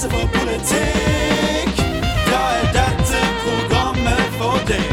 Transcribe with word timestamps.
interesse 0.00 0.10
for 0.16 0.28
politikk, 0.32 1.80
da 2.30 2.40
er 2.56 2.68
dette 2.72 3.18
programmet 3.44 4.28
for 4.38 4.62
deg. 4.68 4.86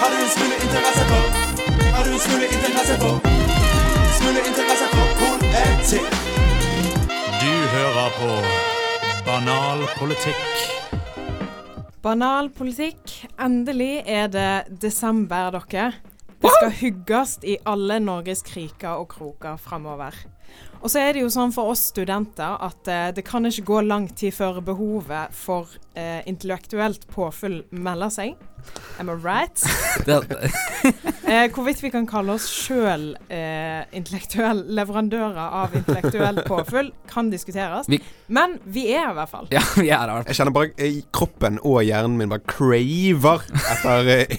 Har 0.00 0.10
du 0.10 0.16
en 0.18 0.32
smule 0.34 0.56
interesse 0.64 1.04
for 1.10 1.26
Har 1.94 2.04
du 2.04 2.10
en 2.10 2.18
smule 2.24 2.48
interesse 2.48 2.96
for 3.02 3.20
Smule 4.18 4.42
interesse 4.50 4.88
for 4.94 5.06
politikk? 5.20 6.10
Du 7.38 7.54
hører 7.76 8.10
på 8.18 8.32
Banal 9.26 9.86
politikk. 9.98 10.52
Banal 12.02 12.50
politikk. 12.50 13.28
Endelig 13.38 14.02
er 14.06 14.26
det 14.26 14.80
desember, 14.82 15.50
dere. 15.70 15.92
Det 16.42 16.50
skal 16.54 16.74
hugges 16.80 17.38
i 17.42 17.56
alle 17.66 17.98
Norges 18.00 18.42
kriker 18.46 19.00
og 19.02 19.08
kroker 19.16 19.56
framover. 19.58 20.14
Og 20.80 20.86
så 20.88 21.00
er 21.02 21.12
det 21.16 21.24
jo 21.24 21.28
sånn 21.34 21.50
for 21.52 21.72
oss 21.72 21.82
studenter 21.90 22.54
at 22.64 22.88
eh, 22.88 23.08
det 23.12 23.24
kan 23.26 23.44
ikke 23.44 23.64
gå 23.66 23.80
lang 23.84 24.06
tid 24.16 24.32
før 24.32 24.60
behovet 24.64 25.34
for 25.36 25.66
eh, 25.98 26.22
intellektuelt 26.30 27.04
påfyll 27.10 27.64
melder 27.74 28.12
seg. 28.14 28.36
Am 29.02 29.10
I 29.10 29.16
right? 29.24 29.64
Eh, 31.28 31.50
hvorvidt 31.52 31.82
vi 31.84 31.90
kan 31.92 32.06
kalle 32.08 32.32
oss 32.38 32.46
sjøl 32.48 33.10
eh, 33.28 33.82
intellektuell 33.98 34.62
leverandører 34.78 35.36
av 35.60 35.74
intellektuelt 35.76 36.40
påfyll, 36.48 36.88
kan 37.10 37.28
diskuteres. 37.28 37.84
Vi- 37.92 37.98
Men 38.32 38.54
vi 38.64 38.86
er 38.94 39.10
i 39.10 39.16
hvert 39.18 39.28
fall. 39.28 39.50
ja, 39.52 39.60
vi 39.76 39.90
er 39.92 40.08
her. 40.08 40.24
Jeg 40.30 40.38
kjenner 40.38 40.54
bare 40.56 40.72
eh, 40.80 41.02
kroppen 41.12 41.58
og 41.68 41.82
hjernen 41.84 42.16
min 42.16 42.32
bare 42.32 42.46
craver 42.48 43.44
etter 43.74 44.08
eh, 44.14 44.38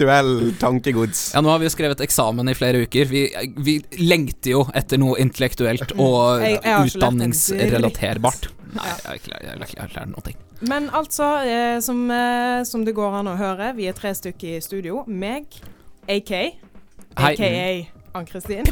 intellektuell 0.00 0.54
tankegods. 0.58 1.32
Ja, 1.34 1.40
nå 1.44 1.50
har 1.52 1.58
vi 1.60 1.66
jo 1.68 1.72
skrevet 1.74 2.00
eksamen 2.00 2.48
i 2.48 2.54
flere 2.56 2.82
uker. 2.86 3.04
Vi, 3.10 3.24
vi 3.60 3.74
lengter 4.00 4.50
jo 4.54 4.62
etter 4.74 4.98
noe 4.98 5.18
intellektuelt 5.20 5.92
og 5.98 6.40
Jeg- 6.40 6.60
jeg 6.64 6.94
utdanningsrelaterbart. 6.94 8.48
Nei, 8.72 8.86
jeg 8.86 9.04
har 9.04 9.14
ikke 9.18 9.30
lært- 9.30 9.42
jeg 9.42 10.08
noe. 10.08 10.34
Men 10.62 10.90
altså, 10.90 11.42
eh, 11.44 11.80
som, 11.80 12.10
eh, 12.10 12.62
som 12.64 12.84
det 12.84 12.94
går 12.94 13.14
an 13.20 13.26
å 13.26 13.36
høre, 13.36 13.74
vi 13.76 13.86
er 13.88 13.92
tre 13.92 14.10
stykker 14.14 14.56
i 14.56 14.60
studio. 14.60 15.04
Meg, 15.06 15.46
AK, 16.08 16.56
aka 17.16 17.86
Ann-Kristin. 18.14 18.66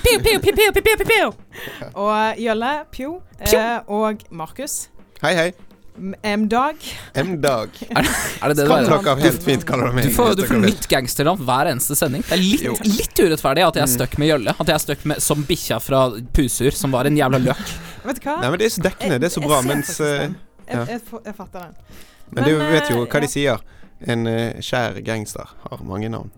Og 1.95 2.37
Jølle, 2.39 2.85
Pjo. 2.91 3.23
Eh, 3.41 3.81
og 3.89 4.23
Markus. 4.31 4.89
Hei, 5.23 5.35
hei. 5.35 5.53
M- 5.99 6.15
M-Dag. 6.23 6.77
M-dag. 7.19 7.69
Er, 7.99 8.07
er 8.07 8.53
det 8.53 8.57
det 8.61 8.67
Kan 8.69 8.85
er? 8.85 8.91
dere 9.03 9.15
helt 9.25 9.43
fint 9.43 9.65
meg. 9.95 10.05
Du 10.07 10.13
får, 10.15 10.35
du 10.39 10.43
får 10.47 10.61
nytt 10.63 10.87
gangsternavn 10.93 11.43
hver 11.49 11.71
eneste 11.73 11.97
sending. 11.99 12.23
Det 12.29 12.37
er 12.37 12.43
litt, 12.43 12.85
litt 12.87 13.23
urettferdig 13.25 13.65
at 13.67 13.79
jeg 13.81 13.83
er 13.87 13.93
stuck 13.97 14.15
med 14.23 14.31
Jølle. 14.31 14.55
At 14.55 14.67
jeg 14.71 14.77
er 14.79 14.85
stuck 14.85 15.05
med 15.11 15.23
som 15.25 15.43
bikkja 15.49 15.81
fra 15.83 16.05
Pusur, 16.37 16.71
som 16.79 16.95
var 16.95 17.11
en 17.11 17.19
jævla 17.19 17.41
løk. 17.49 17.65
Vet 18.09 18.21
du 18.23 18.29
hva? 18.29 18.37
Nei, 18.45 18.51
men 18.55 18.63
det 18.63 18.69
er 18.71 18.75
så 18.77 18.85
dekkende. 18.87 19.19
Det 19.19 19.29
er 19.31 19.35
så 19.35 19.43
bra. 19.45 19.59
Jeg 19.63 19.69
Mens 19.73 19.91
eh. 20.01 20.15
Jeg, 20.15 20.31
ja. 20.71 20.85
jeg, 20.95 21.03
jeg 21.27 21.35
fatter 21.35 21.67
den. 21.67 21.99
Men 22.37 22.45
du 22.45 22.55
vet 22.61 22.91
jo 22.93 23.03
hva 23.03 23.09
hva 23.11 23.21
de 23.25 23.33
sier. 23.33 23.63
En 24.07 24.29
uh, 24.31 24.59
kjær 24.63 25.01
gangster 25.03 25.51
har 25.67 25.81
mange 25.83 26.09
navn. 26.13 26.31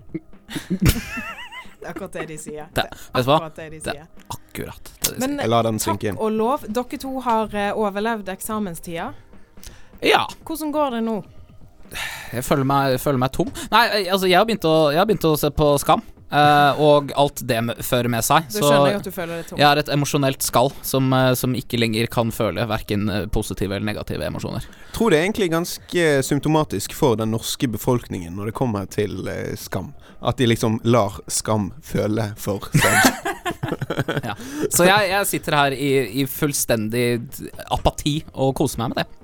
Det 1.81 1.87
er 1.89 1.95
akkurat 1.95 2.13
det 2.13 2.27
de 2.29 2.35
sier. 2.37 2.67
Det- 2.77 2.83
Det 2.85 2.85
er 2.93 3.17
vet 3.17 3.25
du 3.25 3.31
hva? 3.31 3.37
akkurat 3.39 3.57
det 3.57 3.71
de 3.71 3.79
Det- 3.81 3.93
sier. 3.95 4.07
Akkurat. 4.35 4.83
Det 4.85 5.01
de 5.01 5.09
sier. 5.15 5.21
Men 5.23 5.39
Jeg 5.41 5.49
lar 5.49 5.63
den 5.65 5.79
takk 5.81 6.05
inn. 6.05 6.19
og 6.21 6.33
lov, 6.33 6.65
dere 6.69 6.99
to 7.01 7.13
har 7.25 7.55
eh, 7.57 7.71
overlevd 7.73 8.29
eksamenstida. 8.29 9.07
Ja. 10.03 10.27
Hvordan 10.47 10.73
går 10.73 10.97
det 10.97 11.03
nå? 11.05 11.19
Jeg 12.33 12.45
føler 12.47 12.65
meg, 12.65 13.01
føler 13.03 13.19
meg 13.19 13.33
tom. 13.35 13.51
Nei, 13.73 13.85
jeg- 13.89 14.13
altså, 14.15 14.29
jeg 14.31 14.39
har 14.39 14.47
begynt 14.47 14.65
å, 14.69 14.93
jeg 14.95 14.99
har 15.03 15.07
begynt 15.07 15.27
å 15.27 15.37
se 15.39 15.51
på 15.51 15.79
Skam, 15.83 16.03
Uh, 16.31 16.79
og 16.79 17.11
alt 17.19 17.41
det 17.43 17.57
med, 17.59 17.81
fører 17.83 18.07
med 18.07 18.23
seg. 18.23 18.45
Du 18.53 18.61
Så 18.61 18.69
skjønner 18.69 18.93
jeg 18.93 18.99
at 19.01 19.07
du 19.09 19.11
føler 19.11 19.41
deg 19.41 19.47
tom. 19.49 19.59
jeg 19.59 19.67
har 19.67 19.81
et 19.81 19.89
emosjonelt 19.91 20.45
skall 20.47 20.71
som, 20.87 21.09
eh, 21.13 21.33
som 21.35 21.57
ikke 21.59 21.81
lenger 21.81 22.07
kan 22.07 22.31
føle 22.31 22.63
verken 22.71 23.09
eh, 23.11 23.25
positive 23.27 23.75
eller 23.75 23.89
negative 23.89 24.23
emosjoner. 24.23 24.63
Tror 24.95 25.11
det 25.11 25.19
er 25.19 25.25
egentlig 25.27 25.51
ganske 25.51 26.05
symptomatisk 26.23 26.95
for 26.95 27.17
den 27.19 27.33
norske 27.35 27.67
befolkningen 27.67 28.37
når 28.39 28.53
det 28.53 28.55
kommer 28.55 28.87
til 28.87 29.27
uh, 29.27 29.57
skam. 29.59 29.91
At 30.23 30.39
de 30.39 30.47
liksom 30.47 30.79
lar 30.85 31.19
skam 31.27 31.73
føle 31.83 32.31
for 32.39 32.71
seg. 32.79 33.11
Så 34.77 34.87
jeg, 34.87 35.11
jeg 35.11 35.27
sitter 35.27 35.59
her 35.65 35.75
i, 35.75 35.91
i 36.23 36.27
fullstendig 36.31 37.09
apati 37.75 38.21
og 38.37 38.55
koser 38.55 38.85
meg 38.85 38.95
med 38.95 39.03
det. 39.03 39.20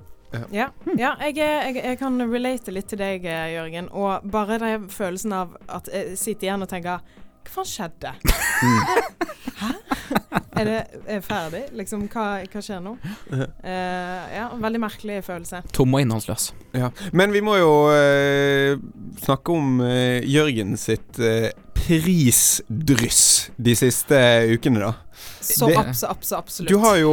Ja, 0.53 0.71
ja 0.99 1.13
jeg, 1.21 1.37
jeg, 1.39 1.77
jeg 1.83 1.99
kan 2.01 2.19
relate 2.31 2.75
litt 2.75 2.91
til 2.91 3.01
deg, 3.01 3.25
eh, 3.25 3.53
Jørgen. 3.55 3.91
Og 3.93 4.27
bare 4.33 4.59
den 4.63 4.89
følelsen 4.93 5.35
av 5.37 5.57
at 5.73 5.91
jeg 5.93 6.19
sitter 6.21 6.51
igjen 6.51 6.67
og 6.67 6.71
tenker 6.73 7.23
Hva 7.47 7.63
faen 7.63 7.69
skjedde? 7.71 8.13
Hæ? 9.57 9.73
Er 10.57 10.65
det 10.65 10.77
er 11.13 11.21
ferdig? 11.25 11.63
Liksom, 11.77 12.07
hva, 12.13 12.27
hva 12.49 12.61
skjer 12.65 12.81
nå? 12.85 12.95
Uh, 13.33 14.23
ja, 14.33 14.47
veldig 14.61 14.81
merkelig 14.81 15.19
følelse. 15.27 15.61
Tom 15.77 15.95
og 15.97 16.03
innholdsløs. 16.05 16.51
Ja. 16.77 16.89
Men 17.17 17.33
vi 17.35 17.43
må 17.45 17.57
jo 17.61 17.71
uh, 17.93 18.77
snakke 19.25 19.53
om 19.57 19.81
uh, 19.85 20.21
Jørgen 20.25 20.77
sitt 20.81 21.21
prisdryss 21.77 23.21
de 23.63 23.75
siste 23.79 24.19
ukene, 24.57 24.81
da. 24.81 24.95
Så 25.47 25.69
Det- 25.69 25.77
abs, 25.79 26.03
abs, 26.05 26.33
absolutt. 26.33 26.71
Du 26.73 26.79
har 26.83 26.97
jo 26.99 27.13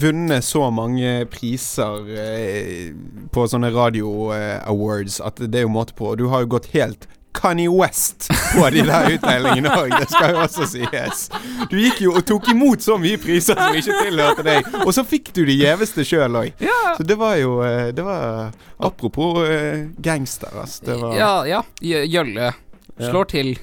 vunnet 0.00 0.44
så 0.44 0.70
mange 0.74 1.26
priser 1.30 2.08
eh, 2.18 2.90
på 3.32 3.44
sånne 3.48 3.70
radio 3.74 4.32
eh, 4.34 4.58
awards 4.68 5.20
at 5.22 5.38
det 5.44 5.60
er 5.60 5.66
jo 5.68 5.72
måte 5.76 5.94
på. 5.94 6.16
Du 6.18 6.26
har 6.32 6.42
jo 6.42 6.50
gått 6.56 6.72
helt 6.74 7.06
Kanye 7.36 7.68
West 7.72 8.28
på 8.54 8.64
de 8.74 8.82
der 8.88 9.10
utdelingene 9.14 9.72
òg, 9.76 9.92
det 10.00 10.08
skal 10.10 10.34
jo 10.34 10.42
også 10.44 10.66
sies. 10.72 11.26
Du 11.70 11.76
gikk 11.80 12.00
jo 12.06 12.14
og 12.16 12.24
tok 12.28 12.48
imot 12.52 12.84
så 12.84 12.96
mye 13.00 13.20
priser 13.20 13.58
som 13.58 13.76
ikke 13.76 13.98
tilhørte 14.06 14.44
deg, 14.46 14.70
og 14.84 14.92
så 14.96 15.04
fikk 15.06 15.32
du 15.36 15.42
de 15.48 15.56
gjeveste 15.60 16.04
sjøl 16.08 16.40
òg. 16.42 16.64
Så 16.96 17.06
det 17.06 17.18
var 17.20 17.36
jo 17.40 17.58
eh, 17.66 17.90
Det 17.96 18.04
var 18.06 18.52
Apropos 18.78 19.42
eh, 19.48 19.86
gangster, 19.98 20.52
altså. 20.60 20.84
Det 20.88 20.98
var 21.00 21.16
Ja, 21.18 21.32
ja. 21.48 21.62
Gjølle 21.80 22.06
Jølle 22.16 22.52
slår 22.96 23.24
til 23.32 23.54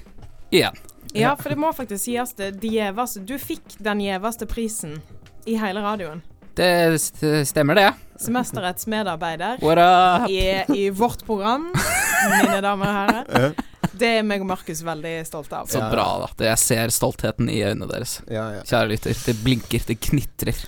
igjen. 0.53 0.77
Ja, 1.13 1.35
for 1.37 1.49
det 1.53 1.57
må 1.61 1.69
faktisk 1.73 2.05
sies 2.05 2.33
det. 2.37 2.51
Gjeveste 2.61 3.21
Du 3.25 3.35
fikk 3.41 3.77
den 3.81 4.01
gjeveste 4.01 4.47
prisen 4.49 4.99
i 5.45 5.57
hele 5.61 5.81
radioen. 5.83 6.21
Det 6.55 7.01
stemmer, 7.47 7.75
det. 7.79 7.87
Semesterets 8.23 8.85
medarbeider 8.87 9.57
er 9.59 10.25
i, 10.29 10.41
i 10.77 10.83
vårt 10.95 11.23
program, 11.27 11.71
mine 11.73 12.59
damer 12.63 12.87
og 12.87 12.97
herrer. 12.99 13.55
Det 13.93 14.09
er 14.19 14.23
meg 14.25 14.41
og 14.41 14.47
Markus 14.53 14.79
veldig 14.85 15.15
stolte 15.27 15.57
av. 15.59 15.67
Så 15.69 15.81
bra, 15.91 16.05
da. 16.23 16.29
Det, 16.39 16.47
jeg 16.51 16.61
ser 16.61 16.93
stoltheten 16.93 17.49
i 17.51 17.59
øynene 17.65 17.89
deres. 17.89 18.19
ja, 18.31 18.45
ja. 18.59 18.61
Kjære 18.69 18.93
lytter. 18.93 19.17
Det 19.27 19.35
blinker, 19.43 19.83
det 19.89 19.97
knitrer. 20.07 20.61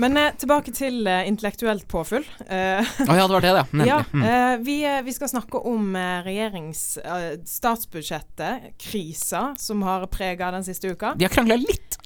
Men 0.00 0.16
eh, 0.16 0.30
tilbake 0.40 0.72
til 0.72 1.06
eh, 1.06 1.26
intellektuelt 1.28 1.84
påfyll. 1.90 2.24
Eh, 2.46 2.80
oh, 3.04 3.12
ja, 3.16 3.26
det 3.28 3.34
var 3.34 3.42
det, 3.44 3.50
ja. 3.52 3.64
Nemlig. 3.72 3.88
ja, 3.90 3.98
Mm. 4.12 4.22
eh, 4.24 4.54
vi, 4.64 4.76
eh, 4.88 5.02
vi 5.04 5.12
skal 5.12 5.28
snakke 5.28 5.60
om 5.68 5.90
eh, 5.96 6.22
regjerings... 6.24 6.84
eh, 7.04 7.26
statsbudsjettet, 7.48 8.70
krisa, 8.80 9.54
som 9.58 9.82
har 9.84 10.06
prega 10.12 10.50
den 10.54 10.64
siste 10.64 10.88
uka. 10.94 11.12
De 11.16 11.26
har 11.28 11.32
krangla 11.34 11.56
litt, 11.60 11.98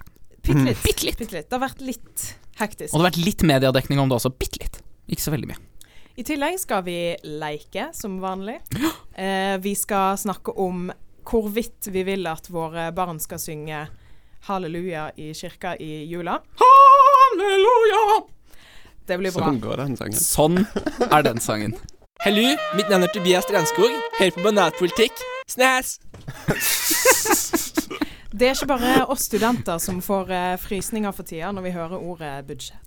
Bitte 0.47 0.65
litt. 0.65 0.83
Bitt 0.83 1.03
litt. 1.03 1.19
Bitt 1.19 1.33
litt. 1.35 1.49
Det 1.51 1.57
har 1.57 1.65
vært 1.67 1.81
litt 1.85 2.27
hektisk. 2.61 2.93
og 2.93 3.01
det 3.01 3.03
har 3.03 3.11
vært 3.11 3.23
litt 3.25 3.43
mediedekning 3.47 4.03
om 4.03 4.11
det 4.11 4.19
også. 4.21 4.33
Bitte 4.35 4.63
litt. 4.63 4.79
Ikke 5.11 5.25
så 5.27 5.35
veldig 5.35 5.51
mye. 5.53 5.63
I 6.17 6.25
tillegg 6.25 6.57
skal 6.63 6.85
vi 6.87 6.99
leike, 7.29 7.91
som 7.93 8.17
vanlig. 8.23 8.57
Eh, 9.17 9.57
vi 9.61 9.75
skal 9.77 10.17
snakke 10.17 10.55
om 10.57 10.87
hvorvidt 11.27 11.91
vi 11.93 12.05
vil 12.07 12.27
at 12.31 12.49
våre 12.49 12.89
barn 12.97 13.19
skal 13.21 13.41
synge 13.43 13.83
halleluja 14.47 15.11
i 15.21 15.33
kirka 15.35 15.75
i 15.83 16.07
jula. 16.09 16.39
Halleluja! 16.63 18.23
Det 19.07 19.19
blir 19.21 19.35
bra. 19.35 19.51
Sånn 19.51 19.61
går 19.63 19.83
den 19.83 19.97
sangen. 19.99 20.19
Sånn 20.19 20.63
er 21.11 21.27
den 21.27 21.43
sangen. 21.43 21.77
Hallo, 22.25 22.47
mitt 22.79 22.89
navn 22.91 23.05
er 23.07 23.13
Tobias 23.15 23.45
Strandskog. 23.47 23.93
Hør 24.19 24.33
på 24.35 24.47
Banatpolitikk. 24.47 25.27
Snæs! 25.53 25.99
Det 28.37 28.51
er 28.51 28.57
ikke 28.57 28.69
bare 28.69 29.07
oss 29.13 29.31
studenter 29.31 29.79
som 29.81 30.03
får 30.05 30.33
eh, 30.35 30.55
frysninger 30.61 31.15
for 31.17 31.25
tida 31.25 31.49
når 31.57 31.65
vi 31.65 31.73
hører 31.73 32.03
ordet 32.03 32.33
budsjett. 32.49 32.83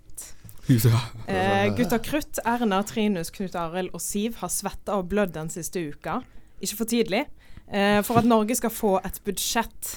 Eh, 0.70 1.72
Gutta 1.74 1.98
Krutt, 2.06 2.38
Erna, 2.46 2.84
Trinus, 2.86 3.32
Knut 3.34 3.56
Arild 3.58 3.96
og 3.98 4.04
Siv 4.04 4.38
har 4.44 4.52
svetta 4.54 5.00
og 5.00 5.08
blødd 5.10 5.34
den 5.34 5.50
siste 5.50 5.82
uka. 5.82 6.20
Ikke 6.62 6.78
for 6.84 6.92
tidlig. 6.92 7.24
Eh, 7.66 7.98
for 8.06 8.22
at 8.22 8.30
Norge 8.30 8.60
skal 8.60 8.74
få 8.74 9.00
et 9.02 9.18
budsjett. 9.26 9.96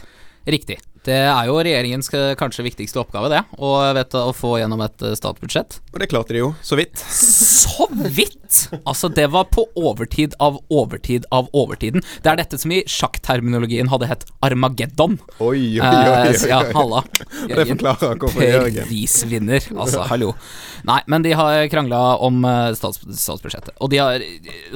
Riktig. 0.49 0.79
Det 1.03 1.19
er 1.19 1.49
jo 1.49 1.57
regjeringens 1.59 2.13
eh, 2.15 2.33
kanskje 2.39 2.63
viktigste 2.69 3.01
oppgave, 3.03 3.31
det. 3.33 3.41
Å, 3.59 3.71
vet, 3.97 4.15
å 4.15 4.31
få 4.37 4.55
gjennom 4.61 4.85
et 4.85 5.03
eh, 5.03 5.17
statsbudsjett. 5.19 5.81
Og 5.91 5.99
det 5.99 6.09
klarte 6.13 6.37
de 6.37 6.45
jo, 6.45 6.53
så 6.63 6.79
vidt. 6.79 7.03
Så 7.03 7.89
vidt! 7.91 8.39
Altså, 8.85 9.09
det 9.09 9.27
var 9.33 9.49
på 9.51 9.65
overtid 9.79 10.37
av 10.43 10.61
overtid 10.71 11.27
av 11.35 11.49
overtiden. 11.57 12.05
Det 12.23 12.31
er 12.31 12.39
dette 12.39 12.61
som 12.61 12.75
i 12.75 12.83
sjakkterminologien 12.87 13.91
hadde 13.91 14.11
hett 14.11 14.27
Armageddon. 14.45 15.19
Oi, 15.39 15.81
oi, 15.81 15.83
oi. 15.83 15.89
Eh, 15.89 16.29
oi, 16.29 16.37
så 16.39 16.53
ja, 16.53 16.61
oi. 16.69 16.75
halla. 16.77 17.03
Det 17.53 17.67
forklarer 17.73 18.21
hvorfor 18.23 18.47
Jørgen 18.47 18.87
Prisvinner, 18.87 19.67
altså, 19.75 20.05
hallo. 20.11 20.33
Nei, 20.87 21.01
men 21.11 21.27
de 21.27 21.35
har 21.39 21.67
krangla 21.73 22.01
om 22.23 22.45
eh, 22.47 22.71
stats, 22.79 23.03
statsbudsjettet. 23.03 23.75
Og 23.83 23.91
de, 23.91 24.01
har, 24.03 24.23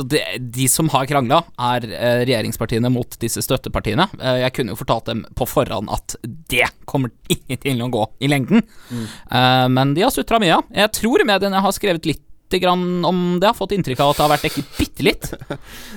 de, 0.03 0.23
de 0.59 0.69
som 0.71 0.91
har 0.95 1.07
krangla, 1.11 1.43
er 1.71 1.87
eh, 1.91 2.21
regjeringspartiene 2.25 2.91
mot 2.93 3.19
disse 3.23 3.43
støttepartiene. 3.45 4.09
Eh, 4.19 4.41
jeg 4.43 4.57
kunne 4.59 4.75
jo 4.75 4.81
fortalt 4.83 5.11
dem 5.11 5.25
på 5.39 5.49
forhånd 5.51 5.91
at 5.95 6.16
det 6.23 6.69
kommer 6.89 7.11
ikke 7.33 7.59
til 7.63 7.83
å 7.85 7.91
gå 7.93 8.05
i 8.23 8.31
lengden. 8.31 8.63
Eh, 8.93 9.67
men 9.73 9.95
de 9.97 10.03
har 10.07 10.15
sutra 10.15 10.39
mye. 10.43 10.61
Jeg 10.75 10.93
tror 11.01 11.25
mediene 11.29 11.61
har 11.63 11.75
skrevet 11.77 12.07
litt 12.09 12.23
grann 12.63 13.05
om 13.05 13.41
det. 13.43 13.49
Har 13.51 13.57
fått 13.59 13.73
inntrykk 13.75 14.01
av 14.05 14.13
at 14.13 14.19
det 14.21 14.23
har 14.23 14.31
vært 14.31 14.45
dekket 14.47 14.69
bitte 14.79 15.03
litt. 15.03 15.27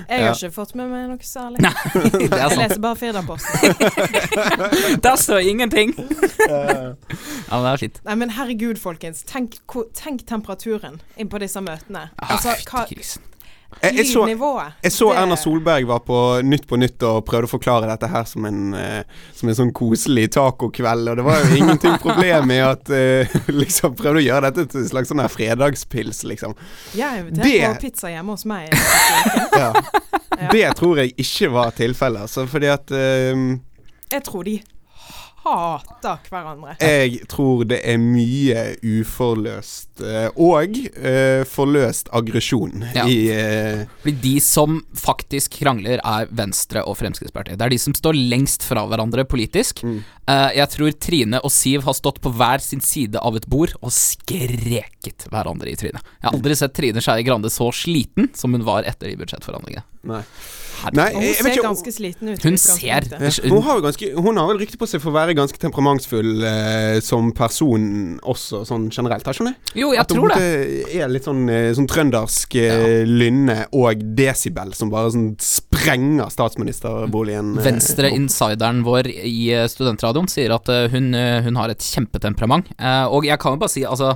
Jeg 0.09 0.23
har 0.23 0.33
ikke 0.33 0.49
fått 0.55 0.73
med 0.79 0.89
meg 0.89 1.05
noe 1.11 1.21
særlig. 1.29 1.61
Nei, 1.61 1.73
det 2.15 2.31
er 2.33 2.41
Jeg 2.41 2.57
leser 2.63 2.81
bare 2.81 2.97
Firdaposten. 2.97 3.59
Der 5.05 5.15
står 5.21 5.45
ingenting. 5.45 5.93
ja, 6.49 6.95
det 6.97 7.73
er 7.75 7.81
fint. 7.85 8.01
Nei, 8.09 8.17
men 8.23 8.33
herregud, 8.33 8.81
folkens. 8.81 9.21
Tenk, 9.29 9.59
tenk 9.97 10.25
temperaturen 10.29 10.97
inn 11.21 11.29
på 11.29 11.41
disse 11.45 11.61
møtene. 11.61 12.07
Ja, 12.17 12.31
Altså, 12.33 12.57
hva. 12.65 12.87
Jeg, 13.81 13.95
jeg, 13.95 14.07
så, 14.09 14.23
jeg 14.27 14.91
så 14.91 15.07
Erna 15.13 15.35
Solberg 15.39 15.85
var 15.87 16.01
på 16.03 16.17
Nytt 16.43 16.65
på 16.67 16.75
Nytt 16.81 17.03
og 17.05 17.21
prøvde 17.27 17.47
å 17.47 17.51
forklare 17.51 17.87
dette 17.87 18.09
her 18.11 18.25
som 18.27 18.47
en, 18.49 18.73
eh, 18.75 19.03
som 19.37 19.51
en 19.51 19.55
sånn 19.55 19.69
koselig 19.77 20.25
tacokveld, 20.35 21.11
og 21.11 21.19
det 21.19 21.25
var 21.27 21.45
jo 21.45 21.59
ingenting 21.61 21.95
problem 22.05 22.49
med 22.49 22.63
at 22.65 22.91
eh, 22.91 23.37
liksom 23.53 23.95
prøvde 23.99 24.23
å 24.23 24.25
gjøre 24.25 24.49
dette 24.49 24.65
til 24.73 24.81
en 24.81 24.89
slags 24.89 25.13
sånn 25.13 25.21
her 25.23 25.31
fredagspils, 25.31 26.23
liksom. 26.27 26.57
Jeg 26.97 27.23
inviterte 27.23 27.77
på 27.77 27.85
pizza 27.85 28.11
hjemme 28.11 28.35
hos 28.35 28.47
meg. 28.49 28.73
Ja. 29.59 29.73
Det 30.53 30.67
tror 30.77 31.01
jeg 31.01 31.11
ikke 31.19 31.49
var 31.51 31.73
tilfellet, 31.75 32.27
altså, 32.27 32.45
fordi 32.47 32.69
at 32.71 32.91
um, 32.95 33.57
Jeg 34.13 34.23
tror 34.23 34.45
de 34.47 34.59
hater 35.43 36.19
hverandre. 36.29 36.75
Jeg 36.83 37.23
tror 37.31 37.63
det 37.69 37.79
er 37.87 37.97
mye 38.01 38.63
uforløst 38.83 40.01
eh, 40.03 40.27
og 40.39 40.77
eh, 40.95 41.43
forløst 41.49 42.11
aggresjon 42.15 42.85
Ja. 42.95 43.05
i 43.09 43.17
eh, 43.33 43.83
Fordi 44.03 44.15
de 44.23 44.35
som 44.43 44.79
faktisk 44.97 45.59
krangler, 45.61 45.99
er 46.03 46.29
Venstre 46.31 46.83
og 46.87 46.97
Fremskrittspartiet. 46.99 47.57
Det 47.59 47.65
er 47.67 47.73
de 47.75 47.81
som 47.81 47.95
står 47.97 48.17
lengst 48.19 48.63
fra 48.67 48.85
hverandre 48.89 49.25
politisk. 49.29 49.83
Mm. 49.83 49.99
Eh, 50.29 50.49
jeg 50.59 50.69
tror 50.75 50.95
Trine 51.01 51.41
og 51.43 51.51
Siv 51.53 51.83
har 51.87 51.97
stått 51.97 52.21
på 52.23 52.31
hver 52.35 52.61
sin 52.63 52.81
side 52.85 53.19
av 53.19 53.35
et 53.39 53.47
bord 53.49 53.73
og 53.81 53.91
skreket 53.95 55.27
hverandre 55.31 55.71
i 55.71 55.77
trynet. 55.79 56.03
Jeg 56.19 56.27
har 56.29 56.35
aldri 56.37 56.55
sett 56.59 56.75
Trine 56.77 57.01
Skei 57.03 57.23
Grande 57.27 57.51
så 57.53 57.69
sliten 57.75 58.29
som 58.37 58.53
hun 58.55 58.65
var 58.67 58.87
etter 58.89 59.09
de 59.11 59.17
budsjettforhandlingene. 59.19 59.85
Nei. 60.09 60.23
Nei, 60.95 61.09
hun 61.15 61.25
ser 61.35 61.51
ikke 61.53 61.65
ganske 61.65 61.93
sliten 61.93 62.31
ut. 62.33 62.43
Hun 62.43 62.57
ser 62.61 63.07
Hun 63.49 63.61
har 63.65 63.79
jo 63.79 63.83
ganske 63.85 64.11
Hun 64.15 64.39
har 64.39 64.49
vel 64.51 64.61
rykte 64.61 64.79
på 64.79 64.87
seg 64.89 65.03
for 65.03 65.11
å 65.11 65.17
være 65.17 65.35
ganske 65.37 65.59
temperamentsfull 65.61 66.43
eh, 66.47 66.99
som 67.05 67.31
person 67.35 68.17
også, 68.23 68.63
sånn 68.67 68.89
generelt, 68.93 69.25
har 69.27 69.35
ikke 69.35 69.45
hun 69.45 69.51
det? 69.53 69.73
Jo, 69.79 69.91
jeg 69.95 70.03
At 70.03 70.11
tror 70.13 70.33
det. 70.33 70.39
At 70.39 70.93
hun 70.93 71.03
er 71.03 71.13
litt 71.13 71.27
sånn, 71.29 71.43
eh, 71.53 71.69
sånn 71.77 71.89
trøndersk 71.89 72.57
ja. 72.59 72.77
lynne 73.07 73.59
og 73.75 74.03
desibel 74.17 74.73
som 74.77 74.91
bare 74.93 75.13
sånn 75.15 75.31
sprenger 75.43 76.31
statsministerboligen. 76.33 77.55
eh, 77.57 77.65
Venstre-insideren 77.69 78.83
vår 78.87 79.11
i 79.13 79.37
eh, 79.55 79.67
studentradioen 79.71 80.29
sier 80.31 80.53
at 80.55 80.69
eh, 80.73 80.87
hun, 80.93 81.11
eh, 81.17 81.41
hun 81.45 81.59
har 81.59 81.73
et 81.73 81.83
kjempetemperament. 81.83 82.71
Eh, 82.79 83.05
og 83.07 83.27
jeg 83.27 83.39
kan 83.41 83.55
jo 83.55 83.61
bare 83.61 83.73
si, 83.73 83.85
altså 83.85 84.15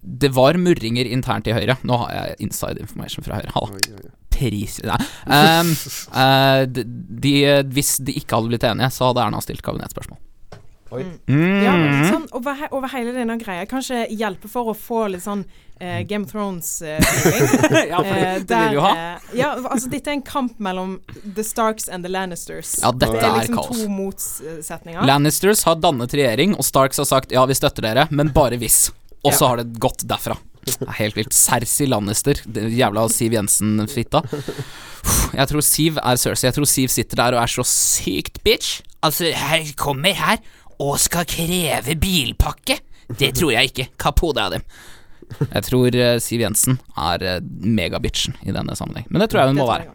Det 0.00 0.30
var 0.32 0.56
murringer 0.56 1.04
internt 1.04 1.46
i 1.50 1.52
Høyre. 1.52 1.76
Nå 1.84 1.98
har 2.04 2.14
jeg 2.16 2.40
inside 2.48 2.80
information 2.80 3.26
fra 3.26 3.40
Høyre. 3.40 3.52
Halla. 3.56 4.08
Pris 4.30 4.78
Nei. 4.86 4.96
Um, 5.26 5.74
uh, 6.14 6.62
de, 6.74 6.84
de, 6.86 7.34
hvis 7.74 7.98
de 8.00 8.14
ikke 8.16 8.38
hadde 8.38 8.54
blitt 8.54 8.64
enige, 8.64 8.88
så 8.96 9.10
hadde 9.10 9.26
Erna 9.26 9.42
stilt 9.44 9.60
kabinettspørsmål. 9.66 10.20
Oi. 10.90 11.04
Mm. 11.30 11.60
Ja, 11.62 11.72
sånn 12.10 12.24
over, 12.34 12.56
he 12.58 12.66
over 12.74 12.90
hele 12.90 13.12
denne 13.14 13.36
greia. 13.38 13.62
Kanskje 13.70 14.08
hjelpe 14.10 14.48
for 14.50 14.72
å 14.72 14.74
få 14.74 15.04
litt 15.12 15.22
sånn 15.22 15.44
eh, 15.78 16.00
Game 16.10 16.26
of 16.26 16.32
Thrones-feeling. 16.32 17.46
ja, 17.92 18.00
for 18.00 18.16
Eh, 18.16 18.40
det 18.42 18.58
vil 18.58 18.72
vi 18.72 18.78
jo 18.80 18.82
ha. 18.82 18.90
eh, 18.96 19.28
ja, 19.38 19.52
altså 19.60 19.86
dette 19.92 20.10
er 20.10 20.18
en 20.18 20.24
kamp 20.26 20.58
mellom 20.58 20.96
The 21.22 21.44
Starks 21.46 21.86
and 21.86 22.02
the 22.02 22.10
Lannisters. 22.10 22.80
Ja, 22.82 22.90
dette 22.90 23.20
det 23.20 23.22
er 23.22 23.28
er 23.28 23.38
liksom 23.38 23.60
kaos. 23.60 23.84
to 23.84 23.86
motsetninger. 23.92 25.06
Lannisters 25.06 25.62
har 25.68 25.78
dannet 25.78 26.16
regjering, 26.18 26.58
og 26.58 26.66
Starks 26.66 26.98
har 26.98 27.06
sagt 27.12 27.36
ja, 27.38 27.46
vi 27.46 27.54
støtter 27.60 27.86
dere, 27.86 28.08
men 28.10 28.34
bare 28.34 28.58
hvis. 28.58 28.88
Og 29.24 29.32
så 29.36 29.44
Ja. 29.44 29.48
har 29.48 29.56
det 29.62 29.78
gått 29.80 30.04
derfra. 30.08 30.36
Det 30.64 30.86
er 30.86 30.92
helt 30.98 31.16
vilt. 31.16 31.32
Cersei 31.32 31.86
Lannister, 31.88 32.34
jævla 32.52 33.06
Siv 33.10 33.32
Jensen-fitta. 33.32 34.22
Jeg 35.32 35.48
tror 35.48 35.64
Siv 35.64 35.98
er 35.98 36.16
Cersei. 36.20 36.48
Jeg 36.50 36.54
tror 36.58 36.68
Siv 36.68 36.88
sitter 36.92 37.16
der 37.16 37.36
og 37.38 37.42
er 37.42 37.46
så 37.52 37.64
sykt 37.64 38.42
bitch. 38.44 38.82
Altså, 39.02 39.32
her 39.32 39.64
kommer 39.80 40.12
her 40.14 40.38
og 40.80 40.98
skal 41.00 41.24
kreve 41.28 41.96
bilpakke. 42.00 42.78
Det 43.18 43.34
tror 43.34 43.52
jeg 43.52 43.72
ikke. 43.72 43.88
Kapp 43.98 44.20
hodet 44.20 44.44
av 44.44 44.50
dem. 44.58 44.62
Jeg 45.54 45.62
tror 45.68 45.94
eh, 45.96 46.18
Siv 46.22 46.40
Jensen 46.44 46.78
er 46.98 47.22
uh, 47.22 47.40
megabitchen 47.62 48.36
i 48.44 48.52
denne 48.54 48.74
sammenheng. 48.76 49.06
Men 49.10 49.22
det 49.24 49.30
tror 49.30 49.44
jeg 49.44 49.52
hun 49.54 49.60
må 49.62 49.66
være. 49.70 49.88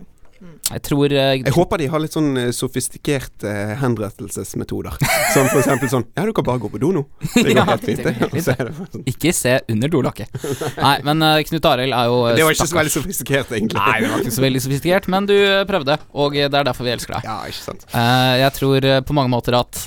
Jeg 0.44 0.82
tror 0.84 1.14
uh, 1.14 1.34
Jeg 1.38 1.54
håper 1.56 1.80
de 1.80 1.88
har 1.92 2.02
litt 2.04 2.16
sånn 2.16 2.36
eh, 2.40 2.50
sofistikerte 2.56 3.48
uh, 3.48 3.74
henrettelsesmetoder. 3.80 4.98
Som 5.34 5.48
for 5.52 5.62
eksempel 5.62 5.92
sånn 5.92 6.06
Ja, 6.18 6.26
du 6.28 6.34
kan 6.36 6.46
bare 6.48 6.62
gå 6.62 6.72
på 6.74 6.82
do 6.82 6.92
nå. 6.96 7.04
Det 7.24 7.46
går 7.48 7.54
Ja, 7.60 7.66
helt 7.70 7.86
fint. 7.88 8.02
det 8.04 8.16
det. 8.20 8.74
sånn. 8.92 9.06
Ikke 9.08 9.32
se 9.36 9.56
under 9.72 9.92
dolakket. 9.94 10.34
Nei, 10.76 10.96
men 11.08 11.24
uh, 11.24 11.38
Knut 11.48 11.70
Arild 11.70 11.96
er 11.96 12.10
jo 12.12 12.18
Det 12.36 12.48
var 12.48 12.58
ikke 12.58 12.68
så 12.68 12.80
veldig 12.80 12.94
sofistikert, 12.96 13.54
egentlig. 13.56 13.80
Nei, 13.80 14.02
det 14.04 14.12
var 14.12 14.26
ikke 14.26 14.36
så 14.36 14.46
veldig 14.46 14.64
sofistikert, 14.66 15.10
men 15.14 15.30
du 15.30 15.36
prøvde, 15.70 15.98
og 16.18 16.36
det 16.36 16.50
er 16.50 16.68
derfor 16.68 16.88
vi 16.88 16.94
elsker 16.96 17.18
deg. 17.18 17.30
Ja, 17.30 17.38
ikke 17.48 17.62
sant. 17.62 17.86
Eh, 17.96 18.34
jeg 18.42 18.52
tror 18.58 18.90
på 19.08 19.16
mange 19.18 19.32
måter 19.32 19.58
at 19.58 19.86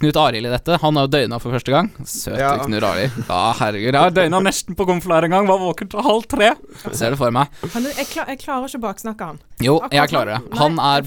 Knut 0.00 0.16
Arild 0.18 0.48
i 0.48 0.50
dette 0.50 0.78
Han 0.82 0.96
har 0.98 1.06
jo 1.06 1.12
døgna 1.12 1.38
for 1.42 1.54
første 1.54 1.74
gang. 1.74 1.90
Søte 2.02 2.40
Ja. 2.40 2.54
Knut 2.64 2.86
Arild. 2.86 3.20
Ja, 3.30 3.42
herregud. 3.60 3.90
Jeg 3.90 4.00
har 4.00 4.14
døgna 4.14 4.40
nesten 4.46 4.78
på 4.78 4.86
konflær 4.88 5.26
en 5.26 5.34
gang. 5.34 5.50
Var 5.50 5.60
våken 5.60 5.90
til 5.92 6.06
halv 6.06 6.26
tre. 6.30 6.52
Ser 6.86 7.14
det 7.14 7.20
for 7.20 7.34
meg. 7.34 7.52
Han, 7.74 7.88
jeg, 7.90 8.08
klar, 8.12 8.30
jeg 8.32 8.40
klarer 8.42 8.70
ikke 8.70 8.80
å 8.80 8.84
baksnakke 8.86 9.30
han. 9.32 9.40
Jo, 9.66 9.76
jeg 9.92 10.10
klarer 10.12 10.36
det. 10.36 10.56
Han 10.60 10.78
er 10.82 11.06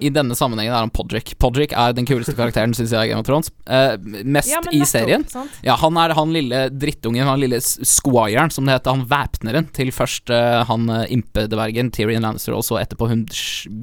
i 0.00 0.10
denne 0.12 0.36
sammenhengen 0.38 0.74
er 0.74 0.84
han 0.84 0.92
Podrick. 0.94 1.34
Podrick 1.40 1.74
er 1.76 1.94
den 1.96 2.06
kuleste 2.08 2.34
karakteren, 2.36 2.74
syns 2.76 2.92
jeg, 2.94 3.08
i 3.08 3.12
Game 3.12 3.22
of 3.22 3.28
Thrones. 3.28 3.50
Eh, 3.66 3.96
mest 4.24 4.52
Ja, 4.52 4.60
i 4.70 4.82
serien. 4.88 5.24
Opp, 5.34 5.58
Ja, 5.64 5.76
han 5.80 5.96
er 6.00 6.14
han 6.14 6.32
lille 6.34 6.66
drittungen, 6.70 7.26
han 7.26 7.40
lille 7.40 7.60
squiren, 7.64 8.52
som 8.52 8.66
det 8.68 8.76
heter, 8.78 8.94
han 8.98 9.06
væpneren 9.10 9.68
til 9.74 9.90
først 9.94 10.30
eh, 10.34 10.60
han 10.68 10.88
uh, 10.90 11.04
impedvergen 11.12 11.90
Tyrion 11.94 12.22
Lannister, 12.24 12.54
og 12.56 12.64
så 12.66 12.78
etterpå 12.82 13.08
hun 13.10 13.24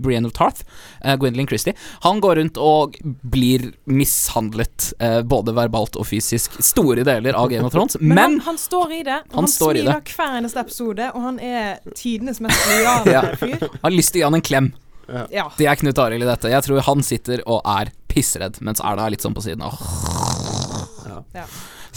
Brienne 0.03 0.29
of 0.29 0.35
Tarth, 0.37 0.63
uh, 1.05 1.15
Gwendolyn 1.15 1.49
Christie. 1.49 1.73
Han 2.05 2.21
går 2.23 2.35
rundt 2.41 2.59
og 2.61 2.97
blir 3.03 3.71
mishandlet, 3.89 4.91
eh, 4.99 5.21
både 5.21 5.53
verbalt 5.55 5.97
og 5.99 6.07
fysisk, 6.07 6.57
store 6.63 7.03
deler 7.07 7.35
av 7.37 7.49
Game 7.51 7.65
of 7.67 7.73
Thrones, 7.73 7.97
Men, 8.01 8.15
men, 8.15 8.39
han, 8.39 8.39
han 8.51 8.57
står 8.57 8.93
i 8.99 9.03
det. 9.07 9.19
Han 9.31 9.43
han, 9.43 9.47
står 9.47 9.75
i 9.77 9.81
smiler 9.81 10.13
hver 10.15 10.37
eneste 10.39 10.59
episode, 10.61 11.09
og 11.15 11.21
han 11.25 11.39
er 11.39 11.79
tidenes 11.97 12.41
mest 12.43 12.67
lojale 12.69 13.11
Ja. 13.15 13.21
fyr. 13.39 13.67
har 13.81 13.91
lyst 13.93 14.10
til 14.13 14.21
å 14.21 14.23
gi 14.23 14.27
han 14.29 14.39
en 14.39 14.45
klem. 14.45 14.71
Ja. 15.31 15.49
Det 15.57 15.67
er 15.67 15.75
Knut 15.75 15.99
Arild 15.99 16.23
i 16.23 16.29
dette. 16.29 16.51
Jeg 16.51 16.63
tror 16.63 16.85
han 16.87 17.03
sitter 17.03 17.43
og 17.49 17.65
er 17.67 17.91
pissredd, 18.11 18.61
mens 18.63 18.79
Erna 18.83 19.07
er 19.07 19.15
litt 19.15 19.25
sånn 19.25 19.35
på 19.35 19.43
siden. 19.43 19.63
Åh, 19.65 21.21
ja. 21.35 21.47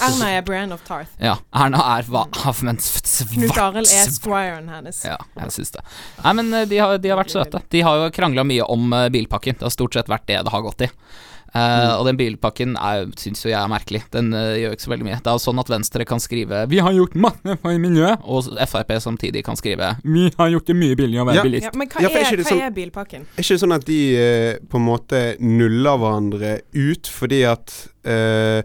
Erna 0.03 0.31
er 0.35 0.43
brand 0.43 0.75
of 0.75 0.83
Tarth. 0.87 1.13
ja, 1.23 1.37
Erna 1.55 1.83
er 1.95 2.07
hva 2.11 2.25
men 2.67 2.81
Knut 2.81 3.59
Arild 3.63 3.87
er 3.87 4.11
squiren 4.11 4.67
hennes. 4.73 5.05
Ja, 5.07 5.19
jeg 5.39 5.55
syns 5.55 5.71
det. 5.77 5.85
Nei, 6.25 6.33
men 6.41 6.51
eh, 6.51 6.67
de 6.71 6.81
har, 6.83 6.97
de 6.99 7.13
har 7.13 7.21
vært 7.21 7.35
søte. 7.35 7.63
De 7.71 7.85
har 7.87 8.01
jo 8.01 8.11
krangla 8.15 8.43
mye 8.47 8.67
om 8.75 8.91
eh, 8.93 9.07
bilpakken. 9.15 9.61
Det 9.61 9.69
har 9.69 9.75
stort 9.75 9.95
sett 9.95 10.11
vært 10.11 10.27
det 10.31 10.41
det 10.43 10.55
har 10.55 10.67
gått 10.67 10.87
i. 10.89 10.91
Eh, 11.55 11.93
Og 12.01 12.07
den 12.09 12.17
bilpakken 12.19 12.73
syns 13.17 13.45
jo 13.45 13.51
jeg 13.53 13.61
er 13.61 13.69
merkelig. 13.71 14.01
Den 14.11 14.33
uh, 14.35 14.57
gjør 14.59 14.73
ikke 14.75 14.83
så 14.83 14.91
veldig 14.91 15.07
mye. 15.07 15.19
Det 15.23 15.31
er 15.31 15.37
jo 15.39 15.43
sånn 15.45 15.61
at 15.63 15.69
Venstre 15.71 16.05
kan 16.05 16.19
skrive 16.19 16.65
'Vi 16.67 16.79
har 16.83 16.93
gjort 16.93 17.15
masse 17.15 17.57
for 17.63 17.79
miljøet', 17.79 18.19
og 18.27 18.49
Frp 18.69 18.91
samtidig 19.01 19.45
kan 19.45 19.55
skrive 19.57 19.97
'Vi 20.03 20.33
har 20.37 20.49
gjort 20.51 20.67
det 20.67 20.75
mye 20.77 20.97
billigere 20.97 21.23
å 21.23 21.27
være 21.31 21.37
Ja. 21.37 21.43
bilist'. 21.45 21.63
Ja, 21.63 21.71
men 21.79 21.89
hva, 21.89 22.01
Ja, 22.03 22.09
er 22.09 22.33
er, 22.33 22.37
hva 22.37 22.51
sånn- 22.51 22.67
er 22.67 22.71
bilpakken? 22.71 23.21
Er 23.39 23.43
ikke 23.43 23.55
det 23.55 23.61
sånn 23.63 23.75
at 23.75 23.85
de 23.85 24.01
uh, 24.19 24.67
på 24.67 24.77
en 24.77 24.85
måte 24.85 25.37
nuller 25.41 25.97
hverandre 25.97 26.61
ut 26.75 27.07
fordi 27.07 27.45
at 27.47 27.89
eh, 28.05 28.63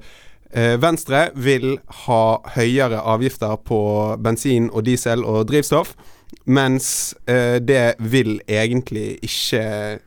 eh, 0.52 0.76
Venstre 0.78 1.30
vil 1.36 1.78
ha 2.08 2.40
høyere 2.56 3.00
avgifter 3.06 3.56
på 3.64 4.18
bensin 4.22 4.70
og 4.74 4.84
diesel 4.86 5.24
og 5.24 5.46
drivstoff, 5.48 5.94
mens 6.50 7.14
eh, 7.30 7.60
det 7.62 7.96
vil 8.00 8.40
egentlig 8.50 9.20
ikke 9.26 9.62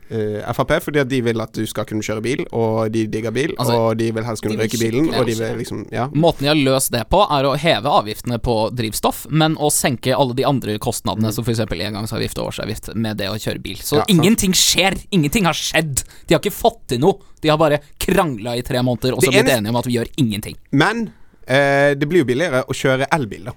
eh, 0.09 0.53
Frp, 0.53 0.73
fordi 0.83 0.99
at 1.03 1.09
de 1.11 1.19
vil 1.23 1.41
at 1.43 1.53
du 1.55 1.63
skal 1.69 1.85
kunne 1.89 2.03
kjøre 2.03 2.23
bil, 2.25 2.43
og 2.51 2.91
de 2.93 3.05
digger 3.11 3.31
bil, 3.35 3.53
Altså, 3.57 3.75
og 3.79 3.97
de 3.99 4.09
vil 4.15 4.25
helst 4.27 4.43
kunne 4.43 4.59
røyke 4.59 4.79
bilen, 4.81 5.07
og 5.13 5.25
de 5.29 5.35
vil 5.39 5.57
liksom 5.61 5.85
Ja. 5.93 6.07
Måten 6.13 6.43
de 6.45 6.51
har 6.51 6.59
løst 6.59 6.91
det 6.91 7.05
på, 7.11 7.21
er 7.31 7.47
å 7.47 7.55
heve 7.59 7.89
avgiftene 7.91 8.39
på 8.43 8.57
drivstoff, 8.75 9.25
men 9.29 9.55
å 9.57 9.71
senke 9.73 10.15
alle 10.15 10.35
de 10.37 10.45
andre 10.47 10.77
kostnadene, 10.83 11.31
som 11.33 11.43
f.eks. 11.47 11.63
engangsavgift 11.71 12.39
og 12.39 12.51
årsavgift, 12.51 12.93
med 12.95 13.17
det 13.21 13.29
å 13.31 13.37
kjøre 13.39 13.61
bil. 13.63 13.77
Så 13.83 14.01
Ja, 14.01 14.05
ingenting 14.11 14.53
skjer! 14.57 14.97
Ingenting 15.11 15.45
har 15.47 15.53
skjedd! 15.57 16.03
De 16.27 16.35
har 16.35 16.41
ikke 16.43 16.55
fått 16.55 16.81
til 16.93 16.99
noe! 17.03 17.19
De 17.43 17.49
har 17.51 17.57
bare 17.59 17.79
krangla 17.99 18.55
i 18.57 18.63
tre 18.63 18.79
måneder, 18.83 19.13
og 19.15 19.23
så 19.23 19.31
blitt 19.31 19.43
eneste- 19.43 19.57
enige 19.59 19.69
om 19.75 19.81
at 19.81 19.85
vi 19.89 19.97
gjør 19.97 20.11
ingenting. 20.17 20.55
Men 20.71 21.11
eh, 21.47 21.91
det 21.95 22.07
blir 22.07 22.23
jo 22.23 22.29
billigere 22.29 22.63
å 22.67 22.73
kjøre 22.75 23.07
elbil, 23.11 23.49
da. 23.51 23.53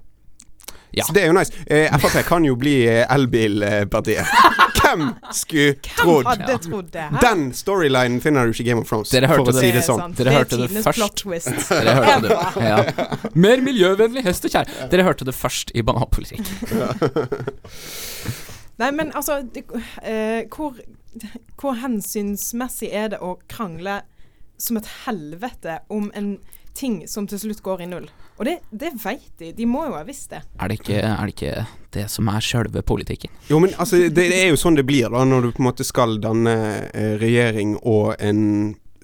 Ja. 0.97 1.05
Så 1.05 1.12
det 1.12 1.23
er 1.26 1.29
jo 1.29 1.35
nice. 1.37 1.53
Eh, 1.67 1.93
Frp 2.00 2.23
kan 2.25 2.45
jo 2.47 2.55
bli 2.57 2.87
eh, 2.88 3.03
elbilpartiet. 3.12 4.25
Hvem 4.81 5.03
skulle 5.35 5.75
trodd? 5.99 6.25
Hadde 6.29 6.59
trodd 6.65 6.88
det. 6.95 7.03
Her? 7.11 7.19
Den 7.21 7.53
storylinen 7.57 8.21
finner 8.25 8.47
du 8.47 8.50
ikke 8.55 8.62
i 8.65 8.67
Game 8.71 8.81
of 8.81 8.88
Thrones, 8.88 9.11
Dere 9.12 9.26
hørte 9.29 9.45
for 9.45 9.50
å 9.50 9.53
det. 9.57 9.61
si 9.61 9.67
Det 9.69 9.75
det 9.76 9.83
sånn. 9.85 10.15
Dere 10.17 10.25
det 10.25 10.31
er 10.33 10.37
hørte 10.38 10.57
det 10.62 10.69
først. 10.87 11.25
Dere 11.69 11.93
hørte 11.99 12.29
det. 12.31 12.38
Ja. 12.65 12.79
Mer 13.47 13.59
miljøvennlig 13.67 14.23
hest 14.25 14.43
og 14.49 14.53
kjær. 14.57 14.67
Dere 14.93 15.03
hørte 15.09 15.25
det 15.29 15.35
først 15.37 15.67
i 15.76 15.81
banapolitikk 15.85 16.45
Nei, 18.81 18.91
men 18.93 19.12
altså 19.17 19.38
det, 19.53 19.62
uh, 19.73 19.81
hvor, 20.53 20.76
hvor 21.61 21.73
hensynsmessig 21.81 22.91
er 22.93 23.09
det 23.15 23.21
å 23.25 23.37
krangle 23.53 24.00
som 24.61 24.76
et 24.81 24.88
helvete 25.05 25.79
om 25.93 26.11
en 26.17 26.37
ting 26.76 27.00
som 27.11 27.26
til 27.28 27.40
slutt 27.42 27.62
går 27.64 27.85
i 27.85 27.88
null. 27.90 28.06
Og 28.37 28.45
det, 28.49 28.59
det 28.71 28.92
veit 29.00 29.30
de. 29.40 29.52
De 29.56 29.66
må 29.68 29.87
jo 29.88 29.97
ha 29.97 30.04
visst 30.06 30.30
det. 30.35 30.42
Er 30.61 30.71
det 30.71 30.80
ikke, 30.80 31.00
er 31.00 31.23
det, 31.25 31.35
ikke 31.35 31.66
det 31.97 32.06
som 32.12 32.28
er 32.28 32.45
sjølve 32.45 32.85
politikken? 32.87 33.33
Jo, 33.49 33.61
men 33.62 33.73
altså, 33.80 34.02
det, 34.06 34.12
det 34.16 34.40
er 34.42 34.50
jo 34.52 34.61
sånn 34.61 34.76
det 34.76 34.87
blir 34.88 35.09
da, 35.12 35.25
når 35.25 35.49
du 35.49 35.52
på 35.56 35.64
en 35.64 35.71
måte 35.71 35.87
skal 35.88 36.18
danne 36.23 36.56
eh, 36.92 37.16
regjering 37.23 37.78
og 37.83 38.14
en 38.21 38.40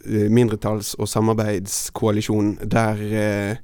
eh, 0.04 0.28
mindretalls- 0.28 0.94
og 1.00 1.08
samarbeidskoalisjon 1.08 2.58
der 2.68 3.04
eh, 3.24 3.62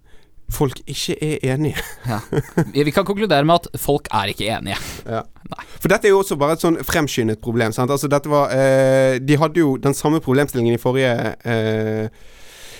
folk 0.49 0.81
ikke 0.89 1.19
er 1.21 1.53
enige. 1.53 1.85
Ja. 2.09 2.21
Vi 2.73 2.91
kan 2.91 3.05
konkludere 3.05 3.45
med 3.45 3.61
at 3.61 3.81
folk 3.81 4.09
er 4.15 4.33
ikke 4.33 4.49
enige. 4.57 4.79
For 5.83 5.93
dette 5.93 6.09
er 6.09 6.15
jo 6.15 6.23
også 6.23 6.39
bare 6.41 6.57
et 6.57 6.65
sånn 6.65 6.81
fremskyndet 6.87 7.43
problem. 7.45 7.77
Sant? 7.77 7.93
Altså 7.93 8.09
dette 8.09 8.31
var 8.33 8.55
eh, 8.57 9.21
De 9.21 9.37
hadde 9.37 9.61
jo 9.61 9.77
den 9.77 9.97
samme 9.97 10.23
problemstillingen 10.25 10.79
i 10.79 10.81
forrige 10.81 11.13
eh, 11.45 12.09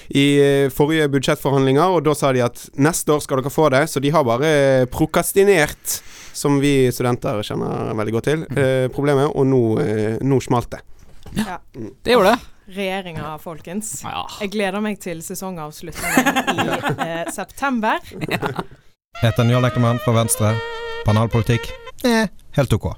i 0.09 0.27
eh, 0.41 0.71
forrige 0.73 1.09
budsjettforhandlinger, 1.13 1.97
og 1.97 2.05
da 2.07 2.15
sa 2.17 2.33
de 2.33 2.45
at 2.45 2.63
neste 2.81 3.13
år 3.13 3.25
skal 3.25 3.43
dere 3.43 3.53
få 3.53 3.69
det, 3.75 3.85
så 3.93 4.01
de 4.01 4.13
har 4.15 4.25
bare 4.25 4.53
prokastinert, 4.93 5.99
som 6.37 6.61
vi 6.63 6.89
studenter 6.95 7.43
kjenner 7.45 7.93
veldig 7.99 8.15
godt 8.17 8.29
til, 8.31 8.47
eh, 8.57 8.87
problemet, 8.95 9.29
og 9.35 9.49
nå, 9.49 9.63
eh, 9.85 10.21
nå 10.25 10.41
smalt 10.45 10.71
det. 10.77 10.81
Ja. 11.37 11.59
Det 11.75 12.15
gjorde 12.15 12.37
det. 12.37 12.55
Regjeringa, 12.69 13.39
folkens. 13.41 14.03
Ja. 14.05 14.27
Jeg 14.43 14.53
gleder 14.53 14.83
meg 14.85 14.99
til 15.01 15.23
sesongavslutningen 15.25 16.53
i 16.53 16.67
eh, 17.07 17.31
september. 17.33 18.01
Heter 19.23 19.49
Njål 19.49 19.71
Ekkermann 19.71 20.01
fra 20.05 20.13
Venstre. 20.21 20.53
Banalpolitikk? 21.09 21.71
Eh, 22.05 22.29
helt 22.57 22.73
ok. 22.77 22.93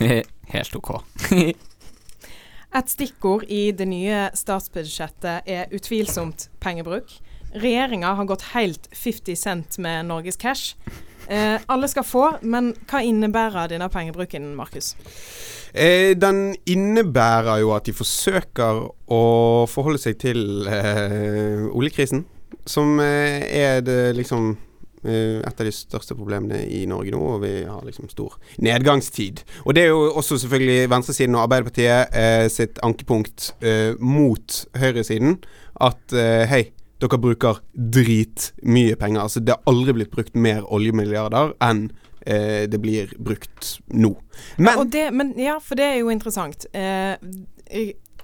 Helt 0.00 0.76
ok. 0.78 0.94
Et 2.74 2.90
stikkord 2.90 3.44
i 3.54 3.68
det 3.70 3.86
nye 3.86 4.28
statsbudsjettet 4.34 5.46
er 5.46 5.70
utvilsomt 5.74 6.48
pengebruk. 6.62 7.12
Regjeringa 7.54 8.16
har 8.18 8.26
gått 8.26 8.48
helt 8.50 8.88
50 8.90 9.38
cent 9.38 9.78
med 9.78 10.08
Norges 10.08 10.36
cash. 10.36 10.74
Eh, 11.28 11.60
alle 11.70 11.86
skal 11.88 12.04
få, 12.04 12.24
men 12.42 12.72
hva 12.90 13.04
innebærer 13.06 13.70
denne 13.70 13.86
pengebruken, 13.94 14.50
Markus? 14.58 14.96
Eh, 15.70 16.16
den 16.18 16.56
innebærer 16.66 17.62
jo 17.62 17.70
at 17.76 17.86
de 17.86 17.94
forsøker 17.94 18.82
å 19.06 19.22
forholde 19.70 20.02
seg 20.02 20.18
til 20.26 20.66
eh, 20.66 21.64
oljekrisen, 21.70 22.26
som 22.66 22.98
eh, 23.02 23.46
er 23.54 23.86
det 23.86 24.16
liksom 24.18 24.56
et 25.04 25.60
av 25.60 25.66
de 25.68 25.72
største 25.74 26.16
problemene 26.16 26.62
i 26.66 26.84
Norge 26.90 27.12
nå, 27.14 27.20
og 27.36 27.42
vi 27.44 27.52
har 27.68 27.82
liksom 27.84 28.08
stor 28.12 28.38
nedgangstid. 28.64 29.44
Og 29.64 29.76
det 29.76 29.84
er 29.84 29.92
jo 29.92 30.06
også 30.16 30.38
selvfølgelig 30.42 30.90
venstresiden 30.92 31.36
og 31.36 31.44
Arbeiderpartiet 31.46 32.16
eh, 32.16 32.46
sitt 32.52 32.80
ankepunkt 32.86 33.52
eh, 33.64 33.92
mot 34.00 34.64
høyresiden, 34.80 35.38
at 35.84 36.16
eh, 36.16 36.44
hei, 36.50 36.62
dere 37.02 37.20
bruker 37.20 37.60
dritmye 37.74 38.96
penger. 39.00 39.26
Altså 39.26 39.42
det 39.44 39.56
har 39.56 39.70
aldri 39.70 39.98
blitt 39.98 40.14
brukt 40.14 40.34
mer 40.38 40.64
oljemilliarder 40.72 41.54
enn 41.64 41.88
eh, 42.26 42.64
det 42.70 42.80
blir 42.80 43.12
brukt 43.18 43.76
nå. 43.92 44.14
Men 44.56 44.80
Og 44.80 44.92
det, 44.92 45.08
men 45.12 45.34
ja, 45.40 45.58
for 45.62 45.78
det 45.80 45.90
er 45.90 46.00
jo 46.00 46.12
interessant. 46.14 46.66
Eh, 46.72 47.16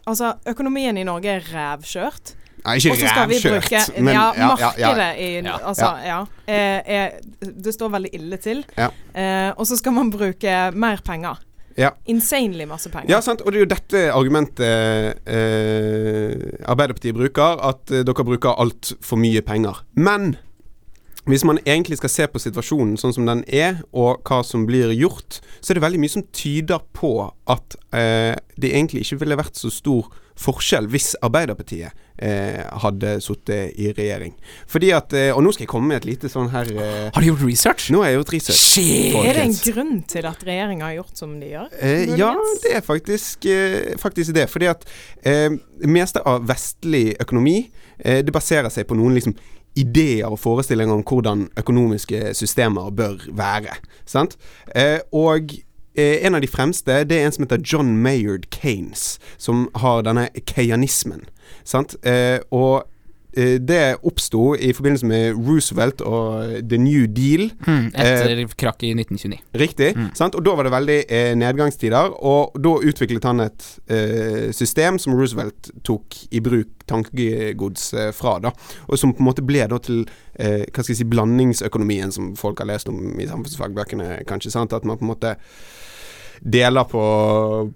altså, 0.06 0.34
økonomien 0.48 0.96
i 0.96 1.06
Norge 1.06 1.38
er 1.38 1.50
rævkjørt. 1.52 2.36
Nei, 2.64 2.76
ikke 2.76 2.92
Og 2.92 2.98
så 3.00 3.10
skal 3.10 3.28
vi 3.30 3.38
bruke 3.44 3.82
men 4.04 4.14
ja, 4.14 4.24
ja, 4.36 4.40
ja, 4.40 4.48
markedet 4.54 5.10
i 5.18 5.28
Altså, 5.48 5.90
ja. 6.04 6.18
Eh, 6.46 6.96
er, 6.96 7.20
det 7.40 7.74
står 7.74 7.92
veldig 7.94 8.10
ille 8.16 8.40
til. 8.42 8.64
Ja. 8.76 8.90
Eh, 9.14 9.50
og 9.56 9.66
så 9.68 9.78
skal 9.80 9.96
man 9.96 10.10
bruke 10.12 10.56
mer 10.76 11.00
penger. 11.06 11.40
Ja. 11.78 11.94
Insanely 12.10 12.66
masse 12.68 12.90
penger. 12.92 13.10
Ja, 13.12 13.20
sant. 13.24 13.40
Og 13.44 13.52
det 13.52 13.60
er 13.60 13.64
jo 13.64 13.70
dette 13.70 14.02
argumentet 14.12 15.20
eh, 15.24 16.66
Arbeiderpartiet 16.68 17.16
bruker, 17.16 17.62
at 17.70 17.92
eh, 17.94 18.04
dere 18.06 18.26
bruker 18.26 18.58
altfor 18.60 19.20
mye 19.20 19.42
penger. 19.46 19.84
Men 19.96 20.34
hvis 21.28 21.44
man 21.44 21.60
egentlig 21.66 21.98
skal 22.00 22.12
se 22.12 22.26
på 22.32 22.40
situasjonen 22.40 22.96
sånn 23.00 23.12
som 23.12 23.26
den 23.28 23.42
er, 23.46 23.82
og 23.92 24.24
hva 24.24 24.40
som 24.46 24.64
blir 24.68 24.92
gjort, 24.96 25.40
så 25.60 25.72
er 25.72 25.78
det 25.78 25.84
veldig 25.84 26.00
mye 26.00 26.14
som 26.16 26.24
tyder 26.32 26.80
på 26.96 27.12
at 27.50 27.76
eh, 27.92 28.34
det 28.56 28.72
egentlig 28.72 29.04
ikke 29.04 29.20
ville 29.24 29.38
vært 29.40 29.60
så 29.60 29.72
stor 29.72 30.08
forskjell 30.40 30.86
hvis 30.88 31.10
Arbeiderpartiet 31.20 31.92
eh, 32.16 32.62
hadde 32.82 33.18
sittet 33.20 33.76
i 33.80 33.90
regjering. 33.96 34.32
Fordi 34.70 34.92
at 34.96 35.12
eh, 35.16 35.28
Og 35.36 35.42
nå 35.44 35.52
skal 35.52 35.66
jeg 35.66 35.72
komme 35.72 35.90
med 35.90 36.00
et 36.00 36.08
lite 36.08 36.30
sånn 36.32 36.48
her 36.54 36.70
eh, 36.72 37.10
Har 37.12 37.20
du 37.20 37.28
gjort 37.28 37.44
research? 37.44 37.90
Nå 37.92 38.00
har 38.00 38.12
jeg 38.12 38.20
gjort 38.20 38.34
research. 38.36 38.62
Skjer 38.62 39.18
Er 39.20 39.36
det 39.36 39.44
en 39.44 39.58
grunn 39.66 39.94
til 40.08 40.30
at 40.30 40.44
regjeringa 40.48 40.88
har 40.88 40.98
gjort 41.02 41.22
som 41.22 41.36
de 41.42 41.52
gjør? 41.52 41.68
Eh, 41.76 42.16
ja, 42.20 42.32
det 42.64 42.74
er 42.78 42.86
faktisk, 42.86 43.44
eh, 43.52 43.92
faktisk 44.00 44.36
det. 44.36 44.48
Fordi 44.52 44.70
at 44.72 44.88
eh, 45.20 45.50
det 45.80 45.92
meste 45.92 46.24
av 46.24 46.48
vestlig 46.48 47.10
økonomi 47.20 47.58
eh, 47.98 48.24
Det 48.24 48.32
baserer 48.32 48.72
seg 48.72 48.88
på 48.88 48.96
noen 48.96 49.16
liksom 49.18 49.36
ideer 49.78 50.30
og 50.30 50.40
forestillinger 50.42 50.94
om 50.94 51.04
hvordan 51.06 51.48
økonomiske 51.58 52.34
systemer 52.34 52.90
bør 52.90 53.26
være. 53.36 53.76
Sant? 54.06 54.36
Eh, 54.74 54.98
og 55.12 55.52
eh, 55.94 56.26
en 56.26 56.34
av 56.34 56.42
de 56.42 56.50
fremste 56.50 57.04
Det 57.04 57.18
er 57.18 57.26
en 57.26 57.32
som 57.32 57.44
heter 57.46 57.62
John 57.62 57.96
Mayard 58.02 58.48
Keynes, 58.50 59.18
som 59.38 59.68
har 59.74 60.02
denne 60.06 60.28
keyanismen. 60.46 61.26
Sant? 61.64 61.96
Eh, 62.06 62.40
og 62.50 62.86
det 63.36 63.80
oppsto 64.06 64.56
i 64.58 64.72
forbindelse 64.74 65.06
med 65.06 65.38
Roosevelt 65.38 66.02
og 66.02 66.56
The 66.70 66.78
New 66.80 67.06
Deal. 67.06 67.46
Mm, 67.66 67.90
etter 67.94 68.42
krakk 68.58 68.82
i 68.82 68.90
1929. 68.96 69.38
Riktig. 69.60 69.92
Mm. 69.96 70.08
Sant? 70.18 70.34
Og 70.34 70.44
da 70.46 70.56
var 70.58 70.66
det 70.66 70.74
veldig 70.74 70.98
eh, 71.06 71.30
nedgangstider, 71.38 72.16
og 72.26 72.58
da 72.58 72.74
utviklet 72.90 73.28
han 73.28 73.44
et 73.46 73.66
eh, 73.90 74.50
system 74.56 74.98
som 74.98 75.14
Roosevelt 75.18 75.70
tok 75.86 76.18
i 76.30 76.42
bruk 76.44 76.84
tankegods 76.90 77.92
eh, 77.94 78.12
fra, 78.16 78.38
da. 78.42 78.52
Og 78.88 78.98
som 78.98 79.14
på 79.14 79.22
en 79.22 79.30
måte 79.30 79.46
ble 79.46 79.66
da 79.70 79.78
til 79.82 80.02
eh, 80.34 80.66
hva 80.66 80.82
skal 80.82 80.94
jeg 80.94 81.02
si, 81.02 81.10
blandingsøkonomien 81.10 82.14
som 82.14 82.32
folk 82.38 82.62
har 82.62 82.70
lest 82.72 82.90
om 82.90 83.20
i 83.20 83.28
samfunnsfagbøkene, 83.30 84.24
kanskje. 84.28 84.54
sant? 84.54 84.74
At 84.76 84.86
man 84.88 84.98
på 84.98 85.06
en 85.06 85.12
måte 85.12 85.36
deler 86.40 86.86
på, 86.88 87.02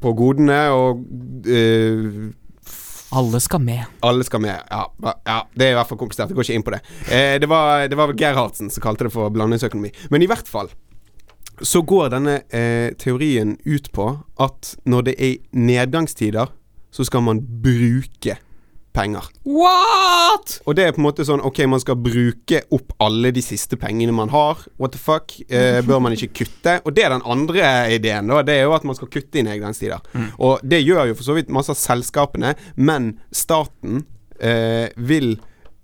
på 0.01 0.15
godene 0.17 0.61
og 0.73 1.05
eh, 1.51 2.33
Alle 3.15 3.41
skal 3.41 3.61
med. 3.63 3.85
alle 4.03 4.25
skal 4.27 4.41
med. 4.43 4.63
Ja, 4.71 4.89
ja, 5.25 5.37
det 5.55 5.67
er 5.67 5.75
i 5.75 5.77
hvert 5.79 5.91
fall 5.91 6.01
komplisert. 6.01 6.33
Jeg 6.33 6.37
går 6.39 6.49
ikke 6.49 6.57
inn 6.59 6.67
på 6.67 6.75
det. 6.75 6.81
Eh, 7.09 7.37
det 7.41 7.49
var, 7.51 7.87
var 7.97 8.15
Gerhardsen 8.19 8.71
som 8.71 8.83
kalte 8.83 9.07
det 9.07 9.13
for 9.15 9.31
blandingsøkonomi. 9.31 9.93
Men 10.11 10.23
i 10.25 10.29
hvert 10.31 10.49
fall 10.51 10.73
så 11.63 11.85
går 11.87 12.11
denne 12.17 12.41
eh, 12.51 12.91
teorien 12.99 13.55
ut 13.65 13.93
på 13.95 14.09
at 14.43 14.75
når 14.91 15.07
det 15.11 15.15
er 15.23 15.37
nedgangstider, 15.55 16.51
så 16.91 17.07
skal 17.07 17.23
man 17.27 17.43
bruke 17.63 18.37
penger. 18.95 19.27
What?! 19.45 20.59
Og 20.65 20.77
det 20.79 20.87
er 20.87 20.95
på 20.95 21.03
en 21.03 21.09
måte 21.09 21.27
sånn 21.27 21.43
Ok, 21.45 21.61
man 21.71 21.83
skal 21.83 21.99
bruke 22.01 22.63
opp 22.75 22.95
alle 23.03 23.33
de 23.35 23.43
siste 23.45 23.79
pengene 23.81 24.15
man 24.15 24.33
har. 24.33 24.63
What 24.81 24.95
the 24.95 25.03
fuck? 25.03 25.35
Eh, 25.49 25.81
bør 25.87 26.03
man 26.05 26.17
ikke 26.17 26.31
kutte? 26.45 26.79
Og 26.85 26.95
det 26.97 27.05
er 27.07 27.15
den 27.17 27.27
andre 27.27 27.73
ideen, 27.95 28.31
da. 28.31 28.43
Det 28.47 28.59
er 28.59 28.69
jo 28.69 28.77
at 28.77 28.87
man 28.87 28.99
skal 28.99 29.11
kutte 29.13 29.41
i 29.41 29.47
nedgangstider. 29.47 30.05
Og 30.39 30.63
det 30.63 30.85
gjør 30.85 31.11
jo 31.11 31.19
for 31.19 31.27
så 31.27 31.39
vidt 31.39 31.53
masse 31.55 31.75
av 31.75 31.81
selskapene, 31.81 32.55
men 32.77 33.17
staten 33.35 34.05
eh, 34.41 34.89
vil 34.97 35.37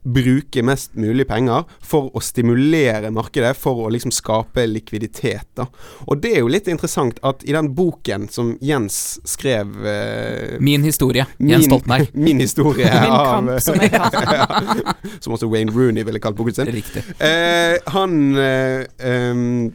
bruke 0.02 0.62
mest 0.64 0.94
mulig 0.96 1.26
penger 1.28 1.66
for 1.84 2.06
å 2.16 2.20
stimulere 2.24 3.10
markedet, 3.12 3.52
for 3.60 3.82
å 3.84 3.90
liksom 3.92 4.12
skape 4.14 4.64
likviditet. 4.66 5.44
da 5.58 5.66
Og 6.08 6.22
det 6.22 6.32
er 6.36 6.40
jo 6.40 6.48
litt 6.48 6.68
interessant 6.72 7.18
at 7.22 7.44
i 7.44 7.52
den 7.52 7.68
boken 7.76 8.28
som 8.32 8.54
Jens 8.64 9.18
skrev 9.28 9.74
eh, 9.84 10.56
Min 10.60 10.82
historie. 10.88 11.26
Min- 11.38 11.50
Jens 11.56 11.68
Stoltenberg. 11.68 12.08
Min 12.26 12.40
historie 12.40 12.86
Min 12.88 13.12
av- 13.12 13.28
kamp, 13.34 13.52
som 13.60 13.76
jeg 13.80 13.92
kaller 13.92 14.40
ja, 14.40 14.94
Som 15.20 15.36
også 15.36 15.50
Wayne 15.52 15.74
Rooney 15.74 16.06
ville 16.08 16.22
kalt 16.22 16.36
boken 16.40 16.54
sin. 16.62 16.72
Riktig. 16.72 17.04
Eh, 17.20 17.76
han 17.92 18.16
eh, 18.40 18.88
um, 19.04 19.70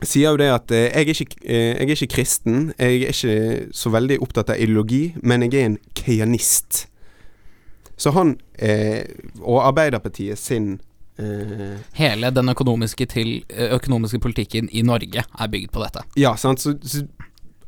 sier 0.00 0.30
jo 0.32 0.38
det 0.40 0.48
at 0.54 0.72
eh, 0.72 0.88
jeg, 0.94 1.04
er 1.12 1.22
ikke, 1.26 1.40
eh, 1.44 1.70
jeg 1.76 1.90
er 1.90 1.94
ikke 1.98 2.14
kristen. 2.16 2.60
Jeg 2.78 3.02
er 3.02 3.12
ikke 3.12 3.76
så 3.76 3.92
veldig 3.92 4.20
opptatt 4.24 4.54
av 4.54 4.60
ideologi, 4.64 5.10
men 5.20 5.44
jeg 5.44 5.54
er 5.60 5.70
en 5.74 5.78
keianist. 5.98 6.86
Så 7.98 8.12
han 8.14 8.36
og 8.58 9.60
Arbeiderpartiet 9.68 10.38
sin 10.40 10.80
eh, 11.18 11.78
Hele 11.98 12.30
den 12.34 12.50
økonomiske, 12.50 13.06
til, 13.06 13.32
økonomiske 13.48 14.20
politikken 14.24 14.70
i 14.72 14.82
Norge 14.82 15.24
er 15.24 15.52
bygd 15.52 15.72
på 15.74 15.84
dette. 15.84 16.04
Ja, 16.18 16.34
sant. 16.36 16.62
Så, 16.64 16.74
så 16.82 17.04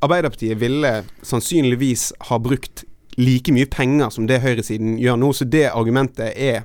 Arbeiderpartiet 0.00 0.60
ville 0.60 0.94
sannsynligvis 1.22 2.10
ha 2.30 2.40
brukt 2.40 2.84
like 3.20 3.52
mye 3.52 3.68
penger 3.68 4.12
som 4.14 4.26
det 4.30 4.40
høyresiden 4.40 4.96
gjør 5.00 5.18
nå, 5.20 5.32
så 5.36 5.44
det 5.44 5.66
argumentet 5.68 6.32
er 6.36 6.62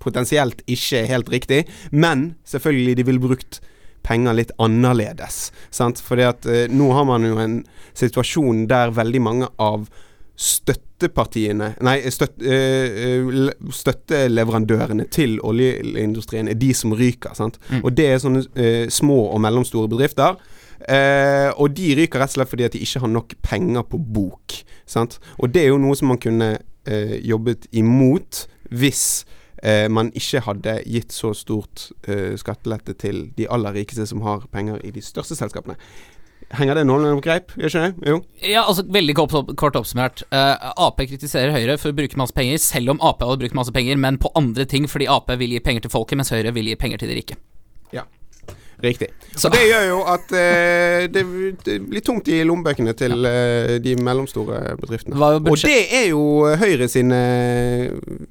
potensielt 0.00 0.62
ikke 0.70 1.04
helt 1.10 1.28
riktig. 1.32 1.64
Men 1.92 2.34
selvfølgelig, 2.48 2.96
de 2.96 3.06
ville 3.06 3.22
brukt 3.22 3.60
penger 4.06 4.36
litt 4.38 4.52
annerledes. 4.62 5.50
Sant? 5.74 6.00
Fordi 6.00 6.24
at 6.30 6.48
eh, 6.48 6.70
nå 6.72 6.88
har 6.96 7.06
man 7.08 7.26
jo 7.26 7.36
en 7.42 7.58
situasjon 7.98 8.64
der 8.70 8.94
veldig 8.96 9.22
mange 9.22 9.50
av 9.60 9.90
støttepartiene 11.00 11.74
Nei, 11.86 11.96
støt, 12.12 12.38
eh, 12.44 13.00
eh, 13.20 13.50
støtteleverandørene 13.72 15.06
til 15.10 15.38
oljeindustrien 15.40 16.48
er 16.48 16.58
de 16.60 16.72
som 16.74 16.92
ryker. 16.92 17.34
Sant? 17.34 17.58
Mm. 17.70 17.84
Og 17.84 17.96
det 17.96 18.06
er 18.06 18.20
sånne 18.20 18.44
øh, 18.54 18.88
små 18.92 19.18
og 19.32 19.40
mellomstore 19.40 19.88
bedrifter. 19.88 20.36
Eh, 20.88 21.50
og 21.60 21.74
de 21.76 21.94
ryker 21.98 22.20
rett 22.20 22.32
og 22.32 22.38
slett 22.38 22.52
fordi 22.52 22.64
at 22.64 22.76
de 22.76 22.84
ikke 22.84 23.02
har 23.02 23.12
nok 23.12 23.34
penger 23.42 23.84
på 23.88 23.98
bok. 24.00 24.60
Sant? 24.86 25.18
Og 25.38 25.52
det 25.52 25.64
er 25.64 25.72
jo 25.72 25.80
noe 25.80 25.96
som 25.98 26.12
man 26.12 26.20
kunne 26.20 26.56
eh, 26.86 27.18
jobbet 27.24 27.68
imot 27.72 28.46
hvis 28.70 29.24
eh, 29.62 29.88
man 29.92 30.12
ikke 30.16 30.44
hadde 30.46 30.78
gitt 30.86 31.12
så 31.12 31.34
stort 31.34 31.90
skattelette 32.40 32.94
til 32.98 33.28
de 33.36 33.48
aller 33.50 33.74
rikeste 33.76 34.06
som 34.06 34.22
har 34.24 34.46
penger 34.52 34.80
i 34.84 34.92
de 34.94 35.02
største 35.04 35.36
selskapene. 35.38 35.76
Henger 36.58 36.74
det 36.80 36.82
noenlunde 36.88 37.20
på 37.20 37.26
greip? 37.28 37.52
Gjør 37.54 37.70
ikke 37.70 37.82
det? 37.84 38.08
Jo. 38.10 38.16
Ja, 38.42 38.64
altså 38.66 38.82
Veldig 38.90 39.14
kort, 39.14 39.34
opp, 39.38 39.52
kort 39.60 39.76
oppsummert. 39.78 40.24
Uh, 40.34 40.72
Ap 40.82 40.98
kritiserer 40.98 41.52
Høyre 41.54 41.76
for 41.78 41.92
å 41.92 41.96
bruke 42.00 42.18
masse 42.18 42.34
penger, 42.34 42.58
selv 42.58 42.90
om 42.96 43.02
Ap 43.06 43.22
hadde 43.22 43.38
brukt 43.44 43.54
masse 43.54 43.70
penger, 43.74 44.00
men 44.02 44.18
på 44.18 44.32
andre 44.38 44.66
ting 44.66 44.88
fordi 44.90 45.06
Ap 45.06 45.30
vil 45.38 45.54
gi 45.54 45.60
penger 45.62 45.86
til 45.86 45.94
folket, 45.94 46.18
mens 46.18 46.32
Høyre 46.34 46.50
vil 46.56 46.66
gi 46.72 46.74
penger 46.80 46.98
til 47.04 47.12
de 47.14 47.20
rike. 47.22 47.38
Riktig. 48.80 49.10
Så- 49.36 49.48
Og 49.50 49.52
det 49.52 49.66
gjør 49.68 49.82
jo 49.90 49.96
at 50.08 50.30
uh, 50.32 51.06
det, 51.12 51.22
det 51.66 51.74
blir 51.90 52.00
tungt 52.00 52.28
i 52.32 52.38
lommebøkene 52.48 52.94
til 52.96 53.12
uh, 53.28 53.74
de 53.84 53.92
mellomstore 54.00 54.76
bedriftene. 54.80 55.18
Og 55.20 55.50
det 55.60 55.82
er 55.98 56.06
jo 56.08 56.22
Høyre 56.56 56.88
sine 56.88 57.18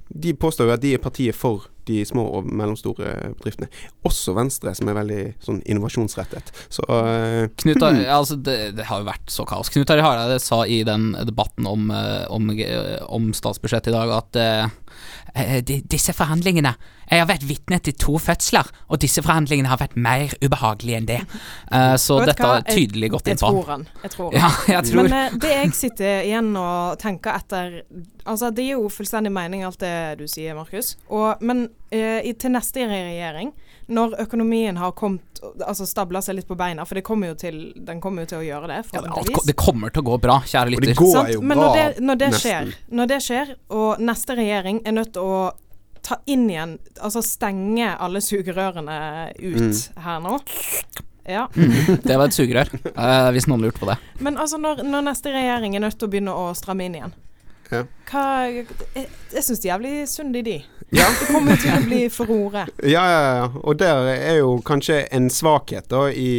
De 0.09 0.33
påstår 0.33 0.65
jo 0.65 0.73
at 0.73 0.81
de 0.81 0.95
er 0.97 1.03
partiet 1.03 1.37
for 1.37 1.67
de 1.89 1.99
små 2.07 2.25
og 2.39 2.47
mellomstore 2.47 3.15
bedriftene. 3.39 3.69
Også 4.07 4.35
Venstre, 4.37 4.73
som 4.77 4.89
er 4.89 4.99
veldig 4.99 5.21
sånn 5.43 5.61
innovasjonsrettet. 5.69 6.53
Så 6.71 6.85
uh, 6.87 7.49
Knut 7.59 7.83
Ar 7.85 7.99
altså 8.19 8.37
det, 8.39 8.57
det 8.77 8.87
har 8.89 9.01
jo 9.01 9.09
vært 9.09 9.33
så 9.33 9.45
kaos. 9.49 9.71
Knut 9.73 9.91
Arild 9.93 10.07
Hareide 10.07 10.39
sa 10.43 10.61
i 10.65 10.81
den 10.87 11.11
debatten 11.27 11.67
om, 11.69 11.89
eh, 11.91 12.25
om, 12.29 12.49
eh, 12.49 12.97
om 13.07 13.31
statsbudsjettet 13.35 13.91
i 13.91 13.95
dag 13.95 14.13
at 14.15 14.39
eh, 14.39 15.81
disse 15.89 16.13
forhandlingene 16.15 16.73
Jeg 17.09 17.23
har 17.23 17.29
vært 17.29 17.45
vitne 17.49 17.79
til 17.81 17.95
to 17.97 18.19
fødsler, 18.21 18.69
og 18.87 19.01
disse 19.01 19.23
forhandlingene 19.25 19.71
har 19.71 19.79
vært 19.81 19.95
mer 19.97 20.35
ubehagelige 20.43 20.99
enn 20.99 21.07
det. 21.09 21.19
Eh, 21.73 21.95
så 22.01 22.19
dette 22.21 22.37
hva? 22.43 22.59
har 22.59 22.67
tydelig 22.67 23.09
gått 23.15 23.31
Jeg 23.31 23.37
inn 23.37 23.41
på 23.41 23.49
tror 23.55 23.71
han. 23.73 23.87
Jeg 24.03 24.13
tror 24.13 24.29
han. 24.29 24.37
Ja, 24.37 24.51
jeg 24.75 24.91
tror 24.91 25.01
Men 25.01 25.17
eh, 25.17 25.39
det 25.41 25.53
jeg 25.55 25.73
sitter 25.79 26.27
igjen 26.27 26.53
og 26.59 26.99
tenker 27.01 27.39
etter 27.39 27.81
Altså, 28.29 28.51
det 28.53 28.67
gir 28.67 28.75
jo 28.77 28.89
fullstendig 28.93 29.31
mening 29.33 29.63
alt 29.65 29.79
det 29.81 30.19
du 30.19 30.27
sier, 30.29 30.53
Markus. 30.53 30.91
Og, 31.09 31.41
men 31.41 31.63
i, 31.89 32.35
til 32.37 32.51
neste 32.53 32.83
regjering, 32.85 33.49
når 33.89 34.13
økonomien 34.21 34.77
har 34.77 34.91
kommet 34.93 35.25
Altså 35.65 35.87
stabla 35.87 36.21
seg 36.21 36.35
litt 36.37 36.49
på 36.49 36.57
beina, 36.59 36.83
for 36.85 36.99
det 36.99 37.01
kommer 37.07 37.31
jo 37.31 37.37
til, 37.39 37.57
den 37.87 38.01
kommer 38.03 38.25
jo 38.25 38.33
til 38.33 38.41
å 38.41 38.45
gjøre 38.45 38.67
det, 38.69 38.79
ja, 38.91 39.01
det, 39.07 39.39
det 39.47 39.55
kommer 39.57 39.93
til 39.95 40.03
å 40.03 40.07
gå 40.09 40.17
bra, 40.21 40.35
kjære 40.43 40.73
lytter. 40.75 41.39
Men 41.39 41.61
når 41.63 41.77
det, 41.77 41.85
når 42.03 42.19
det 42.19 42.29
skjer, 42.43 42.73
når 42.99 43.09
det 43.13 43.19
skjer, 43.23 43.53
og 43.71 44.03
neste 44.03 44.35
regjering 44.35 44.81
er 44.83 44.97
nødt 44.99 45.13
til 45.15 45.23
å 45.23 45.39
ta 46.05 46.17
inn 46.29 46.47
igjen 46.49 46.77
Altså 47.01 47.21
stenge 47.25 47.91
alle 47.99 48.21
sugerørene 48.23 48.97
ut 49.39 49.59
Mm. 49.59 50.01
her 50.03 50.19
nå. 50.23 50.39
Ja. 51.29 51.47
Det 52.07 52.15
var 52.17 52.25
et 52.25 52.33
sugerør, 52.33 52.71
uh, 52.95 53.29
hvis 53.35 53.45
noen 53.47 53.61
lurte 53.67 53.79
på 53.79 53.85
det. 53.91 53.97
Men 54.19 54.37
altså, 54.41 54.57
når, 54.57 54.81
når 54.87 55.03
neste 55.11 55.29
regjering 55.35 55.75
er 55.77 55.83
nødt 55.83 55.99
til 55.99 56.07
å 56.07 56.11
begynne 56.11 56.33
å 56.33 56.47
stramme 56.57 56.87
inn 56.89 56.95
igjen 56.97 57.13
Ja. 57.69 57.83
Hva 58.09 58.23
Jeg, 58.49 58.65
jeg 59.35 59.43
syns 59.45 59.59
de 59.61 59.69
er 59.69 59.75
jævlig 59.75 60.07
sunne, 60.09 60.41
de. 60.43 60.55
Ja. 60.89 61.05
Det 61.19 61.27
kommer 61.29 61.59
til 61.61 61.69
å 61.75 61.83
bli 61.85 61.99
furore. 62.09 62.63
Ja, 62.95 63.03
ja, 63.05 63.19
ja. 63.43 63.49
Og 63.61 63.77
der 63.77 64.07
er 64.15 64.39
jo 64.39 64.55
kanskje 64.65 65.03
en 65.13 65.29
svakhet 65.29 65.85
da 65.91 66.07
i 66.09 66.31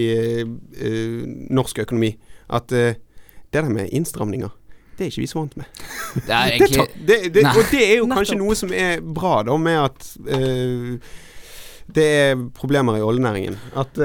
uh, 0.42 1.22
norsk 1.54 1.78
økonomi. 1.86 2.16
At 2.50 2.72
uh, 2.74 2.90
det 3.52 3.62
der 3.62 3.70
med 3.70 3.92
innstramninger, 3.94 4.50
det 5.00 5.06
er 5.06 5.10
ikke 5.14 5.22
vi 5.24 5.28
så 5.30 5.40
vant 5.40 5.56
med. 5.56 5.64
Det 6.26 6.34
er 6.36 6.52
egentlig 6.52 6.84
det, 7.00 7.16
det, 7.24 7.34
det, 7.38 7.44
og 7.48 7.64
det 7.72 7.80
er 7.86 7.96
jo 8.02 8.06
kanskje 8.12 8.36
noe 8.36 8.54
som 8.58 8.72
er 8.76 9.00
bra, 9.00 9.38
da, 9.48 9.56
med 9.56 9.78
at 9.88 10.08
uh, 10.28 10.96
det 11.96 12.06
er 12.20 12.42
problemer 12.54 13.00
i 13.00 13.02
oljenæringen. 13.02 13.56
At 13.80 13.96